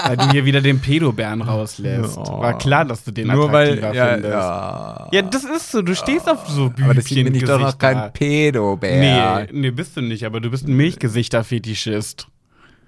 [0.06, 2.16] weil du hier wieder den Pedobären rauslässt.
[2.16, 2.38] Ja.
[2.38, 4.32] War klar, dass du den Nur weil, attraktiver ja, findest.
[4.32, 5.08] ja.
[5.12, 5.82] Ja, das ist so.
[5.82, 9.46] Du stehst auf so Bübchen Aber deswegen bin ich doch noch kein Pedobär.
[9.50, 12.28] Nee, nee, bist du nicht, aber du bist ein Milchgesichter-Fetischist.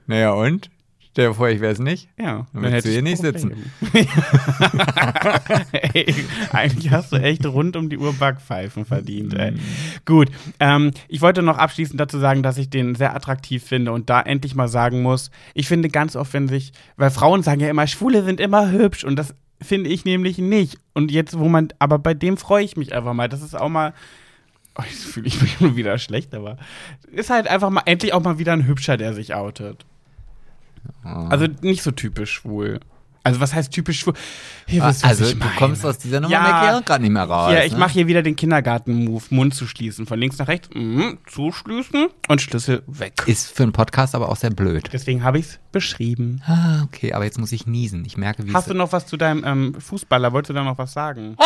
[0.06, 0.70] Naja, und?
[1.16, 2.10] Stell dir vor, ich wäre es nicht.
[2.18, 3.64] Ja, Dann willst du ich hier nicht Problem.
[5.72, 6.14] ey,
[6.52, 9.52] eigentlich hast du echt rund um die Uhr Backpfeifen verdient, ey.
[9.52, 9.60] Mhm.
[10.04, 10.28] Gut,
[10.60, 14.20] ähm, ich wollte noch abschließend dazu sagen, dass ich den sehr attraktiv finde und da
[14.20, 17.86] endlich mal sagen muss, ich finde ganz oft, wenn sich, weil Frauen sagen ja immer,
[17.86, 20.76] Schwule sind immer hübsch und das finde ich nämlich nicht.
[20.92, 23.30] Und jetzt, wo man, aber bei dem freue ich mich einfach mal.
[23.30, 23.94] Das ist auch mal.
[24.78, 26.58] Oh, jetzt fühle ich mich schon wieder schlecht, aber
[27.10, 29.86] ist halt einfach mal endlich auch mal wieder ein Hübscher, der sich outet.
[31.02, 32.80] Also nicht so typisch schwul.
[33.26, 34.14] Also was heißt typisch schwul?
[34.68, 36.80] Hier was also ich du kommst aus dieser Nummer Ja.
[36.80, 37.52] gerade nicht mehr raus.
[37.52, 37.78] Ja, ich ne?
[37.78, 40.06] mache hier wieder den Kindergarten-Move, Mund zu schließen.
[40.06, 43.14] Von links nach rechts, mhm, zuschließen und Schlüssel weg.
[43.26, 44.90] Ist für einen Podcast aber auch sehr blöd.
[44.92, 46.40] Deswegen habe ich es beschrieben.
[46.46, 48.04] Ah, okay, aber jetzt muss ich niesen.
[48.04, 50.32] Ich merke, wie Hast du noch was zu deinem ähm, Fußballer?
[50.32, 51.36] Wolltest du da noch was sagen?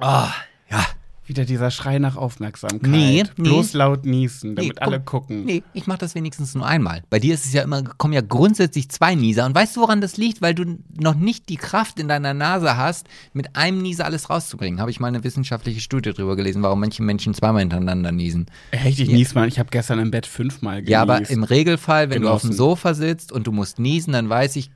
[0.00, 0.32] Ah,
[0.70, 0.84] ja.
[1.24, 2.90] Wieder dieser Schrei nach Aufmerksamkeit.
[2.90, 3.42] Nee, nee.
[3.44, 5.44] Bloß laut niesen, damit Nee, alle gucken.
[5.44, 7.02] Nee, ich mache das wenigstens nur einmal.
[7.10, 9.46] Bei dir ist es ja immer, kommen ja grundsätzlich zwei Nieser.
[9.46, 10.42] Und weißt du, woran das liegt?
[10.42, 14.80] Weil du noch nicht die Kraft in deiner Nase hast, mit einem Nieser alles rauszubringen.
[14.80, 18.46] Habe ich mal eine wissenschaftliche Studie drüber gelesen, warum manche Menschen zweimal hintereinander niesen.
[18.72, 19.46] Echt, ich nies mal.
[19.46, 20.90] Ich habe gestern im Bett fünfmal genießt.
[20.90, 22.56] Ja, aber im Regelfall, wenn du auf dem Genossen.
[22.56, 24.70] Sofa sitzt und du musst niesen, dann weiß ich,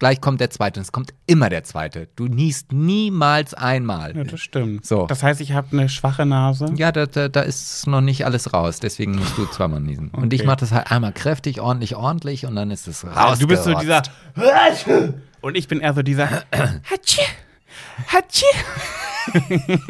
[0.00, 0.80] gleich kommt der zweite.
[0.80, 2.08] Und es kommt immer der zweite.
[2.16, 4.16] Du niest niemals einmal.
[4.16, 4.84] Ja, das stimmt.
[4.84, 5.06] So.
[5.06, 6.66] Das heißt, ich habe eine schwache Nase.
[6.74, 10.08] Ja, da, da, da ist noch nicht alles raus, deswegen musst du zweimal niesen.
[10.08, 10.46] Und ich Okay.
[10.48, 13.12] mache das halt einmal kräftig, ordentlich, ordentlich und dann ist es raus.
[13.14, 14.02] Ah, du bist so dieser.
[15.42, 16.28] Und ich bin eher so dieser.
[18.06, 18.44] Hatschi!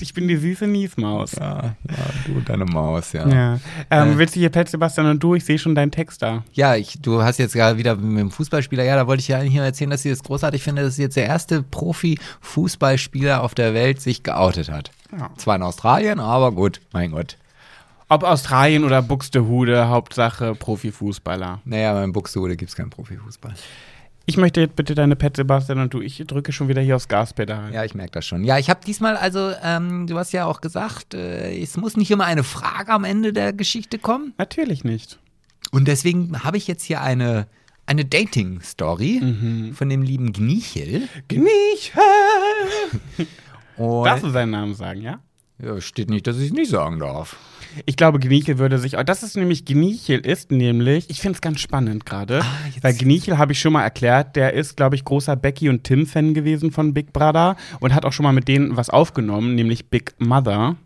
[0.00, 1.32] Ich bin die süße Niesmaus.
[1.32, 1.96] Ja, ja,
[2.26, 3.28] du und deine Maus, ja.
[3.28, 3.58] Ja.
[3.90, 4.18] Ähm, Äh.
[4.18, 5.34] Willst du hier Pet Sebastian und du?
[5.34, 6.42] Ich sehe schon deinen Text da.
[6.52, 9.38] Ja, ich, du hast jetzt gerade wieder mit dem Fußballspieler, ja, da wollte ich ja
[9.38, 13.74] eigentlich nur erzählen, dass ich das großartig finde, dass jetzt der erste Profi-Fußballspieler auf der
[13.74, 14.90] Welt sich geoutet hat.
[15.12, 15.30] Ja.
[15.36, 17.36] Zwar in Australien, aber gut, mein Gott.
[18.08, 21.60] Ob Australien oder Buxtehude, Hauptsache Profifußballer.
[21.64, 23.54] Naja, beim Buxtehude gibt es keinen Profifußball.
[24.28, 26.00] Ich möchte jetzt bitte deine Pet Sebastian und du.
[26.00, 27.72] Ich drücke schon wieder hier aufs Gaspedal.
[27.72, 28.42] Ja, ich merke das schon.
[28.42, 32.10] Ja, ich habe diesmal, also, ähm, du hast ja auch gesagt, äh, es muss nicht
[32.10, 34.34] immer eine Frage am Ende der Geschichte kommen.
[34.36, 35.20] Natürlich nicht.
[35.70, 37.46] Und deswegen habe ich jetzt hier eine,
[37.86, 41.08] eine Dating-Story von dem lieben Gnichel.
[41.28, 42.00] Gnieche!
[43.76, 45.20] Und Darfst du seinen Namen sagen, ja?
[45.58, 47.36] ja, steht nicht, dass ich es nicht sagen darf.
[47.84, 48.92] Ich glaube, Gnichel würde sich.
[48.92, 52.46] Das ist nämlich, Gnichel ist nämlich, ich finde es ganz spannend gerade, Ah,
[52.82, 56.34] weil Gnichel habe ich schon mal erklärt, der ist, glaube ich, großer Becky und Tim-Fan
[56.34, 60.14] gewesen von Big Brother und hat auch schon mal mit denen was aufgenommen, nämlich Big
[60.18, 60.76] Mother.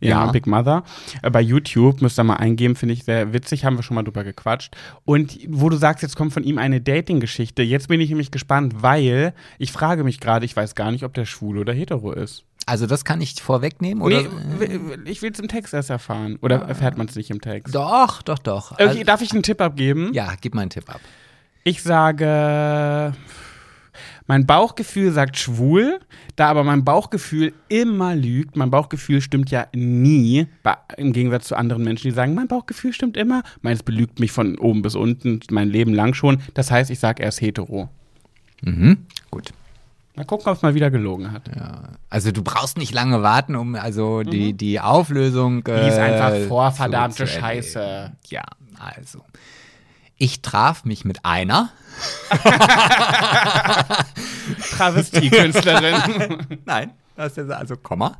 [0.00, 0.30] Ja, Ja.
[0.30, 0.84] Big Mother.
[1.22, 4.02] Äh, Bei YouTube müsst ihr mal eingeben, finde ich sehr witzig, haben wir schon mal
[4.04, 4.76] drüber gequatscht.
[5.04, 8.74] Und wo du sagst, jetzt kommt von ihm eine Dating-Geschichte, jetzt bin ich nämlich gespannt,
[8.82, 12.44] weil ich frage mich gerade, ich weiß gar nicht, ob der schwul oder hetero ist.
[12.66, 14.02] Also das kann ich vorwegnehmen?
[14.02, 14.22] Oder?
[14.22, 14.78] nee,
[15.10, 16.38] ich will es im Text erst erfahren.
[16.42, 17.74] Oder erfährt man es nicht im Text?
[17.74, 18.72] Doch, doch, doch.
[18.72, 20.12] Okay, Also- darf ich einen Tipp abgeben?
[20.12, 21.00] ja, gib mal einen Tipp ab.
[21.64, 23.14] Ich sage,
[24.28, 25.98] mein Bauchgefühl sagt schwul,
[26.36, 28.56] da aber mein Bauchgefühl immer lügt.
[28.56, 30.46] Mein Bauchgefühl stimmt ja nie,
[30.96, 33.42] im Gegensatz zu anderen Menschen, die sagen, mein Bauchgefühl stimmt immer.
[33.62, 36.40] Meins belügt mich von oben bis unten, mein Leben lang schon.
[36.54, 37.88] Das heißt, ich sage, er ist hetero.
[38.62, 38.98] Mhm.
[39.30, 39.50] Gut.
[40.14, 41.48] Mal gucken, ob es mal wieder gelogen hat.
[41.54, 41.82] Ja.
[42.10, 45.64] Also du brauchst nicht lange warten, um also die, die Auflösung.
[45.66, 45.82] Äh, Mhm.
[45.84, 47.26] Die ist einfach zu- vorverdammte.
[47.26, 48.12] Scheiße.
[48.28, 48.42] Ja,
[48.78, 49.20] also.
[50.18, 51.70] Ich traf mich mit einer.
[54.70, 56.58] Travestiekünstlerin.
[56.64, 58.16] Nein, das ist also Komma.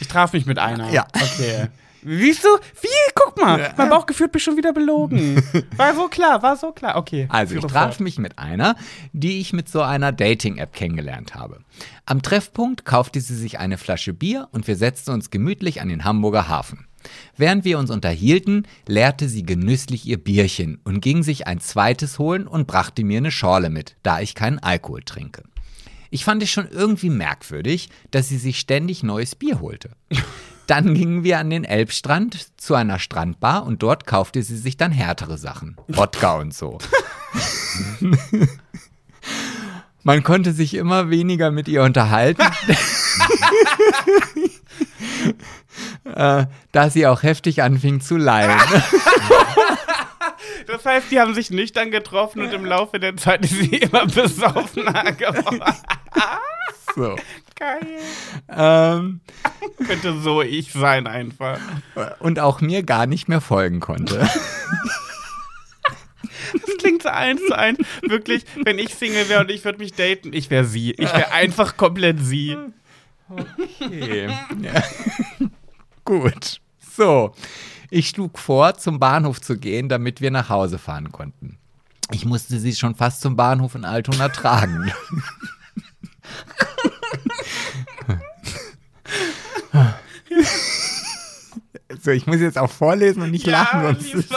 [0.00, 0.90] Ich traf mich mit einer.
[0.90, 1.06] Ja.
[1.14, 1.68] Okay.
[2.02, 2.48] Siehst du?
[2.80, 2.88] Wie?
[3.14, 3.74] Guck mal.
[3.76, 5.42] Mein Bauchgefühl mich schon wieder belogen.
[5.76, 6.96] War so klar, war so klar.
[6.96, 7.26] Okay.
[7.28, 8.00] Also ich traf fort.
[8.00, 8.74] mich mit einer,
[9.12, 11.60] die ich mit so einer Dating-App kennengelernt habe.
[12.06, 16.04] Am Treffpunkt kaufte sie sich eine Flasche Bier und wir setzten uns gemütlich an den
[16.04, 16.86] Hamburger Hafen.
[17.36, 22.46] Während wir uns unterhielten, leerte sie genüsslich ihr Bierchen und ging sich ein zweites holen
[22.46, 25.42] und brachte mir eine Schorle mit, da ich keinen Alkohol trinke.
[26.10, 29.90] Ich fand es schon irgendwie merkwürdig, dass sie sich ständig neues Bier holte.
[30.66, 34.92] Dann gingen wir an den Elbstrand zu einer Strandbar und dort kaufte sie sich dann
[34.92, 35.76] härtere Sachen.
[35.88, 36.78] Wodka und so.
[40.02, 42.42] Man konnte sich immer weniger mit ihr unterhalten,
[46.14, 48.58] äh, da sie auch heftig anfing zu lallen.
[50.66, 54.06] Das heißt, die haben sich nüchtern getroffen und im Laufe der Zeit ist sie immer
[54.06, 55.62] besoffener geworden.
[56.96, 57.14] So.
[57.56, 58.00] Geil.
[58.48, 59.20] Ähm,
[59.86, 61.60] Könnte so ich sein einfach.
[62.18, 64.28] und auch mir gar nicht mehr folgen konnte.
[66.52, 67.78] Das klingt so eins zu eins.
[68.02, 70.90] Wirklich, wenn ich Single wäre und ich würde mich daten, ich wäre sie.
[70.92, 72.56] Ich wäre einfach komplett sie.
[73.28, 74.28] Okay.
[74.60, 74.82] Ja.
[76.10, 76.60] Gut.
[76.96, 77.32] So.
[77.88, 81.56] Ich schlug vor, zum Bahnhof zu gehen, damit wir nach Hause fahren konnten.
[82.10, 84.90] Ich musste sie schon fast zum Bahnhof in Altona tragen.
[92.02, 94.32] So, ich muss jetzt auch vorlesen und nicht lachen, sonst.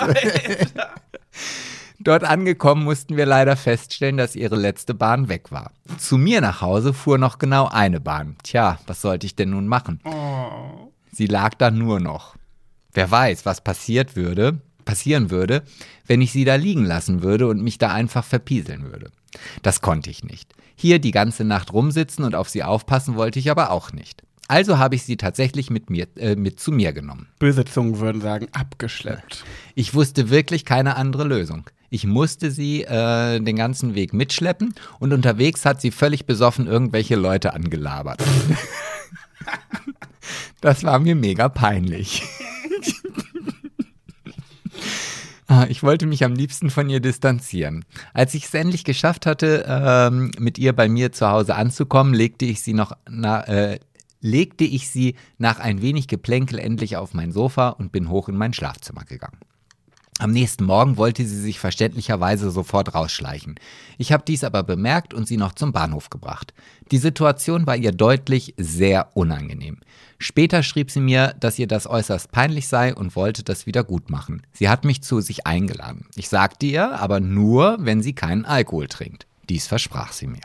[2.00, 5.72] Dort angekommen mussten wir leider feststellen, dass ihre letzte Bahn weg war.
[5.98, 8.36] Zu mir nach Hause fuhr noch genau eine Bahn.
[8.44, 10.02] Tja, was sollte ich denn nun machen?
[10.04, 10.83] Oh.
[11.14, 12.36] Sie lag da nur noch.
[12.92, 15.64] Wer weiß, was passiert würde, passieren würde,
[16.08, 19.12] wenn ich sie da liegen lassen würde und mich da einfach verpieseln würde.
[19.62, 20.54] Das konnte ich nicht.
[20.76, 24.24] Hier die ganze Nacht rumsitzen und auf sie aufpassen wollte ich aber auch nicht.
[24.48, 27.28] Also habe ich sie tatsächlich mit mir äh, mit zu mir genommen.
[27.40, 29.46] Böse Zungen würden sagen, abgeschleppt.
[29.74, 31.70] Ich wusste wirklich keine andere Lösung.
[31.90, 37.16] Ich musste sie äh, den ganzen Weg mitschleppen und unterwegs hat sie völlig besoffen irgendwelche
[37.16, 38.22] Leute angelabert.
[40.62, 42.24] Das war mir mega peinlich.
[45.48, 47.86] Ah, Ich wollte mich am liebsten von ihr distanzieren.
[48.14, 52.46] Als ich es endlich geschafft hatte, ähm, mit ihr bei mir zu Hause anzukommen, legte
[52.46, 53.80] ich sie noch na, äh,
[54.22, 58.38] legte ich sie nach ein wenig Geplänkel endlich auf mein Sofa und bin hoch in
[58.38, 59.38] mein Schlafzimmer gegangen.
[60.20, 63.56] Am nächsten Morgen wollte sie sich verständlicherweise sofort rausschleichen.
[63.98, 66.54] Ich habe dies aber bemerkt und sie noch zum Bahnhof gebracht.
[66.92, 69.80] Die Situation war ihr deutlich sehr unangenehm.
[70.20, 74.10] Später schrieb sie mir, dass ihr das äußerst peinlich sei und wollte das wieder gut
[74.10, 74.44] machen.
[74.54, 76.06] Sie hat mich zu sich eingeladen.
[76.16, 79.28] Ich sagte ihr, aber nur, wenn sie keinen Alkohol trinkt.
[79.50, 80.44] Dies versprach sie mir.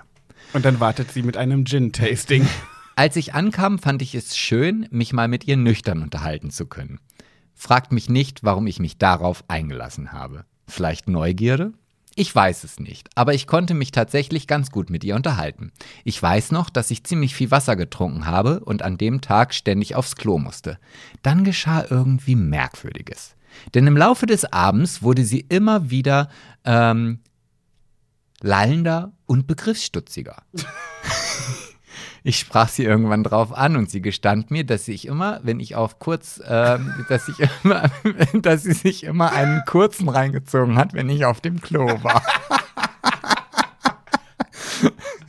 [0.55, 2.49] Und dann wartet sie mit einem Gin-Tasting.
[2.97, 6.99] Als ich ankam, fand ich es schön, mich mal mit ihr nüchtern unterhalten zu können.
[7.60, 10.44] Fragt mich nicht, warum ich mich darauf eingelassen habe.
[10.68, 11.72] Vielleicht Neugierde?
[12.14, 15.72] Ich weiß es nicht, aber ich konnte mich tatsächlich ganz gut mit ihr unterhalten.
[16.05, 19.97] Ich weiß noch, dass ich ziemlich viel Wasser getrunken habe und an dem Tag ständig
[19.97, 20.78] aufs Klo musste.
[21.22, 23.35] Dann geschah irgendwie Merkwürdiges.
[23.74, 26.28] Denn im Laufe des Abends wurde sie immer wieder
[26.64, 27.18] ähm,
[28.40, 30.43] lallender und begriffsstutziger.
[32.23, 35.77] Ich sprach sie irgendwann drauf an und sie gestand mir, dass ich immer, wenn ich
[35.77, 37.90] auf kurz, ähm, dass ich immer,
[38.35, 42.23] dass sie sich immer einen kurzen reingezogen hat, wenn ich auf dem Klo war.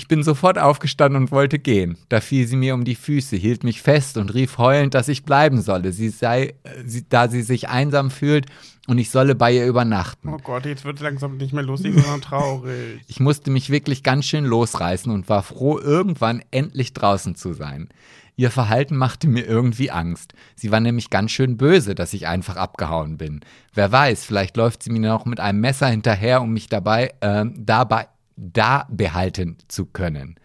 [0.00, 1.98] Ich bin sofort aufgestanden und wollte gehen.
[2.08, 5.24] Da fiel sie mir um die Füße, hielt mich fest und rief heulend, dass ich
[5.24, 8.46] bleiben solle, sie sei, äh, sie, da sie sich einsam fühlt
[8.86, 10.30] und ich solle bei ihr übernachten.
[10.30, 13.02] Oh Gott, jetzt wird es langsam nicht mehr lustig, sondern traurig.
[13.08, 17.90] Ich musste mich wirklich ganz schön losreißen und war froh, irgendwann endlich draußen zu sein.
[18.36, 20.32] Ihr Verhalten machte mir irgendwie Angst.
[20.54, 23.40] Sie war nämlich ganz schön böse, dass ich einfach abgehauen bin.
[23.74, 27.44] Wer weiß, vielleicht läuft sie mir noch mit einem Messer hinterher, um mich dabei, äh,
[27.54, 28.06] dabei,
[28.40, 30.36] da behalten zu können.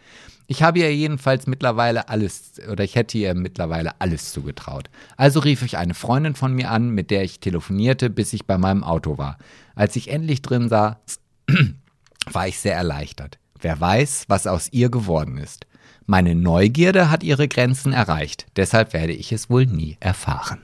[0.48, 4.90] Ich habe ihr jedenfalls mittlerweile alles, oder ich hätte ihr mittlerweile alles zugetraut.
[5.18, 8.58] Also rief ich eine Freundin von mir an, mit der ich telefonierte, bis ich bei
[8.58, 9.38] meinem Auto war.
[9.74, 11.00] Als ich endlich drin sah,
[12.32, 13.40] war ich sehr erleichtert.
[13.60, 15.66] Wer weiß, was aus ihr geworden ist.
[16.06, 20.62] Meine Neugierde hat ihre Grenzen erreicht, deshalb werde ich es wohl nie erfahren.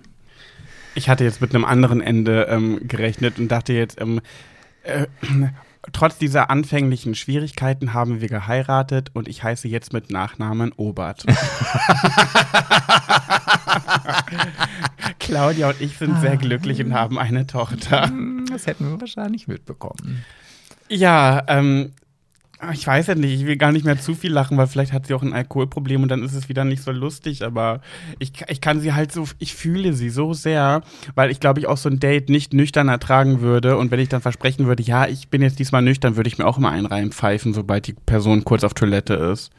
[0.94, 4.22] Ich hatte jetzt mit einem anderen Ende ähm, gerechnet und dachte jetzt, ähm,
[4.84, 5.08] äh,
[5.94, 11.26] trotz dieser anfänglichen Schwierigkeiten haben wir geheiratet und ich heiße jetzt mit Nachnamen Obert.
[15.20, 18.12] Claudia und ich sind sehr glücklich und haben eine Tochter.
[18.50, 20.24] Das hätten wir wahrscheinlich mitbekommen.
[20.90, 21.94] Ja, ähm,
[22.74, 25.08] ich weiß ja nicht, ich will gar nicht mehr zu viel lachen, weil vielleicht hat
[25.08, 27.82] sie auch ein Alkoholproblem und dann ist es wieder nicht so lustig, aber
[28.20, 30.82] ich, ich kann sie halt so, ich fühle sie so sehr,
[31.16, 34.10] weil ich glaube, ich auch so ein Date nicht nüchtern ertragen würde und wenn ich
[34.10, 36.86] dann versprechen würde, ja, ich bin jetzt diesmal nüchtern, würde ich mir auch immer einen
[36.86, 39.52] reinpfeifen, sobald die Person kurz auf Toilette ist.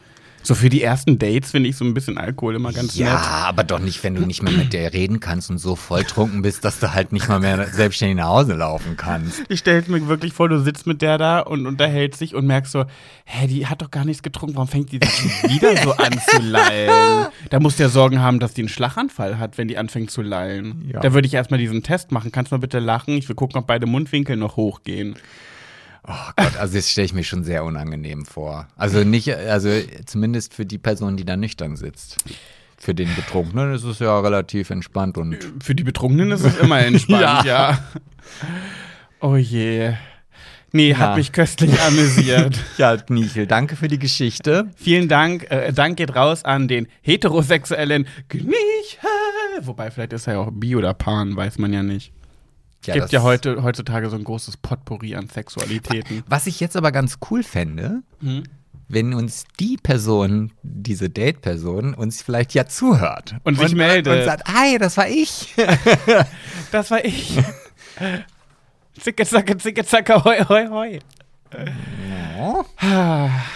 [0.42, 3.24] So für die ersten Dates finde ich so ein bisschen Alkohol immer ganz ja, nett.
[3.24, 6.42] Ja, aber doch nicht, wenn du nicht mehr mit der reden kannst und so volltrunken
[6.42, 9.44] bist, dass du halt nicht mal mehr selbstständig nach Hause laufen kannst.
[9.48, 12.72] Ich stelle mir wirklich vor, du sitzt mit der da und unterhältst dich und merkst
[12.72, 12.84] so,
[13.24, 16.38] hä, die hat doch gar nichts getrunken, warum fängt die sich wieder so an zu
[16.42, 17.28] lallen?
[17.50, 20.22] Da musst du ja Sorgen haben, dass die einen Schlaganfall hat, wenn die anfängt zu
[20.22, 20.90] lallen.
[20.92, 21.00] Ja.
[21.00, 22.32] Da würde ich erstmal diesen Test machen.
[22.32, 23.16] Kannst du mal bitte lachen?
[23.16, 25.16] Ich will gucken, ob beide Mundwinkel noch hochgehen.
[26.06, 28.66] Oh Gott, also das stelle ich mir schon sehr unangenehm vor.
[28.76, 29.70] Also nicht, also
[30.04, 32.16] zumindest für die Person, die da nüchtern sitzt.
[32.76, 35.38] Für den Betrunkenen ist es ja relativ entspannt und.
[35.62, 37.44] Für die Betrunkenen ist es immer entspannt, ja.
[37.44, 37.78] ja.
[39.20, 39.92] Oh je.
[40.72, 40.98] Nee, ja.
[40.98, 42.58] hat mich köstlich amüsiert.
[42.78, 44.70] ja, Nichel, danke für die Geschichte.
[44.74, 45.48] Vielen Dank.
[45.50, 48.50] Äh, Dank geht raus an den heterosexuellen Gnichel.
[49.60, 52.12] Wobei, vielleicht ist er ja auch bi oder pan, weiß man ja nicht.
[52.84, 56.24] Es gibt ja heute, heutzutage so ein großes Potpourri an Sexualitäten.
[56.26, 58.42] Was ich jetzt aber ganz cool fände, hm?
[58.88, 63.36] wenn uns die Person, diese Date-Person, uns vielleicht ja zuhört.
[63.44, 64.18] Und, und sich meldet.
[64.18, 65.54] Und sagt, hi, das war ich.
[66.72, 67.38] das war ich.
[69.00, 70.98] zicke, zacke, zicke, zacke, hoi, hoi, hoi.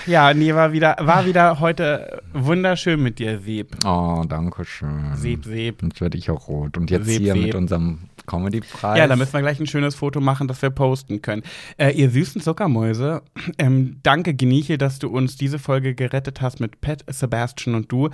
[0.07, 3.77] Ja, nee, war wieder, war wieder heute wunderschön mit dir, Seb.
[3.85, 5.15] Oh, danke schön.
[5.17, 5.83] Seb, Seb.
[5.83, 6.77] Jetzt werde ich auch rot.
[6.77, 7.43] Und jetzt Seb, hier Seb.
[7.43, 8.99] mit unserem Comedy-Preis.
[8.99, 11.43] Ja, da müssen wir gleich ein schönes Foto machen, das wir posten können.
[11.79, 13.23] Äh, ihr süßen Zuckermäuse,
[13.59, 18.11] ähm, danke, Genieche, dass du uns diese Folge gerettet hast mit Pat, Sebastian und du.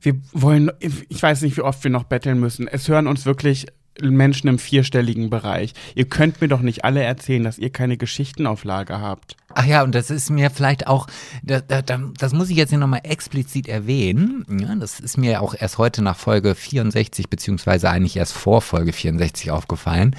[0.00, 2.68] Wir wollen, ich weiß nicht, wie oft wir noch betteln müssen.
[2.68, 3.66] Es hören uns wirklich
[4.02, 5.72] Menschen im vierstelligen Bereich.
[5.94, 9.36] Ihr könnt mir doch nicht alle erzählen, dass ihr keine Geschichtenauflage habt.
[9.54, 11.06] Ach ja, und das ist mir vielleicht auch,
[11.42, 14.44] da, da, das muss ich jetzt hier nochmal explizit erwähnen.
[14.60, 18.92] Ja, das ist mir auch erst heute nach Folge 64, beziehungsweise eigentlich erst vor Folge
[18.92, 20.14] 64 aufgefallen.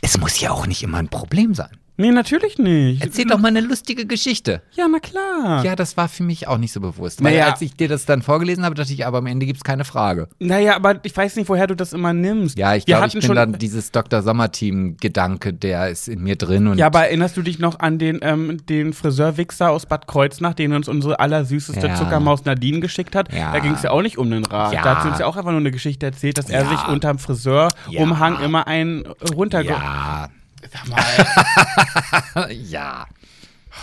[0.00, 1.76] Es muss ja auch nicht immer ein Problem sein.
[2.00, 3.02] Nee, natürlich nicht.
[3.02, 4.62] Erzähl doch mal eine lustige Geschichte.
[4.72, 5.64] Ja, na klar.
[5.64, 7.22] Ja, das war für mich auch nicht so bewusst.
[7.22, 7.50] Weil naja.
[7.50, 9.84] als ich dir das dann vorgelesen habe, dachte ich, aber am Ende gibt es keine
[9.84, 10.28] Frage.
[10.38, 12.58] Naja, aber ich weiß nicht, woher du das immer nimmst.
[12.58, 14.22] Ja, ich glaube, ich bin dann dieses Dr.
[14.22, 16.68] Sommerteam-Gedanke, der ist in mir drin.
[16.68, 20.54] Und ja, aber erinnerst du dich noch an den, ähm, den Friseurwichser aus Bad Kreuznach,
[20.54, 21.94] den uns unsere allersüßeste ja.
[21.96, 23.32] Zuckermaus Nadine geschickt hat?
[23.32, 23.52] Ja.
[23.52, 24.72] Da ging es ja auch nicht um den Rat.
[24.72, 24.82] Ja.
[24.82, 27.18] Da hat sie uns ja auch einfach nur eine Geschichte erzählt, dass er sich unterm
[27.18, 29.04] Friseurumhang immer einen
[29.34, 29.70] runterge...
[29.70, 30.30] Ja.
[30.72, 32.52] Sag mal.
[32.52, 33.06] ja.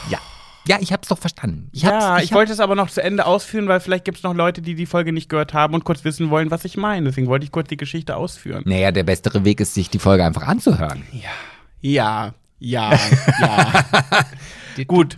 [0.10, 0.20] Ja.
[0.68, 1.70] Ja, ich hab's doch verstanden.
[1.72, 4.18] Ich ja, ich, ich hab wollte es aber noch zu Ende ausführen, weil vielleicht gibt
[4.18, 6.76] es noch Leute, die die Folge nicht gehört haben und kurz wissen wollen, was ich
[6.76, 7.06] meine.
[7.06, 8.64] Deswegen wollte ich kurz die Geschichte ausführen.
[8.66, 11.04] Naja, der bessere Weg ist, sich die Folge einfach anzuhören.
[11.14, 11.30] Ja,
[11.80, 13.00] ja, ja,
[13.40, 13.86] ja.
[14.88, 15.18] Gut.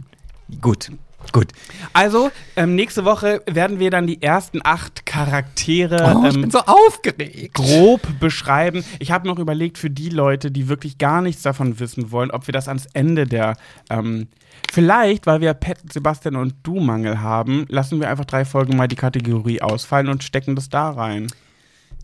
[0.62, 0.92] Gut.
[1.32, 1.52] Gut.
[1.94, 6.52] Also, ähm, nächste Woche werden wir dann die ersten acht Charaktere oh, ich ähm, bin
[6.52, 7.54] so aufgeregt.
[7.54, 8.84] grob beschreiben.
[9.00, 12.48] Ich habe noch überlegt, für die Leute, die wirklich gar nichts davon wissen wollen, ob
[12.48, 13.56] wir das ans Ende der
[13.90, 14.28] ähm,
[14.72, 18.88] Vielleicht, weil wir Pat, Sebastian und Du Mangel haben, lassen wir einfach drei Folgen mal
[18.88, 21.28] die Kategorie ausfallen und stecken das da rein.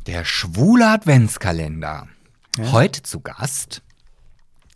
[0.07, 2.07] Der schwule Adventskalender.
[2.57, 2.71] Ja?
[2.71, 3.81] Heute zu Gast.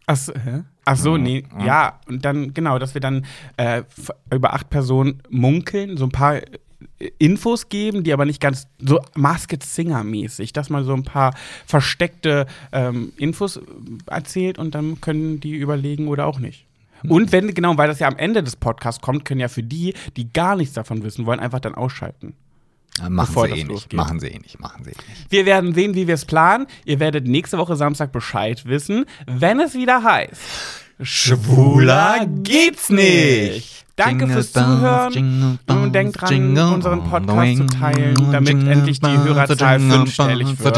[0.09, 0.63] Ach, hä?
[0.85, 1.65] Ach so, nee, ja.
[1.65, 1.99] ja.
[2.07, 3.27] Und dann, genau, dass wir dann
[3.57, 3.83] äh,
[4.33, 8.99] über acht Personen munkeln, so ein paar äh, Infos geben, die aber nicht ganz so
[9.13, 11.35] Masked Singer mäßig, dass man so ein paar
[11.67, 13.61] versteckte ähm, Infos
[14.07, 16.65] erzählt und dann können die überlegen oder auch nicht.
[17.01, 17.11] Hm.
[17.11, 19.93] Und wenn, genau, weil das ja am Ende des Podcasts kommt, können ja für die,
[20.17, 22.33] die gar nichts davon wissen wollen, einfach dann ausschalten.
[23.07, 23.93] Machen sie eh nicht.
[23.93, 24.59] Machen sie eh nicht.
[24.59, 25.31] Machen sie eh nicht.
[25.31, 26.67] Wir werden sehen, wie wir es planen.
[26.85, 30.41] Ihr werdet nächste Woche Samstag Bescheid wissen, wenn es wieder heißt.
[31.01, 33.85] Schwuler geht's nicht.
[33.95, 35.13] Danke Jingle fürs Zuhören.
[35.13, 40.77] jingle Und denkt dran, jingle unseren Podcast zu teilen, damit endlich die Hörerzahl fünfstellig wird.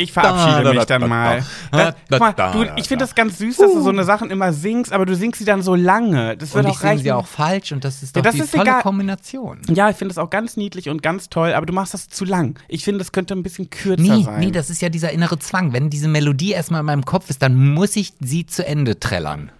[0.00, 1.44] Ich verabschiede mich da, dann da, mal.
[1.70, 3.06] da, Das, guck mal, du, ich finde da.
[3.06, 5.62] das ganz süß, dass du so eine Sachen immer singst, aber du singst sie dann
[5.62, 6.36] so lange.
[6.36, 8.36] Das wird Und ich auch singe sie auch falsch und das ist Ja, doch das
[8.36, 8.82] die ist tolle egal.
[8.82, 9.60] Kombination.
[9.68, 12.24] Ja, ich finde es auch ganz niedlich und ganz toll, aber du machst das zu
[12.24, 12.58] lang.
[12.68, 14.40] Ich finde, das könnte ein bisschen kürzer Nee, sein.
[14.40, 15.72] nee, das ist ja dieser innere Zwang.
[15.72, 19.50] Wenn diese Melodie erstmal in meinem Kopf ist, dann muss ich sie zu Ende trällern.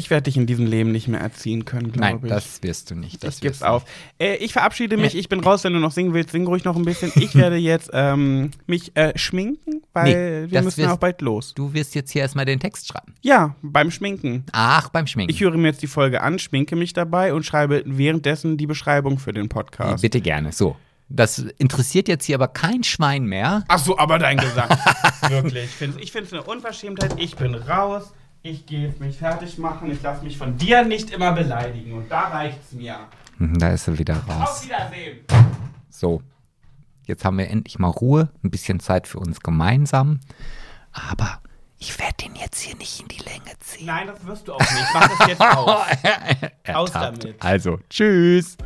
[0.00, 2.32] Ich werde dich in diesem Leben nicht mehr erziehen können, Nein, glaube ich.
[2.32, 3.22] das wirst du nicht.
[3.22, 3.84] Das ich du auf.
[4.18, 5.14] Äh, ich verabschiede mich.
[5.14, 6.30] Ich bin raus, wenn du noch singen willst.
[6.30, 7.12] Sing ruhig noch ein bisschen.
[7.16, 11.54] Ich werde jetzt ähm, mich äh, schminken, weil Nee, wir müssen wirst- auch bald los.
[11.54, 13.14] Du wirst jetzt hier erstmal den Text schreiben.
[13.20, 14.44] Ja, beim Schminken.
[14.52, 15.32] Ach, beim Schminken.
[15.32, 19.18] Ich höre mir jetzt die Folge an, schminke mich dabei und schreibe währenddessen die Beschreibung
[19.18, 20.02] für den Podcast.
[20.02, 20.52] Bitte gerne.
[20.52, 20.76] So.
[21.12, 23.64] Das interessiert jetzt hier aber kein Schwein mehr.
[23.66, 24.68] Ach so, aber dein Gesang.
[25.28, 25.68] Wirklich.
[25.98, 27.14] Ich finde es eine Unverschämtheit.
[27.18, 28.12] Ich bin raus.
[28.42, 29.90] Ich gehe mich fertig machen.
[29.90, 31.92] Ich lasse mich von dir nicht immer beleidigen.
[31.92, 32.96] Und da reicht's mir.
[33.38, 34.64] Hm, Da ist er wieder Auf raus.
[34.64, 35.18] Wiedersehen.
[35.90, 36.22] So.
[37.06, 40.20] Jetzt haben wir endlich mal Ruhe, ein bisschen Zeit für uns gemeinsam.
[40.92, 41.40] Aber
[41.78, 43.86] ich werde den jetzt hier nicht in die Länge ziehen.
[43.86, 44.86] Nein, das wirst du auch nicht.
[44.94, 45.86] Mach das jetzt aus.
[46.74, 47.34] Aus damit.
[47.40, 48.56] Also, tschüss.